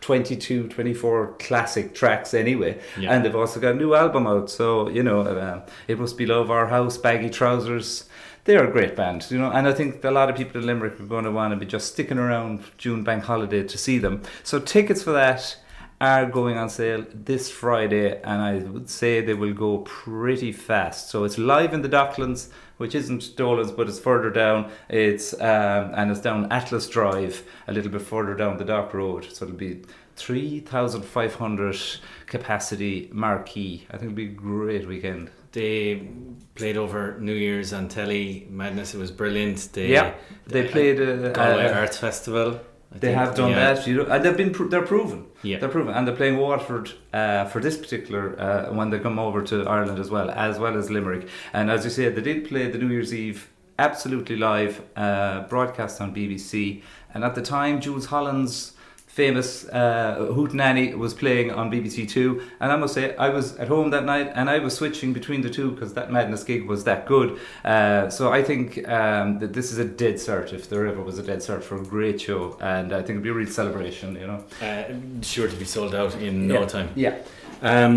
22, 0.00 0.68
24 0.68 1.36
classic 1.38 1.94
tracks 1.94 2.34
anyway. 2.34 2.80
Yeah. 2.98 3.12
And 3.12 3.24
they've 3.24 3.34
also 3.34 3.60
got 3.60 3.72
a 3.72 3.76
new 3.76 3.94
album 3.94 4.26
out. 4.26 4.50
So, 4.50 4.88
you 4.88 5.02
know, 5.02 5.20
uh, 5.22 5.66
It 5.86 5.98
Must 5.98 6.16
Be 6.16 6.26
Love, 6.26 6.50
Our 6.50 6.68
House, 6.68 6.96
Baggy 6.96 7.30
Trousers. 7.30 8.08
They're 8.44 8.66
a 8.66 8.72
great 8.72 8.96
band, 8.96 9.30
you 9.30 9.38
know, 9.38 9.50
and 9.50 9.68
I 9.68 9.72
think 9.72 10.02
a 10.04 10.10
lot 10.10 10.30
of 10.30 10.36
people 10.36 10.58
in 10.58 10.66
Limerick 10.66 10.98
are 10.98 11.04
going 11.04 11.24
to 11.24 11.30
want 11.30 11.52
to 11.52 11.56
be 11.56 11.66
just 11.66 11.92
sticking 11.92 12.16
around 12.16 12.64
June 12.78 13.04
Bank 13.04 13.24
Holiday 13.24 13.62
to 13.62 13.76
see 13.76 13.98
them. 13.98 14.22
So 14.42 14.58
tickets 14.58 15.02
for 15.02 15.12
that 15.12 15.58
are 16.00 16.26
going 16.26 16.56
on 16.56 16.70
sale 16.70 17.04
this 17.12 17.50
Friday, 17.50 18.22
and 18.22 18.40
I 18.40 18.58
would 18.58 18.88
say 18.88 19.20
they 19.20 19.34
will 19.34 19.52
go 19.52 19.78
pretty 19.78 20.52
fast. 20.52 21.10
So 21.10 21.24
it's 21.24 21.36
live 21.36 21.74
in 21.74 21.82
the 21.82 21.88
Docklands, 21.88 22.48
which 22.78 22.94
isn't 22.94 23.36
Dolan's, 23.36 23.70
but 23.70 23.88
it's 23.88 23.98
further 23.98 24.30
down. 24.30 24.70
It's 24.88 25.34
um, 25.34 25.92
and 25.94 26.10
it's 26.10 26.20
down 26.20 26.50
Atlas 26.50 26.88
Drive, 26.88 27.44
a 27.66 27.72
little 27.72 27.90
bit 27.90 28.02
further 28.02 28.34
down 28.34 28.56
the 28.56 28.64
Dock 28.64 28.94
Road. 28.94 29.28
So 29.30 29.44
it'll 29.44 29.56
be 29.56 29.82
three 30.16 30.60
thousand 30.60 31.02
five 31.02 31.34
hundred 31.36 31.78
capacity 32.26 33.08
marquee. 33.12 33.86
I 33.90 33.98
think 33.98 34.12
it'll 34.12 34.16
be 34.16 34.24
a 34.24 34.28
great 34.28 34.88
weekend. 34.88 35.30
They 35.52 36.08
played 36.54 36.76
over 36.76 37.18
New 37.20 37.34
Year's 37.34 37.72
on 37.72 37.88
telly. 37.88 38.46
Madness, 38.50 38.94
it 38.94 38.98
was 38.98 39.10
brilliant. 39.10 39.68
They, 39.72 39.88
Yeah, 39.88 40.14
they 40.46 40.68
played 40.68 41.00
uh, 41.00 41.30
Galway 41.30 41.66
uh, 41.66 41.80
Arts 41.80 41.98
Festival. 41.98 42.60
I 42.90 42.98
They 42.98 43.08
think, 43.08 43.18
have 43.18 43.34
done 43.34 43.50
yeah. 43.50 43.74
that, 43.74 43.86
you 43.86 43.96
know, 43.96 44.06
and 44.06 44.24
they've 44.24 44.36
been 44.36 44.50
pro- 44.52 44.68
they're 44.68 44.82
proven. 44.86 45.26
Yeah. 45.42 45.58
They're 45.58 45.68
proven, 45.68 45.94
and 45.94 46.06
they're 46.08 46.16
playing 46.16 46.38
Waterford 46.38 46.92
uh, 47.12 47.44
for 47.46 47.60
this 47.60 47.76
particular 47.76 48.38
uh, 48.40 48.72
when 48.72 48.90
they 48.90 48.98
come 48.98 49.18
over 49.18 49.42
to 49.42 49.68
Ireland 49.68 49.98
as 49.98 50.10
well, 50.10 50.30
as 50.30 50.58
well 50.58 50.76
as 50.76 50.90
Limerick. 50.90 51.28
And 51.52 51.70
as 51.70 51.84
you 51.84 51.90
said, 51.90 52.16
they 52.16 52.22
did 52.22 52.48
play 52.48 52.70
the 52.70 52.78
New 52.78 52.88
Year's 52.88 53.12
Eve 53.14 53.50
absolutely 53.78 54.36
live, 54.36 54.82
uh, 54.96 55.42
broadcast 55.48 56.00
on 56.00 56.14
BBC. 56.14 56.82
And 57.14 57.24
at 57.24 57.34
the 57.34 57.42
time, 57.42 57.80
Jools 57.80 58.06
Holland's 58.06 58.72
famous 59.18 59.68
uh, 59.70 60.30
Hootenanny 60.36 60.96
was 60.96 61.12
playing 61.12 61.50
on 61.50 61.64
BBC 61.72 62.08
Two, 62.08 62.30
and 62.60 62.70
I 62.70 62.76
must 62.76 62.94
say 62.94 63.16
I 63.16 63.30
was 63.30 63.56
at 63.56 63.66
home 63.66 63.90
that 63.90 64.04
night 64.04 64.30
and 64.36 64.48
I 64.48 64.58
was 64.60 64.74
switching 64.80 65.12
between 65.12 65.40
the 65.42 65.50
two 65.50 65.72
because 65.72 65.92
that 65.94 66.12
Madness 66.12 66.44
gig 66.44 66.68
was 66.72 66.84
that 66.84 67.00
good. 67.04 67.28
Uh, 67.64 68.08
so 68.10 68.32
I 68.38 68.44
think 68.44 68.66
um, 68.88 69.40
that 69.40 69.52
this 69.52 69.72
is 69.72 69.78
a 69.78 69.84
dead 69.84 70.14
cert 70.26 70.52
if 70.52 70.68
there 70.70 70.86
ever 70.86 71.02
was 71.02 71.18
a 71.18 71.24
dead 71.30 71.40
cert 71.40 71.62
for 71.64 71.76
a 71.82 71.84
great 71.84 72.20
show, 72.20 72.56
and 72.60 72.92
I 72.92 73.00
think 73.04 73.14
it'd 73.16 73.28
be 73.30 73.34
a 73.36 73.38
real 73.42 73.54
celebration. 73.60 74.08
You 74.22 74.28
know, 74.30 74.40
Uh, 74.62 74.84
sure 75.22 75.48
to 75.48 75.56
be 75.56 75.64
sold 75.64 75.94
out 75.96 76.14
in 76.26 76.46
no 76.46 76.64
time. 76.76 76.88
Yeah. 76.94 77.14
Um, 77.60 77.94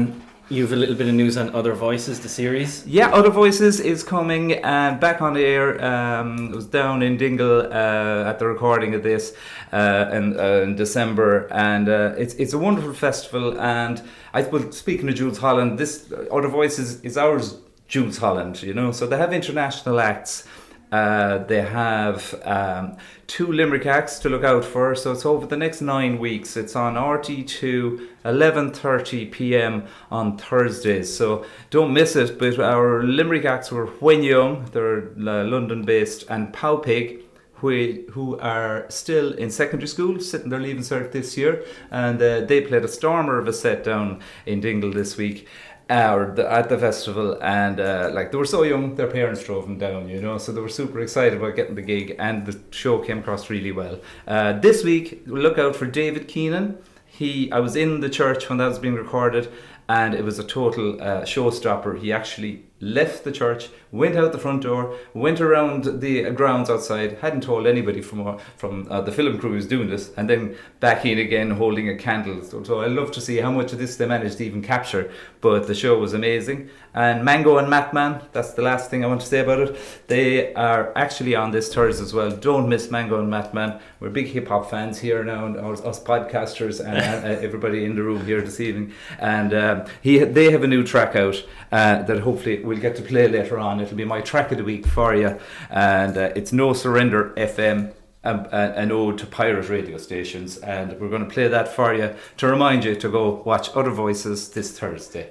you 0.51 0.63
have 0.63 0.73
a 0.73 0.75
little 0.75 0.95
bit 0.95 1.07
of 1.07 1.13
news 1.13 1.37
on 1.37 1.55
Other 1.55 1.73
Voices, 1.73 2.19
the 2.19 2.27
series. 2.27 2.85
Yeah, 2.85 3.09
Other 3.11 3.29
Voices 3.29 3.79
is 3.79 4.03
coming 4.03 4.53
and 4.53 4.99
back 4.99 5.21
on 5.21 5.33
the 5.33 5.45
air. 5.45 5.81
Um, 5.83 6.51
it 6.51 6.55
was 6.55 6.65
down 6.65 7.01
in 7.01 7.15
Dingle 7.15 7.61
uh, 7.61 8.29
at 8.29 8.37
the 8.37 8.47
recording 8.47 8.93
of 8.93 9.01
this 9.01 9.33
uh, 9.71 10.09
in, 10.11 10.37
uh, 10.37 10.63
in 10.63 10.75
December, 10.75 11.47
and 11.51 11.87
uh, 11.87 12.15
it's 12.17 12.33
it's 12.33 12.51
a 12.51 12.57
wonderful 12.57 12.93
festival. 12.93 13.57
And 13.61 14.01
I 14.33 14.41
well, 14.41 14.71
speaking 14.73 15.07
of 15.07 15.15
Jools 15.15 15.37
Holland, 15.37 15.79
this 15.79 16.11
uh, 16.11 16.25
Other 16.29 16.49
Voices 16.49 16.99
is 17.01 17.17
ours, 17.17 17.57
Jools 17.87 18.17
Holland. 18.17 18.61
You 18.61 18.73
know, 18.73 18.91
so 18.91 19.07
they 19.07 19.17
have 19.17 19.31
international 19.31 20.01
acts. 20.01 20.45
Uh, 20.91 21.37
they 21.45 21.61
have 21.61 22.35
um, 22.43 22.97
two 23.25 23.47
Limerick 23.47 23.85
acts 23.85 24.19
to 24.19 24.29
look 24.29 24.43
out 24.43 24.65
for. 24.65 24.93
So 24.93 25.13
it's 25.13 25.25
over 25.25 25.47
the 25.47 25.55
next 25.55 25.79
nine 25.79 26.19
weeks. 26.19 26.57
It's 26.57 26.75
on 26.75 26.95
RT2, 26.95 28.07
11:30 28.25 29.31
p.m. 29.31 29.85
on 30.11 30.37
Thursdays. 30.37 31.15
So 31.15 31.45
don't 31.69 31.93
miss 31.93 32.15
it. 32.17 32.37
But 32.37 32.59
our 32.59 33.03
Limerick 33.03 33.45
acts 33.45 33.71
were 33.71 33.85
When 33.85 34.21
Young, 34.21 34.65
they're 34.73 35.11
uh, 35.17 35.45
London-based, 35.45 36.25
and 36.29 36.53
Pow 36.53 36.77
Pig. 36.77 37.21
Who, 37.55 38.05
who 38.09 38.39
are 38.39 38.87
still 38.89 39.33
in 39.33 39.51
secondary 39.51 39.87
school, 39.87 40.19
sitting 40.19 40.49
their 40.49 40.59
leaving 40.59 40.81
cert 40.81 41.11
this 41.11 41.37
year, 41.37 41.63
and 41.91 42.19
uh, 42.19 42.41
they 42.41 42.61
played 42.61 42.83
a 42.83 42.87
stormer 42.87 43.37
of 43.37 43.47
a 43.47 43.53
set 43.53 43.83
down 43.83 44.19
in 44.47 44.61
Dingle 44.61 44.91
this 44.91 45.15
week 45.15 45.47
or 45.89 46.33
the, 46.35 46.49
at 46.49 46.69
the 46.69 46.77
festival, 46.77 47.37
and 47.41 47.79
uh, 47.79 48.09
like 48.13 48.31
they 48.31 48.37
were 48.37 48.45
so 48.45 48.63
young, 48.63 48.95
their 48.95 49.07
parents 49.07 49.43
drove 49.43 49.65
them 49.65 49.77
down, 49.77 50.07
you 50.07 50.21
know, 50.21 50.37
so 50.37 50.51
they 50.51 50.61
were 50.61 50.69
super 50.69 51.01
excited 51.01 51.37
about 51.37 51.55
getting 51.55 51.75
the 51.75 51.81
gig, 51.81 52.15
and 52.17 52.45
the 52.45 52.57
show 52.71 52.99
came 52.99 53.19
across 53.19 53.49
really 53.49 53.71
well. 53.71 53.99
Uh, 54.27 54.53
this 54.53 54.83
week, 54.83 55.23
look 55.25 55.57
out 55.57 55.75
for 55.75 55.85
David 55.85 56.27
Keenan. 56.27 56.77
He, 57.05 57.51
I 57.51 57.59
was 57.59 57.75
in 57.75 57.99
the 57.99 58.09
church 58.09 58.47
when 58.47 58.57
that 58.59 58.67
was 58.67 58.79
being 58.79 58.95
recorded, 58.95 59.51
and 59.89 60.13
it 60.13 60.23
was 60.23 60.39
a 60.39 60.43
total 60.45 61.01
uh, 61.01 61.21
showstopper. 61.23 61.99
He 61.99 62.13
actually 62.13 62.63
left 62.81 63.23
the 63.23 63.31
church, 63.31 63.69
went 63.91 64.15
out 64.15 64.31
the 64.31 64.37
front 64.37 64.63
door, 64.63 64.97
went 65.13 65.39
around 65.39 66.01
the 66.01 66.29
grounds 66.31 66.69
outside, 66.69 67.19
hadn't 67.19 67.41
told 67.41 67.67
anybody 67.67 68.01
from 68.01 68.27
uh, 68.27 68.37
from 68.57 68.87
uh, 68.89 68.99
the 69.01 69.11
film 69.11 69.37
crew 69.37 69.51
who 69.51 69.55
was 69.55 69.67
doing 69.67 69.89
this, 69.89 70.11
and 70.17 70.29
then 70.29 70.55
back 70.79 71.05
in 71.05 71.19
again 71.19 71.51
holding 71.51 71.87
a 71.89 71.95
candle. 71.95 72.43
So, 72.43 72.63
so 72.63 72.81
I 72.81 72.87
love 72.87 73.11
to 73.11 73.21
see 73.21 73.37
how 73.37 73.51
much 73.51 73.71
of 73.71 73.79
this 73.79 73.95
they 73.95 74.07
managed 74.07 74.39
to 74.39 74.45
even 74.45 74.61
capture. 74.61 75.11
But 75.39 75.67
the 75.67 75.75
show 75.75 75.97
was 75.97 76.13
amazing. 76.13 76.69
And 76.93 77.23
Mango 77.23 77.57
and 77.57 77.67
MathMan, 77.67 78.21
that's 78.31 78.53
the 78.53 78.61
last 78.61 78.89
thing 78.89 79.03
I 79.03 79.07
want 79.07 79.21
to 79.21 79.27
say 79.27 79.39
about 79.39 79.59
it. 79.59 79.77
They 80.07 80.53
are 80.55 80.91
actually 80.97 81.35
on 81.35 81.51
this 81.51 81.73
Thursday 81.73 82.03
as 82.03 82.13
well. 82.13 82.31
Don't 82.31 82.67
miss 82.67 82.91
Mango 82.91 83.19
and 83.19 83.31
MathMan. 83.31 83.79
We're 83.99 84.09
big 84.09 84.27
hip 84.27 84.47
hop 84.47 84.69
fans 84.69 84.99
here 84.99 85.23
now, 85.23 85.45
and 85.45 85.57
us, 85.57 85.81
us 85.81 86.03
podcasters 86.03 86.79
and 86.85 86.97
uh, 86.97 87.39
everybody 87.41 87.85
in 87.85 87.95
the 87.95 88.03
room 88.03 88.25
here 88.25 88.41
this 88.41 88.59
evening. 88.59 88.93
And 89.19 89.53
um, 89.53 89.85
he, 90.01 90.19
they 90.19 90.51
have 90.51 90.63
a 90.63 90.67
new 90.67 90.83
track 90.83 91.15
out 91.15 91.43
uh, 91.71 92.01
that 92.03 92.19
hopefully 92.19 92.63
we'll 92.71 92.79
get 92.79 92.95
to 92.95 93.01
play 93.01 93.27
later 93.27 93.59
on. 93.59 93.81
It'll 93.81 93.97
be 93.97 94.05
my 94.05 94.21
track 94.21 94.51
of 94.53 94.57
the 94.57 94.63
week 94.63 94.85
for 94.87 95.13
you, 95.13 95.37
and 95.69 96.17
uh, 96.17 96.31
it's 96.37 96.53
No 96.53 96.71
Surrender 96.73 97.33
FM. 97.35 97.91
Um, 98.23 98.45
a- 98.51 98.73
an 98.77 98.91
ode 98.91 99.17
to 99.17 99.25
pirate 99.25 99.67
radio 99.67 99.97
stations, 99.97 100.57
and 100.57 100.93
we're 100.99 101.09
going 101.09 101.25
to 101.27 101.33
play 101.37 101.47
that 101.47 101.67
for 101.67 101.91
you 101.95 102.13
to 102.37 102.45
remind 102.47 102.85
you 102.85 102.93
to 102.95 103.09
go 103.09 103.41
watch 103.47 103.75
Other 103.75 103.89
Voices 103.89 104.49
this 104.49 104.77
Thursday. 104.77 105.25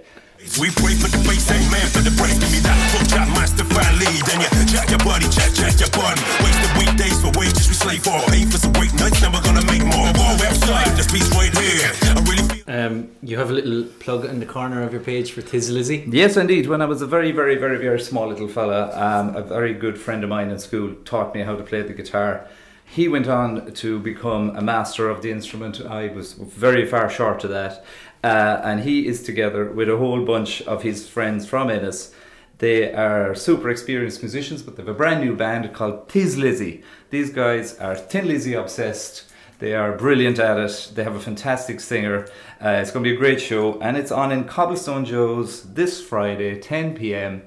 We 0.59 0.71
pray 0.75 0.95
for 0.99 1.07
the 1.07 1.23
bass, 1.23 1.47
ain't 1.55 1.71
man 1.71 1.87
for 1.95 2.03
the 2.03 2.11
brains. 2.19 2.41
Give 2.43 2.51
me 2.51 2.59
that 2.67 2.79
full 2.91 3.07
chat 3.07 3.29
master 3.29 3.63
fat 3.63 3.95
lead. 3.95 4.21
Then 4.27 4.41
you 4.43 4.67
jack 4.67 4.91
your 4.91 4.99
body, 5.07 5.29
jack, 5.31 5.53
jack 5.55 5.79
your 5.79 5.93
body. 5.95 6.19
Wasted 6.43 6.73
weekdays 6.83 7.15
for 7.23 7.31
wages 7.39 7.69
we 7.71 7.75
slave 7.79 8.03
for. 8.03 8.19
Pay 8.27 8.43
for 8.51 8.59
some 8.59 8.73
great 8.75 8.93
nights, 8.99 9.23
now 9.23 9.31
we're 9.31 9.47
gonna 9.47 9.65
make 9.71 9.87
more. 9.87 10.11
War 10.19 10.35
website, 10.43 10.91
this 10.99 11.07
piece 11.07 11.31
right 11.39 11.55
here. 11.63 11.95
I 12.11 12.19
really. 12.27 12.60
Um, 12.81 13.11
you 13.23 13.37
have 13.39 13.51
a 13.51 13.53
little 13.53 13.85
plug 13.99 14.25
in 14.25 14.41
the 14.41 14.47
corner 14.47 14.83
of 14.83 14.93
your 14.93 15.03
page 15.03 15.33
for 15.33 15.43
Tiz 15.43 15.71
Lizzie. 15.71 16.05
Yes, 16.09 16.37
indeed. 16.37 16.67
When 16.67 16.81
I 16.81 16.87
was 16.87 17.03
a 17.03 17.07
very, 17.07 17.33
very, 17.33 17.57
very, 17.57 17.79
very 17.79 18.01
small 18.01 18.29
little 18.29 18.49
fella, 18.49 18.91
um, 18.95 19.37
a 19.37 19.43
very 19.43 19.75
good 19.75 19.99
friend 19.99 20.25
of 20.25 20.31
mine 20.31 20.51
in 20.51 20.59
school 20.59 20.95
taught 21.05 21.35
me 21.35 21.43
how 21.43 21.57
to 21.57 21.63
play 21.63 21.83
the 21.83 21.93
guitar. 21.93 22.47
He 22.85 23.07
went 23.07 23.29
on 23.29 23.73
to 23.75 23.99
become 24.01 24.57
a 24.57 24.63
master 24.63 25.09
of 25.11 25.23
the 25.23 25.31
instrument. 25.31 25.81
I 25.81 26.09
was 26.09 26.33
very 26.33 26.87
far 26.87 27.09
short 27.11 27.45
of 27.45 27.51
that. 27.51 27.85
Uh, 28.25 28.61
and 28.65 28.81
he 28.81 29.07
is 29.07 29.23
together 29.23 29.71
with 29.71 29.89
a 29.89 29.97
whole 29.97 30.25
bunch 30.25 30.63
of 30.63 30.83
his 30.83 31.09
friends 31.09 31.47
from 31.47 31.71
Ennis. 31.71 32.15
They 32.59 32.93
are 32.93 33.35
super 33.35 33.71
experienced 33.71 34.23
musicians, 34.23 34.63
but 34.63 34.77
they 34.77 34.83
have 34.83 34.89
a 34.89 34.95
brand 34.95 35.25
new 35.25 35.35
band 35.35 35.73
called 35.73 36.09
Tiz 36.09 36.37
Lizzie. 36.37 36.83
These 37.11 37.31
guys 37.31 37.79
are 37.79 37.97
Thin 37.97 38.27
Lizzy 38.27 38.55
obsessed. 38.55 39.30
They 39.61 39.75
are 39.75 39.93
brilliant 39.93 40.39
at 40.39 40.59
it. 40.59 40.93
They 40.95 41.05
have 41.05 41.15
a 41.15 41.21
fantastic 41.21 41.81
singer. 41.81 42.27
Uh, 42.65 42.81
it's 42.81 42.91
going 42.91 43.05
to 43.05 43.11
be 43.11 43.15
a 43.15 43.19
great 43.19 43.43
show, 43.43 43.79
and 43.81 43.95
it's 43.95 44.11
on 44.11 44.33
in 44.33 44.45
Cobblestone 44.45 45.05
Joe's 45.05 45.75
this 45.75 46.03
Friday, 46.03 46.59
10 46.59 46.95
p.m. 46.95 47.43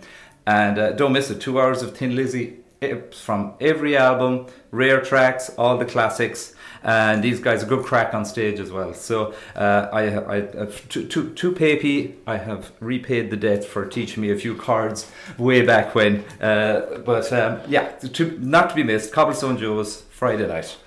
And 0.45 0.77
uh, 0.77 0.91
don't 0.91 1.11
miss 1.11 1.31
it. 1.31 1.41
Two 1.41 1.59
hours 1.59 1.81
of 1.81 1.97
Thin 1.97 2.15
Lizzy 2.15 2.57
eh, 2.83 2.97
from 3.11 3.55
every 3.59 3.97
album, 3.97 4.45
rare 4.69 5.01
tracks, 5.01 5.49
all 5.57 5.79
the 5.79 5.85
classics. 5.85 6.53
And 6.83 7.23
these 7.23 7.39
guys 7.39 7.63
are 7.63 7.65
good 7.65 7.83
crack 7.83 8.13
on 8.13 8.25
stage 8.25 8.59
as 8.59 8.71
well. 8.71 8.93
So 8.93 9.33
uh, 9.55 9.87
I, 9.91 10.01
I, 10.09 10.37
I 10.37 10.65
to, 10.65 11.07
to, 11.07 11.33
to 11.33 11.51
Papey, 11.51 12.15
I 12.27 12.37
have 12.37 12.73
repaid 12.79 13.31
the 13.31 13.37
debt 13.37 13.63
for 13.63 13.87
teaching 13.87 14.21
me 14.21 14.29
a 14.29 14.37
few 14.37 14.53
cards 14.53 15.09
way 15.39 15.65
back 15.65 15.95
when. 15.95 16.23
Uh, 16.39 16.99
but 17.03 17.33
um, 17.33 17.61
yeah, 17.67 17.89
to, 17.93 18.37
not 18.39 18.69
to 18.69 18.75
be 18.75 18.83
missed, 18.83 19.11
Cobblestone 19.13 19.57
Joe's 19.57 20.03
Friday 20.11 20.45
night. 20.45 20.77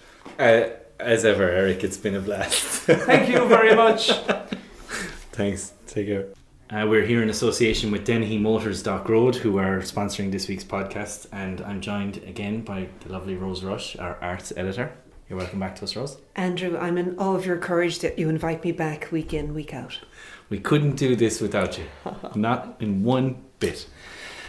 As 0.98 1.26
ever, 1.26 1.48
Eric, 1.50 1.84
it's 1.84 1.98
been 1.98 2.14
a 2.14 2.20
blast. 2.20 2.56
Thank 2.84 3.28
you 3.28 3.46
very 3.46 3.76
much. 3.76 4.10
Thanks. 5.32 5.74
Take 5.86 6.06
care. 6.06 6.28
Uh, 6.70 6.86
we're 6.88 7.04
here 7.04 7.22
in 7.22 7.28
association 7.28 7.90
with 7.90 8.04
Dennehy 8.06 8.38
Motors 8.38 8.82
Dock 8.82 9.08
Road, 9.08 9.36
who 9.36 9.58
are 9.58 9.80
sponsoring 9.80 10.32
this 10.32 10.48
week's 10.48 10.64
podcast, 10.64 11.26
and 11.32 11.60
I'm 11.60 11.82
joined 11.82 12.16
again 12.26 12.62
by 12.62 12.88
the 13.00 13.12
lovely 13.12 13.36
Rose 13.36 13.62
Rush, 13.62 13.96
our 13.96 14.16
arts 14.22 14.54
editor. 14.56 14.96
You're 15.28 15.38
welcome 15.38 15.60
back 15.60 15.76
to 15.76 15.84
us, 15.84 15.94
Rose. 15.94 16.16
Andrew, 16.34 16.78
I'm 16.78 16.96
in 16.96 17.18
awe 17.18 17.34
of 17.34 17.44
your 17.44 17.58
courage 17.58 17.98
that 17.98 18.18
you 18.18 18.30
invite 18.30 18.64
me 18.64 18.72
back 18.72 19.12
week 19.12 19.34
in, 19.34 19.52
week 19.52 19.74
out. 19.74 20.00
We 20.48 20.58
couldn't 20.58 20.96
do 20.96 21.14
this 21.14 21.42
without 21.42 21.76
you, 21.76 21.84
not 22.34 22.76
in 22.80 23.04
one 23.04 23.44
bit. 23.58 23.86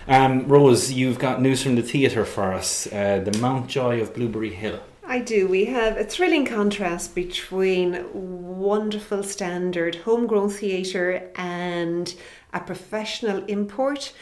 Um, 0.07 0.47
Rose, 0.47 0.93
you've 0.93 1.19
got 1.19 1.41
news 1.41 1.61
from 1.61 1.75
the 1.75 1.81
theatre 1.81 2.23
for 2.23 2.53
us. 2.53 2.87
Uh, 2.87 3.19
the 3.19 3.37
Mountjoy 3.39 3.99
of 4.01 4.13
Blueberry 4.13 4.53
Hill. 4.53 4.79
I 5.17 5.21
do. 5.21 5.47
We 5.47 5.65
have 5.65 5.97
a 5.97 6.03
thrilling 6.03 6.45
contrast 6.45 7.15
between 7.15 8.05
wonderful 8.13 9.23
standard 9.23 9.95
homegrown 9.95 10.51
theatre 10.51 11.31
and 11.35 12.13
a 12.53 12.59
professional 12.59 13.43
import. 13.45 14.13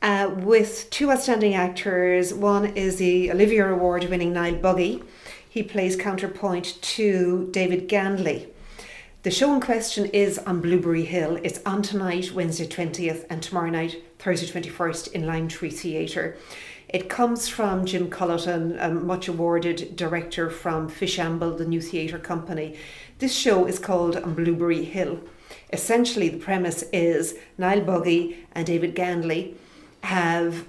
Uh, 0.00 0.32
with 0.36 0.88
two 0.90 1.10
outstanding 1.10 1.54
actors. 1.54 2.32
One 2.32 2.76
is 2.76 2.98
the 2.98 3.32
Olivier 3.32 3.70
Award 3.70 4.04
winning 4.04 4.32
Niall 4.32 4.54
Buggy. 4.54 5.02
He 5.48 5.64
plays 5.64 5.96
counterpoint 5.96 6.80
to 6.80 7.48
David 7.50 7.88
Ganley. 7.88 8.46
The 9.24 9.32
show 9.32 9.52
in 9.52 9.60
question 9.60 10.06
is 10.06 10.38
on 10.38 10.60
Blueberry 10.60 11.06
Hill. 11.06 11.40
It's 11.42 11.58
on 11.66 11.82
tonight, 11.82 12.30
Wednesday 12.32 12.68
20th, 12.68 13.26
and 13.28 13.42
tomorrow 13.42 13.70
night, 13.70 14.00
Thursday 14.20 14.46
21st, 14.46 15.10
in 15.12 15.26
Lime 15.26 15.48
Tree 15.48 15.70
Theatre. 15.70 16.36
It 16.92 17.08
comes 17.08 17.48
from 17.48 17.84
Jim 17.84 18.10
Culleton, 18.10 18.76
a 18.80 18.90
much 18.90 19.28
awarded 19.28 19.94
director 19.94 20.50
from 20.50 20.90
Fishamble, 20.90 21.56
the 21.56 21.64
new 21.64 21.80
theatre 21.80 22.18
company. 22.18 22.76
This 23.20 23.32
show 23.32 23.64
is 23.66 23.78
called 23.78 24.16
On 24.16 24.34
Blueberry 24.34 24.82
Hill. 24.82 25.20
Essentially, 25.72 26.28
the 26.28 26.38
premise 26.38 26.82
is 26.92 27.36
Niall 27.56 27.82
Buggy 27.82 28.44
and 28.52 28.66
David 28.66 28.96
Ganley 28.96 29.54
have 30.02 30.66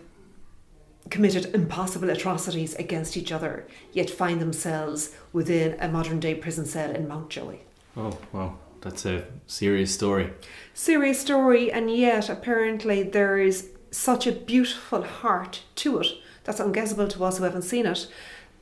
committed 1.10 1.56
impossible 1.56 2.12
atrocities 2.12 2.76
against 2.76 3.18
each 3.18 3.32
other, 3.32 3.66
yet 3.92 4.10
find 4.10 4.40
themselves 4.40 5.16
within 5.34 5.76
a 5.80 5.88
modern 5.88 6.20
day 6.20 6.36
prison 6.36 6.68
cell 6.68 6.92
in 6.92 7.08
Mountjoy. 7.08 7.58
Oh, 7.98 8.16
wow. 8.32 8.58
That's 8.82 9.06
a 9.06 9.26
serious 9.48 9.94
story. 9.94 10.32
Serious 10.74 11.20
story, 11.20 11.72
and 11.72 11.90
yet 11.90 12.30
apparently 12.30 13.04
there 13.04 13.38
is 13.38 13.70
such 13.92 14.26
a 14.26 14.32
beautiful 14.32 15.04
heart 15.04 15.62
to 15.76 16.00
it 16.00 16.08
that's 16.44 16.60
unguessable 16.60 17.10
to 17.10 17.24
us 17.24 17.38
who 17.38 17.44
haven't 17.44 17.64
seen 17.64 17.86
it. 17.86 18.08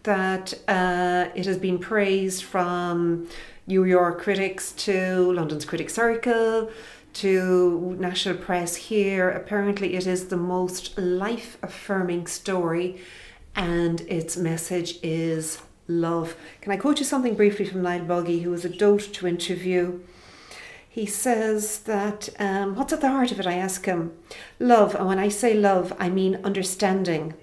That 0.03 0.53
uh, 0.67 1.29
it 1.35 1.45
has 1.45 1.57
been 1.57 1.77
praised 1.77 2.43
from 2.43 3.27
New 3.67 3.83
York 3.83 4.21
critics 4.21 4.71
to 4.71 5.31
London's 5.31 5.65
Critic 5.65 5.89
Circle 5.89 6.71
to 7.13 7.97
national 7.99 8.37
press 8.37 8.75
here. 8.75 9.29
Apparently, 9.29 9.95
it 9.95 10.07
is 10.07 10.27
the 10.27 10.37
most 10.37 10.97
life 10.97 11.57
affirming 11.61 12.27
story, 12.27 13.01
and 13.55 14.01
its 14.01 14.37
message 14.37 14.99
is 15.03 15.61
love. 15.87 16.35
Can 16.61 16.71
I 16.71 16.77
quote 16.77 16.99
you 16.99 17.05
something 17.05 17.35
briefly 17.35 17.65
from 17.65 17.81
Niall 17.81 18.05
Buggy, 18.05 18.41
who 18.41 18.51
was 18.51 18.63
a 18.63 18.69
dote 18.69 19.13
to 19.13 19.27
interview? 19.27 19.99
He 20.99 21.05
says 21.05 21.79
that, 21.83 22.27
um, 22.39 22.75
what's 22.75 22.91
at 22.91 22.99
the 22.99 23.07
heart 23.07 23.31
of 23.31 23.39
it? 23.39 23.47
I 23.47 23.53
ask 23.53 23.85
him. 23.85 24.11
Love, 24.59 24.95
and 24.95 25.07
when 25.07 25.17
I 25.17 25.29
say 25.29 25.53
love, 25.53 25.93
I 25.97 26.09
mean 26.09 26.41
understanding. 26.43 27.35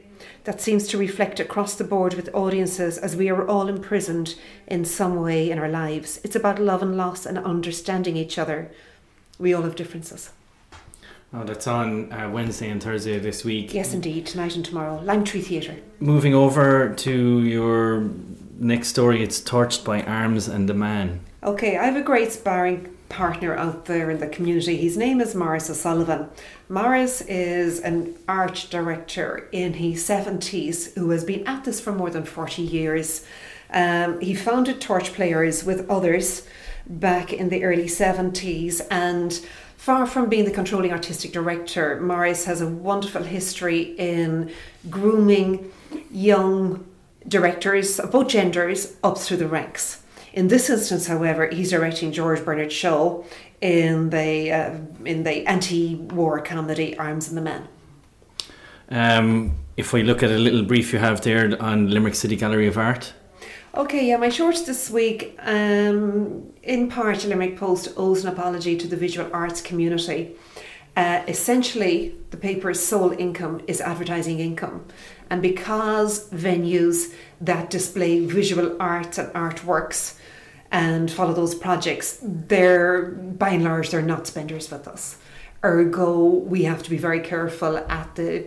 That 0.44 0.60
seems 0.60 0.86
to 0.88 0.98
reflect 0.98 1.40
across 1.40 1.74
the 1.74 1.82
board 1.82 2.12
with 2.12 2.34
audiences 2.34 2.98
as 2.98 3.16
we 3.16 3.30
are 3.30 3.48
all 3.48 3.68
imprisoned 3.68 4.34
in 4.66 4.84
some 4.84 5.22
way 5.22 5.50
in 5.50 5.58
our 5.58 5.70
lives. 5.70 6.20
It's 6.22 6.36
about 6.36 6.58
love 6.58 6.82
and 6.82 6.98
loss 6.98 7.24
and 7.24 7.38
understanding 7.38 8.14
each 8.14 8.36
other. 8.36 8.70
We 9.38 9.54
all 9.54 9.62
have 9.62 9.74
differences. 9.74 10.32
Oh, 11.32 11.44
that's 11.44 11.66
on 11.66 12.12
uh, 12.12 12.28
Wednesday 12.28 12.68
and 12.68 12.82
Thursday 12.82 13.18
this 13.18 13.42
week. 13.42 13.72
Yes, 13.72 13.94
indeed, 13.94 14.26
tonight 14.26 14.54
and 14.54 14.66
tomorrow. 14.66 15.00
Lime 15.02 15.24
Tree 15.24 15.40
Theatre. 15.40 15.76
Moving 15.98 16.34
over 16.34 16.92
to 16.94 17.40
your 17.40 18.10
next 18.58 18.88
story, 18.88 19.22
it's 19.22 19.40
Torched 19.40 19.82
by 19.82 20.02
Arms 20.02 20.46
and 20.46 20.68
the 20.68 20.74
Man. 20.74 21.20
Okay, 21.42 21.78
I 21.78 21.86
have 21.86 21.96
a 21.96 22.02
great 22.02 22.32
sparring 22.32 22.95
partner 23.08 23.56
out 23.56 23.86
there 23.86 24.10
in 24.10 24.18
the 24.18 24.26
community. 24.26 24.76
His 24.76 24.96
name 24.96 25.20
is 25.20 25.34
Morris 25.34 25.70
O'Sullivan. 25.70 26.28
Morris 26.68 27.20
is 27.22 27.80
an 27.80 28.16
art 28.28 28.66
director 28.70 29.48
in 29.52 29.74
his 29.74 30.06
70s 30.08 30.94
who 30.94 31.10
has 31.10 31.24
been 31.24 31.46
at 31.46 31.64
this 31.64 31.80
for 31.80 31.92
more 31.92 32.10
than 32.10 32.24
40 32.24 32.62
years. 32.62 33.24
Um, 33.70 34.20
he 34.20 34.34
founded 34.34 34.80
Torch 34.80 35.12
Players 35.12 35.64
with 35.64 35.88
others 35.90 36.46
back 36.86 37.32
in 37.32 37.48
the 37.48 37.64
early 37.64 37.86
70s 37.86 38.86
and 38.90 39.40
far 39.76 40.04
from 40.04 40.28
being 40.28 40.44
the 40.44 40.50
controlling 40.50 40.90
artistic 40.90 41.32
director, 41.32 42.00
Morris 42.00 42.44
has 42.44 42.60
a 42.60 42.66
wonderful 42.66 43.22
history 43.22 43.94
in 43.98 44.50
grooming 44.90 45.72
young 46.10 46.84
directors 47.28 48.00
of 48.00 48.10
both 48.10 48.26
genders 48.28 48.96
up 49.04 49.16
through 49.16 49.36
the 49.36 49.46
ranks. 49.46 50.02
In 50.36 50.48
this 50.48 50.68
instance, 50.68 51.06
however, 51.06 51.48
he's 51.48 51.70
directing 51.70 52.12
George 52.12 52.44
Bernard 52.44 52.70
Shaw 52.70 53.24
in 53.62 54.10
the 54.10 54.52
uh, 54.52 54.74
in 55.06 55.22
the 55.22 55.46
anti-war 55.46 56.42
comedy 56.42 56.94
Arms 56.98 57.28
and 57.28 57.38
the 57.38 57.40
Man. 57.40 57.68
Um, 58.90 59.56
if 59.78 59.94
we 59.94 60.02
look 60.02 60.22
at 60.22 60.30
a 60.30 60.36
little 60.36 60.62
brief 60.62 60.92
you 60.92 60.98
have 60.98 61.22
there 61.22 61.56
on 61.60 61.88
Limerick 61.88 62.14
City 62.14 62.36
Gallery 62.36 62.68
of 62.68 62.76
Art. 62.76 63.14
Okay, 63.74 64.08
yeah, 64.08 64.18
my 64.18 64.28
shorts 64.28 64.62
this 64.62 64.90
week, 64.90 65.38
um, 65.38 66.52
in 66.62 66.88
part, 66.90 67.24
Limerick 67.24 67.56
Post 67.56 67.94
owes 67.96 68.22
an 68.22 68.30
apology 68.30 68.76
to 68.76 68.86
the 68.86 68.96
visual 68.96 69.30
arts 69.32 69.62
community. 69.62 70.36
Uh, 70.96 71.22
essentially, 71.28 72.14
the 72.30 72.36
paper's 72.36 72.80
sole 72.80 73.12
income 73.12 73.60
is 73.66 73.80
advertising 73.80 74.40
income. 74.40 74.84
And 75.28 75.42
because 75.42 76.28
venues 76.30 77.12
that 77.40 77.68
display 77.68 78.24
visual 78.24 78.76
arts 78.80 79.18
and 79.18 79.32
artworks 79.34 80.15
and 80.76 81.10
follow 81.10 81.32
those 81.32 81.54
projects, 81.54 82.18
they're 82.22 83.02
by 83.02 83.48
and 83.48 83.64
large 83.64 83.88
they're 83.88 84.02
not 84.02 84.26
spenders 84.26 84.70
with 84.70 84.86
us. 84.86 85.16
Ergo, 85.64 86.22
we 86.26 86.64
have 86.64 86.82
to 86.82 86.90
be 86.90 86.98
very 86.98 87.20
careful 87.20 87.78
at 87.78 88.14
the 88.14 88.44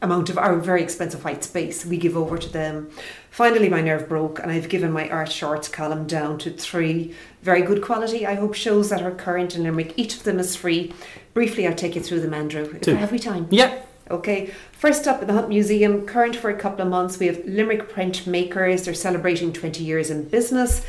amount 0.00 0.30
of 0.30 0.38
our 0.38 0.56
very 0.60 0.80
expensive 0.80 1.24
white 1.24 1.42
space 1.42 1.84
we 1.84 1.96
give 1.96 2.16
over 2.16 2.38
to 2.38 2.48
them. 2.48 2.88
Finally, 3.30 3.68
my 3.68 3.80
nerve 3.80 4.08
broke, 4.08 4.38
and 4.38 4.52
I've 4.52 4.68
given 4.68 4.92
my 4.92 5.08
art 5.10 5.32
shorts 5.32 5.66
column 5.66 6.06
down 6.06 6.38
to 6.38 6.52
three 6.52 7.16
very 7.42 7.62
good 7.62 7.82
quality, 7.82 8.24
I 8.28 8.34
hope, 8.36 8.54
shows 8.54 8.90
that 8.90 9.02
are 9.02 9.10
current 9.10 9.56
in 9.56 9.64
Limerick. 9.64 9.94
Each 9.96 10.14
of 10.16 10.22
them 10.22 10.38
is 10.38 10.54
free. 10.54 10.94
Briefly, 11.34 11.66
I'll 11.66 11.74
take 11.74 11.96
you 11.96 12.00
through 12.00 12.20
them, 12.20 12.34
Andrew. 12.34 12.62
If 12.80 12.86
I 12.86 12.92
have 12.92 13.10
we 13.10 13.18
time? 13.18 13.48
Yeah. 13.50 13.82
Okay, 14.10 14.52
first 14.72 15.08
up 15.08 15.22
in 15.22 15.26
the 15.28 15.32
Hunt 15.32 15.48
Museum, 15.48 16.06
current 16.06 16.36
for 16.36 16.50
a 16.50 16.56
couple 16.56 16.82
of 16.82 16.90
months, 16.90 17.18
we 17.18 17.26
have 17.26 17.44
Limerick 17.46 17.88
Print 17.88 18.26
Makers. 18.26 18.84
They're 18.84 18.94
celebrating 18.94 19.52
20 19.52 19.82
years 19.82 20.10
in 20.10 20.28
business. 20.28 20.84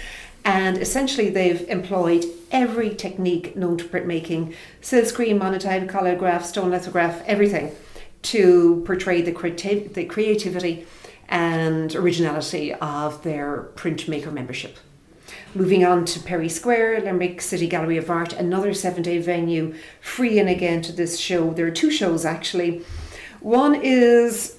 And 0.45 0.77
essentially, 0.77 1.29
they've 1.29 1.67
employed 1.69 2.25
every 2.51 2.93
technique 2.93 3.55
known 3.55 3.77
to 3.77 3.85
printmaking 3.85 4.53
silkscreen, 4.81 5.37
monotype, 5.37 5.89
colorgraph, 5.89 6.43
stone 6.43 6.71
lithograph, 6.71 7.23
everything 7.25 7.73
to 8.23 8.83
portray 8.85 9.21
the, 9.21 9.31
the 9.93 10.05
creativity 10.05 10.85
and 11.29 11.95
originality 11.95 12.73
of 12.73 13.23
their 13.23 13.69
printmaker 13.75 14.31
membership. 14.31 14.77
Moving 15.55 15.85
on 15.85 16.05
to 16.05 16.19
Perry 16.19 16.49
Square, 16.49 17.01
Limerick 17.01 17.41
City 17.41 17.67
Gallery 17.67 17.97
of 17.97 18.09
Art, 18.09 18.33
another 18.33 18.73
seven 18.73 19.03
day 19.03 19.19
venue, 19.19 19.75
free 20.01 20.39
in 20.39 20.47
again 20.47 20.81
to 20.81 20.91
this 20.91 21.19
show. 21.19 21.53
There 21.53 21.67
are 21.67 21.71
two 21.71 21.91
shows 21.91 22.25
actually. 22.25 22.83
One 23.39 23.75
is 23.75 24.57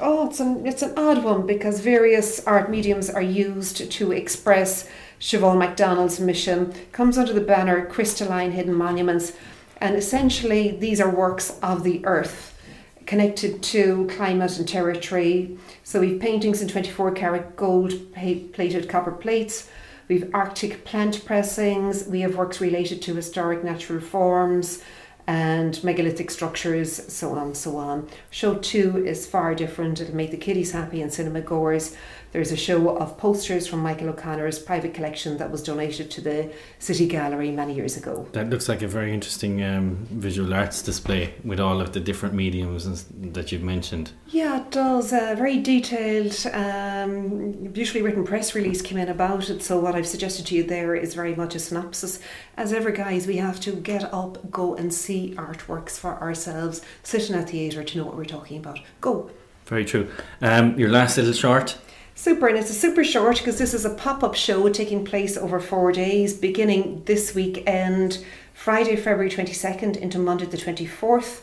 oh, 0.00 0.28
it's 0.28 0.40
an 0.40 0.66
it's 0.66 0.82
an 0.82 0.94
odd 0.96 1.22
one 1.22 1.46
because 1.46 1.80
various 1.80 2.44
art 2.46 2.70
mediums 2.70 3.08
are 3.08 3.22
used 3.22 3.90
to 3.90 4.12
express 4.12 4.88
Siobhan 5.22 5.56
MacDonald's 5.56 6.20
mission. 6.20 6.74
Comes 6.92 7.16
under 7.16 7.32
the 7.32 7.40
banner 7.40 7.86
Crystalline 7.86 8.50
Hidden 8.50 8.74
Monuments, 8.74 9.32
and 9.78 9.96
essentially 9.96 10.72
these 10.72 11.00
are 11.00 11.08
works 11.08 11.58
of 11.62 11.84
the 11.84 12.04
earth 12.04 12.58
connected 13.06 13.62
to 13.62 14.08
climate 14.10 14.58
and 14.58 14.68
territory. 14.68 15.56
So 15.84 16.00
we've 16.00 16.20
paintings 16.20 16.60
in 16.60 16.68
24 16.68 17.12
karat 17.12 17.56
gold 17.56 17.92
plated 18.14 18.88
copper 18.88 19.12
plates 19.12 19.68
We've 20.08 20.28
Arctic 20.34 20.84
plant 20.84 21.24
pressings, 21.24 22.06
we 22.06 22.20
have 22.20 22.36
works 22.36 22.60
related 22.60 23.00
to 23.02 23.14
historic 23.14 23.64
natural 23.64 24.00
forms 24.00 24.82
and 25.26 25.82
megalithic 25.84 26.30
structures, 26.30 27.10
so 27.10 27.30
on 27.30 27.38
and 27.38 27.56
so 27.56 27.76
on. 27.76 28.08
Show 28.28 28.56
two 28.56 29.06
is 29.06 29.26
far 29.26 29.54
different. 29.54 30.00
It'll 30.00 30.14
make 30.14 30.32
the 30.32 30.36
kiddies 30.36 30.72
happy 30.72 31.00
and 31.00 31.10
cinema 31.10 31.40
goers. 31.40 31.96
There's 32.32 32.50
a 32.50 32.56
show 32.56 32.96
of 32.96 33.18
posters 33.18 33.66
from 33.66 33.80
Michael 33.80 34.08
O'Connor's 34.08 34.58
private 34.58 34.94
collection 34.94 35.36
that 35.36 35.50
was 35.50 35.62
donated 35.62 36.10
to 36.12 36.22
the 36.22 36.50
City 36.78 37.06
Gallery 37.06 37.50
many 37.50 37.74
years 37.74 37.98
ago. 37.98 38.26
That 38.32 38.48
looks 38.48 38.70
like 38.70 38.80
a 38.80 38.88
very 38.88 39.12
interesting 39.12 39.62
um, 39.62 40.06
visual 40.10 40.54
arts 40.54 40.80
display 40.80 41.34
with 41.44 41.60
all 41.60 41.82
of 41.82 41.92
the 41.92 42.00
different 42.00 42.34
mediums 42.34 43.04
that 43.10 43.52
you've 43.52 43.62
mentioned. 43.62 44.12
Yeah, 44.28 44.62
it 44.62 44.70
does. 44.70 45.12
A 45.12 45.34
very 45.36 45.60
detailed, 45.60 46.34
um, 46.54 47.52
beautifully 47.70 48.00
written 48.00 48.24
press 48.24 48.54
release 48.54 48.80
came 48.80 48.96
in 48.96 49.10
about 49.10 49.50
it. 49.50 49.62
So, 49.62 49.78
what 49.78 49.94
I've 49.94 50.06
suggested 50.06 50.46
to 50.46 50.54
you 50.54 50.62
there 50.62 50.94
is 50.96 51.14
very 51.14 51.34
much 51.34 51.54
a 51.54 51.58
synopsis. 51.58 52.18
As 52.56 52.72
ever, 52.72 52.92
guys, 52.92 53.26
we 53.26 53.36
have 53.36 53.60
to 53.60 53.72
get 53.72 54.04
up, 54.04 54.50
go 54.50 54.74
and 54.74 54.94
see 54.94 55.34
artworks 55.36 55.98
for 55.98 56.18
ourselves, 56.18 56.80
sit 57.02 57.28
in 57.28 57.36
a 57.36 57.42
theatre 57.42 57.84
to 57.84 57.98
know 57.98 58.06
what 58.06 58.16
we're 58.16 58.24
talking 58.24 58.56
about. 58.56 58.78
Go. 59.02 59.30
Very 59.66 59.84
true. 59.84 60.10
Um, 60.40 60.78
your 60.78 60.88
last 60.88 61.18
little 61.18 61.34
short 61.34 61.76
Super, 62.14 62.46
and 62.46 62.58
it's 62.58 62.70
a 62.70 62.74
super 62.74 63.02
short 63.02 63.38
because 63.38 63.58
this 63.58 63.72
is 63.72 63.86
a 63.86 63.90
pop 63.90 64.22
up 64.22 64.34
show 64.34 64.68
taking 64.68 65.04
place 65.04 65.36
over 65.36 65.58
four 65.58 65.92
days, 65.92 66.34
beginning 66.34 67.02
this 67.06 67.34
weekend, 67.34 68.22
Friday, 68.52 68.96
February 68.96 69.30
22nd, 69.30 69.96
into 69.96 70.18
Monday, 70.18 70.44
the 70.44 70.58
24th. 70.58 71.40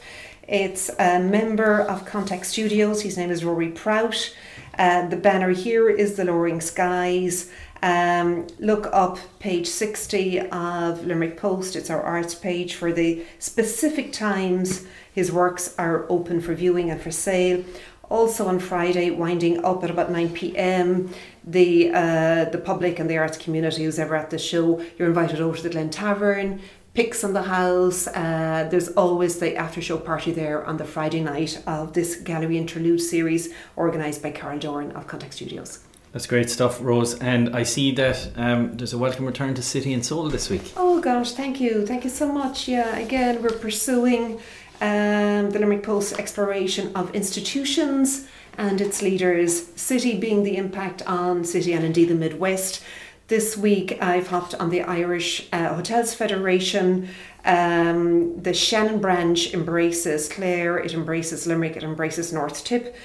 It's 0.48 0.90
a 1.00 1.20
member 1.20 1.82
of 1.82 2.06
Contact 2.06 2.46
Studios. 2.46 3.02
His 3.02 3.18
name 3.18 3.32
is 3.32 3.44
Rory 3.44 3.70
Prout. 3.70 4.34
Uh, 4.78 5.08
the 5.08 5.18
banner 5.18 5.50
here 5.50 5.90
is 5.90 6.16
The 6.16 6.26
Lowering 6.26 6.62
Skies. 6.62 7.52
Um, 7.82 8.46
look 8.60 8.88
up 8.92 9.18
page 9.40 9.68
60 9.68 10.40
of 10.50 11.06
Limerick 11.06 11.38
Post. 11.38 11.76
It's 11.76 11.90
our 11.90 12.02
arts 12.02 12.36
page 12.36 12.76
for 12.76 12.94
the 12.94 13.26
specific 13.40 14.14
times 14.14 14.86
his 15.14 15.32
works 15.32 15.76
are 15.78 16.06
open 16.10 16.40
for 16.40 16.54
viewing 16.54 16.90
and 16.90 17.02
for 17.02 17.12
sale. 17.12 17.64
Also 18.10 18.48
on 18.48 18.60
Friday, 18.60 19.12
winding 19.12 19.64
up 19.64 19.84
at 19.84 19.92
about 19.92 20.12
9 20.12 20.30
pm, 20.34 21.14
the 21.44 21.92
uh, 21.94 22.46
the 22.46 22.58
public 22.58 23.00
and 23.00 23.10
the 23.10 23.18
arts 23.18 23.38
community 23.38 23.84
who's 23.84 24.00
ever 24.00 24.16
at 24.16 24.30
the 24.32 24.40
show, 24.40 24.84
you're 24.98 25.08
invited 25.08 25.40
over 25.40 25.56
to 25.56 25.64
the 25.64 25.70
Glen 25.70 25.90
Tavern, 25.92 26.60
picks 26.94 27.24
on 27.24 27.34
the 27.34 27.44
house. 27.44 28.08
Uh, 28.08 28.68
there's 28.72 28.90
always 28.90 29.40
the 29.40 29.56
after 29.56 29.82
show 29.82 29.98
party 29.98 30.32
there 30.32 30.66
on 30.66 30.78
the 30.78 30.86
Friday 30.86 31.22
night 31.22 31.62
of 31.68 31.94
this 31.94 32.16
gallery 32.16 32.58
interlude 32.58 33.02
series 33.02 33.54
organised 33.78 34.24
by 34.24 34.32
Carol 34.32 34.60
Doran 34.60 34.92
of 34.94 35.08
Contact 35.08 35.34
Studios. 35.34 35.80
That's 36.12 36.26
great 36.26 36.50
stuff, 36.50 36.82
Rose. 36.82 37.20
And 37.20 37.56
I 37.56 37.62
see 37.64 37.92
that 37.92 38.32
um, 38.36 38.76
there's 38.76 38.94
a 38.94 38.98
welcome 38.98 39.26
return 39.26 39.54
to 39.54 39.62
City 39.62 39.94
and 39.94 40.04
Soul 40.04 40.28
this 40.30 40.50
week. 40.50 40.74
Oh 40.76 41.00
gosh, 41.00 41.34
thank 41.34 41.62
you, 41.62 41.86
thank 41.86 42.04
you 42.04 42.10
so 42.10 42.32
much. 42.32 42.68
Yeah, 42.68 42.98
again, 42.98 43.44
we're 43.44 43.52
pursuing 43.52 44.40
um, 44.82 45.50
the 45.52 45.60
Limerick 45.60 45.84
Post 45.84 46.20
exploration 46.20 46.96
of 46.96 47.14
institutions 47.14 48.28
and 48.58 48.82
its 48.82 49.02
leaders, 49.02 49.68
City 49.76 50.20
being 50.20 50.44
the 50.44 50.58
impact 50.58 51.02
on 51.08 51.44
City 51.44 51.74
and 51.74 51.86
indeed 51.86 52.10
the 52.10 52.16
Midwest. 52.16 52.84
This 53.28 53.56
week 53.56 54.02
I've 54.02 54.28
hopped 54.28 54.56
on 54.56 54.70
the 54.70 54.82
Irish 54.82 55.48
uh, 55.54 55.76
Hotels 55.76 56.14
Federation. 56.14 57.10
Um, 57.46 58.42
the 58.42 58.54
Shannon 58.54 59.00
branch 59.00 59.54
embraces 59.54 60.28
Clare, 60.28 60.78
it 60.78 60.94
embraces 60.94 61.48
Limerick, 61.48 61.78
it 61.78 61.84
embraces 61.84 62.34
North 62.34 62.64
Tip. 62.64 62.96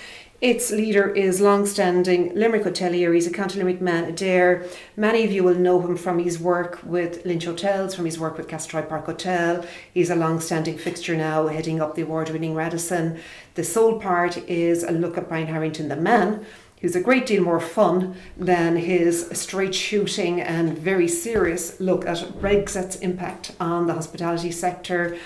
Its 0.41 0.71
leader 0.71 1.09
is 1.09 1.41
long-standing 1.41 2.35
Limerick 2.35 2.65
hotelier. 2.65 3.15
He's 3.15 3.27
a 3.27 3.31
County 3.31 3.59
Limerick 3.59 3.81
man, 3.81 4.13
Adare. 4.13 4.69
Many 4.97 5.25
of 5.25 5.31
you 5.31 5.45
will 5.45 5.55
know 5.55 5.81
him 5.81 5.97
from 5.97 6.19
his 6.19 6.39
work 6.39 6.81
with 6.85 7.25
Lynch 7.25 7.45
Hotels, 7.45 7.95
from 7.95 8.05
his 8.05 8.19
work 8.19 8.37
with 8.37 8.49
Castletroy 8.49 8.89
Park 8.89 9.07
Hotel. 9.07 9.65
He's 9.95 10.11
a 10.11 10.17
long-standing 10.17 10.77
fixture 10.77 11.17
now, 11.17 11.47
heading 11.47 11.81
up 11.81 11.95
the 11.95 12.03
award-winning 12.03 12.55
Radisson. 12.55 13.21
The 13.55 13.65
soul 13.65 14.01
part 14.01 14.37
is 14.49 14.83
a 14.83 14.91
look 14.91 15.17
at 15.17 15.29
Brian 15.29 15.47
Harrington, 15.47 15.89
the 15.89 15.97
man, 15.97 16.45
who's 16.81 16.97
a 16.97 17.01
great 17.01 17.27
deal 17.27 17.43
more 17.43 17.61
fun 17.61 18.17
than 18.37 18.77
his 18.77 19.29
straight 19.33 19.75
shooting 19.75 20.41
and 20.41 20.77
very 20.77 21.09
serious 21.09 21.81
look 21.81 22.05
at 22.07 22.39
Brexit's 22.41 22.97
impact 22.97 23.53
on 23.61 23.87
the 23.87 23.95
hospitality 23.95 24.51
sector 24.51 25.17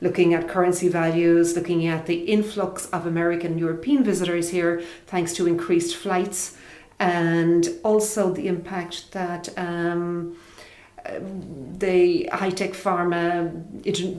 looking 0.00 0.34
at 0.34 0.48
currency 0.48 0.88
values, 0.88 1.56
looking 1.56 1.86
at 1.86 2.06
the 2.06 2.24
influx 2.24 2.86
of 2.86 3.06
American 3.06 3.52
and 3.52 3.60
European 3.60 4.04
visitors 4.04 4.50
here 4.50 4.82
thanks 5.06 5.32
to 5.34 5.46
increased 5.46 5.96
flights, 5.96 6.56
and 6.98 7.68
also 7.82 8.32
the 8.32 8.48
impact 8.48 9.12
that. 9.12 9.48
Um, 9.58 10.36
the 11.78 12.28
high 12.32 12.50
tech 12.50 12.72
pharma 12.72 13.64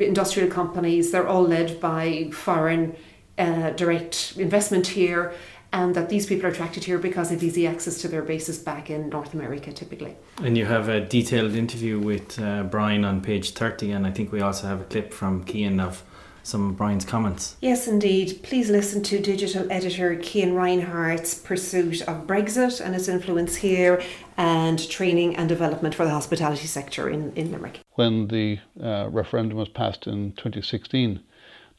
industrial 0.01 0.49
companies, 0.49 1.11
they're 1.11 1.27
all 1.27 1.43
led 1.43 1.79
by 1.79 2.31
foreign 2.31 2.95
uh, 3.37 3.69
direct 3.71 4.33
investment 4.37 4.87
here 4.87 5.33
and 5.71 5.95
that 5.95 6.09
these 6.09 6.25
people 6.25 6.45
are 6.45 6.49
attracted 6.49 6.83
here 6.83 6.97
because 6.97 7.31
of 7.31 7.43
easy 7.43 7.67
access 7.67 8.01
to 8.01 8.07
their 8.07 8.21
bases 8.21 8.57
back 8.59 8.89
in 8.89 9.09
North 9.09 9.33
America 9.33 9.71
typically. 9.71 10.15
And 10.41 10.57
you 10.57 10.65
have 10.65 10.89
a 10.89 11.01
detailed 11.01 11.55
interview 11.55 11.99
with 11.99 12.39
uh, 12.39 12.63
Brian 12.63 13.05
on 13.05 13.21
page 13.21 13.51
30, 13.51 13.91
and 13.91 14.07
I 14.07 14.11
think 14.11 14.31
we 14.31 14.41
also 14.41 14.67
have 14.67 14.81
a 14.81 14.85
clip 14.85 15.13
from 15.13 15.45
Cian 15.45 15.79
of 15.79 16.03
some 16.43 16.69
of 16.71 16.77
Brian's 16.77 17.05
comments. 17.05 17.55
Yes, 17.61 17.87
indeed. 17.87 18.39
Please 18.43 18.69
listen 18.69 19.03
to 19.03 19.19
digital 19.19 19.71
editor 19.71 20.21
Cian 20.21 20.55
Reinhardt's 20.55 21.35
pursuit 21.35 22.01
of 22.01 22.25
Brexit 22.25 22.81
and 22.83 22.95
its 22.95 23.07
influence 23.07 23.57
here 23.57 24.01
and 24.37 24.89
training 24.89 25.35
and 25.35 25.47
development 25.47 25.93
for 25.95 26.05
the 26.05 26.11
hospitality 26.11 26.67
sector 26.67 27.09
in, 27.09 27.33
in 27.33 27.51
Limerick. 27.51 27.81
When 27.91 28.27
the 28.27 28.59
uh, 28.81 29.09
referendum 29.09 29.57
was 29.57 29.69
passed 29.69 30.07
in 30.07 30.31
2016, 30.33 31.21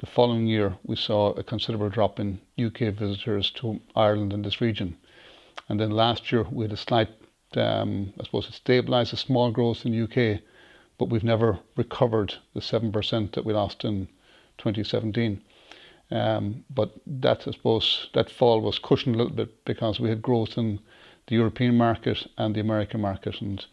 the 0.00 0.06
following 0.06 0.46
year, 0.46 0.78
we 0.82 0.96
saw 0.96 1.32
a 1.32 1.42
considerable 1.42 1.90
drop 1.90 2.18
in 2.18 2.40
UK 2.58 2.94
visitors 2.94 3.50
to 3.50 3.80
Ireland 3.94 4.32
and 4.32 4.42
this 4.42 4.60
region. 4.60 4.96
And 5.68 5.78
then 5.78 5.90
last 5.90 6.32
year, 6.32 6.46
we 6.50 6.64
had 6.64 6.72
a 6.72 6.76
slight, 6.78 7.10
um, 7.54 8.14
I 8.18 8.24
suppose 8.24 8.48
it 8.48 8.60
stabilised, 8.64 9.12
a 9.12 9.18
small 9.18 9.50
growth 9.50 9.84
in 9.84 9.92
the 9.92 10.04
UK, 10.04 10.40
but 10.96 11.10
we've 11.10 11.22
never 11.22 11.58
recovered 11.76 12.34
the 12.54 12.60
7% 12.60 13.32
that 13.32 13.44
we 13.44 13.52
lost 13.52 13.84
in 13.84 14.08
2017. 14.56 15.42
Um, 16.10 16.64
but 16.70 16.94
that, 17.06 17.46
I 17.46 17.50
suppose, 17.50 18.08
that 18.14 18.30
fall 18.30 18.62
was 18.62 18.78
cushioned 18.78 19.16
a 19.16 19.18
little 19.18 19.36
bit 19.36 19.66
because 19.66 20.00
we 20.00 20.08
had 20.08 20.22
growth 20.22 20.56
in 20.56 20.80
the 21.26 21.36
European 21.36 21.76
market 21.76 22.26
and 22.38 22.54
the 22.54 22.60
American 22.60 23.02
market. 23.02 23.42
And 23.42 23.64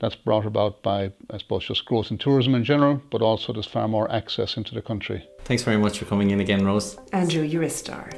that's 0.00 0.16
brought 0.16 0.46
about 0.46 0.82
by, 0.82 1.12
I 1.30 1.38
suppose, 1.38 1.66
just 1.66 1.84
growth 1.84 2.10
in 2.10 2.18
tourism 2.18 2.54
in 2.54 2.64
general, 2.64 3.00
but 3.10 3.22
also 3.22 3.52
there's 3.52 3.66
far 3.66 3.86
more 3.86 4.10
access 4.10 4.56
into 4.56 4.74
the 4.74 4.82
country. 4.82 5.28
Thanks 5.44 5.62
very 5.62 5.76
much 5.76 5.98
for 5.98 6.06
coming 6.06 6.30
in 6.30 6.40
again, 6.40 6.64
Rose. 6.64 6.98
Andrew, 7.12 7.42
you're 7.42 7.62
a 7.62 7.70
star. 7.70 8.10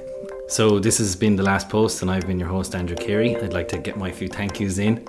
So, 0.49 0.79
this 0.79 0.99
has 0.99 1.17
been 1.17 1.37
The 1.37 1.43
Last 1.43 1.69
Post, 1.69 2.03
and 2.03 2.11
I've 2.11 2.27
been 2.27 2.39
your 2.39 2.49
host, 2.49 2.75
Andrew 2.75 2.97
Carey. 2.97 3.37
I'd 3.37 3.53
like 3.53 3.69
to 3.69 3.79
get 3.79 3.97
my 3.97 4.11
few 4.11 4.29
thank 4.29 4.61
yous 4.61 4.79
in. 4.79 5.07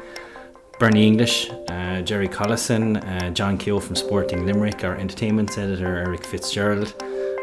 Bernie 0.79 1.05
English, 1.05 1.49
uh, 1.69 2.01
Jerry 2.01 2.27
Collison, 2.27 2.97
uh, 2.97 3.29
John 3.29 3.57
Keogh 3.57 3.79
from 3.79 3.95
Sporting 3.95 4.45
Limerick, 4.45 4.83
our 4.83 4.95
entertainment 4.95 5.57
editor, 5.57 5.97
Eric 5.97 6.25
Fitzgerald, 6.25 6.95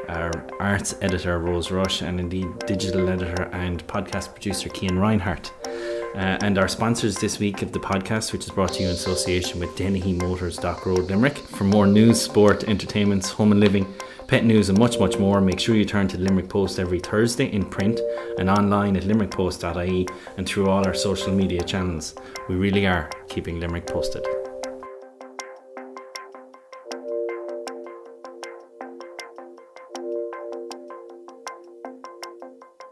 our 0.08 0.46
arts 0.58 0.94
editor, 1.00 1.38
Rose 1.38 1.70
Rush, 1.70 2.02
and 2.02 2.18
indeed 2.18 2.48
digital 2.66 3.08
editor 3.08 3.44
and 3.52 3.86
podcast 3.86 4.32
producer, 4.32 4.68
Cian 4.68 4.98
Reinhart. 4.98 5.52
Uh, 6.14 6.36
and 6.42 6.58
our 6.58 6.66
sponsors 6.66 7.16
this 7.18 7.38
week 7.38 7.62
of 7.62 7.70
the 7.70 7.78
podcast, 7.78 8.32
which 8.32 8.44
is 8.44 8.50
brought 8.50 8.72
to 8.72 8.82
you 8.82 8.88
in 8.88 8.94
association 8.94 9.60
with 9.60 9.74
Dennehy 9.76 10.12
Motors, 10.12 10.56
Dock 10.56 10.84
Road, 10.84 11.08
Limerick. 11.08 11.38
For 11.38 11.62
more 11.64 11.86
news, 11.86 12.20
sport, 12.20 12.64
entertainments, 12.64 13.30
home 13.30 13.52
and 13.52 13.60
living, 13.60 13.86
pet 14.26 14.44
news, 14.44 14.70
and 14.70 14.78
much, 14.78 14.98
much 14.98 15.18
more, 15.18 15.40
make 15.40 15.60
sure 15.60 15.76
you 15.76 15.84
turn 15.84 16.08
to 16.08 16.16
the 16.16 16.24
Limerick 16.24 16.48
Post 16.48 16.80
every 16.80 16.98
Thursday 16.98 17.46
in 17.46 17.64
print 17.64 18.00
and 18.38 18.50
online 18.50 18.96
at 18.96 19.04
limerickpost.ie 19.04 20.08
and 20.36 20.48
through 20.48 20.68
all 20.68 20.84
our 20.84 20.94
social 20.94 21.32
media 21.32 21.62
channels. 21.62 22.16
We 22.48 22.56
really 22.56 22.86
are 22.88 23.08
keeping 23.28 23.60
Limerick 23.60 23.86
posted. 23.86 24.26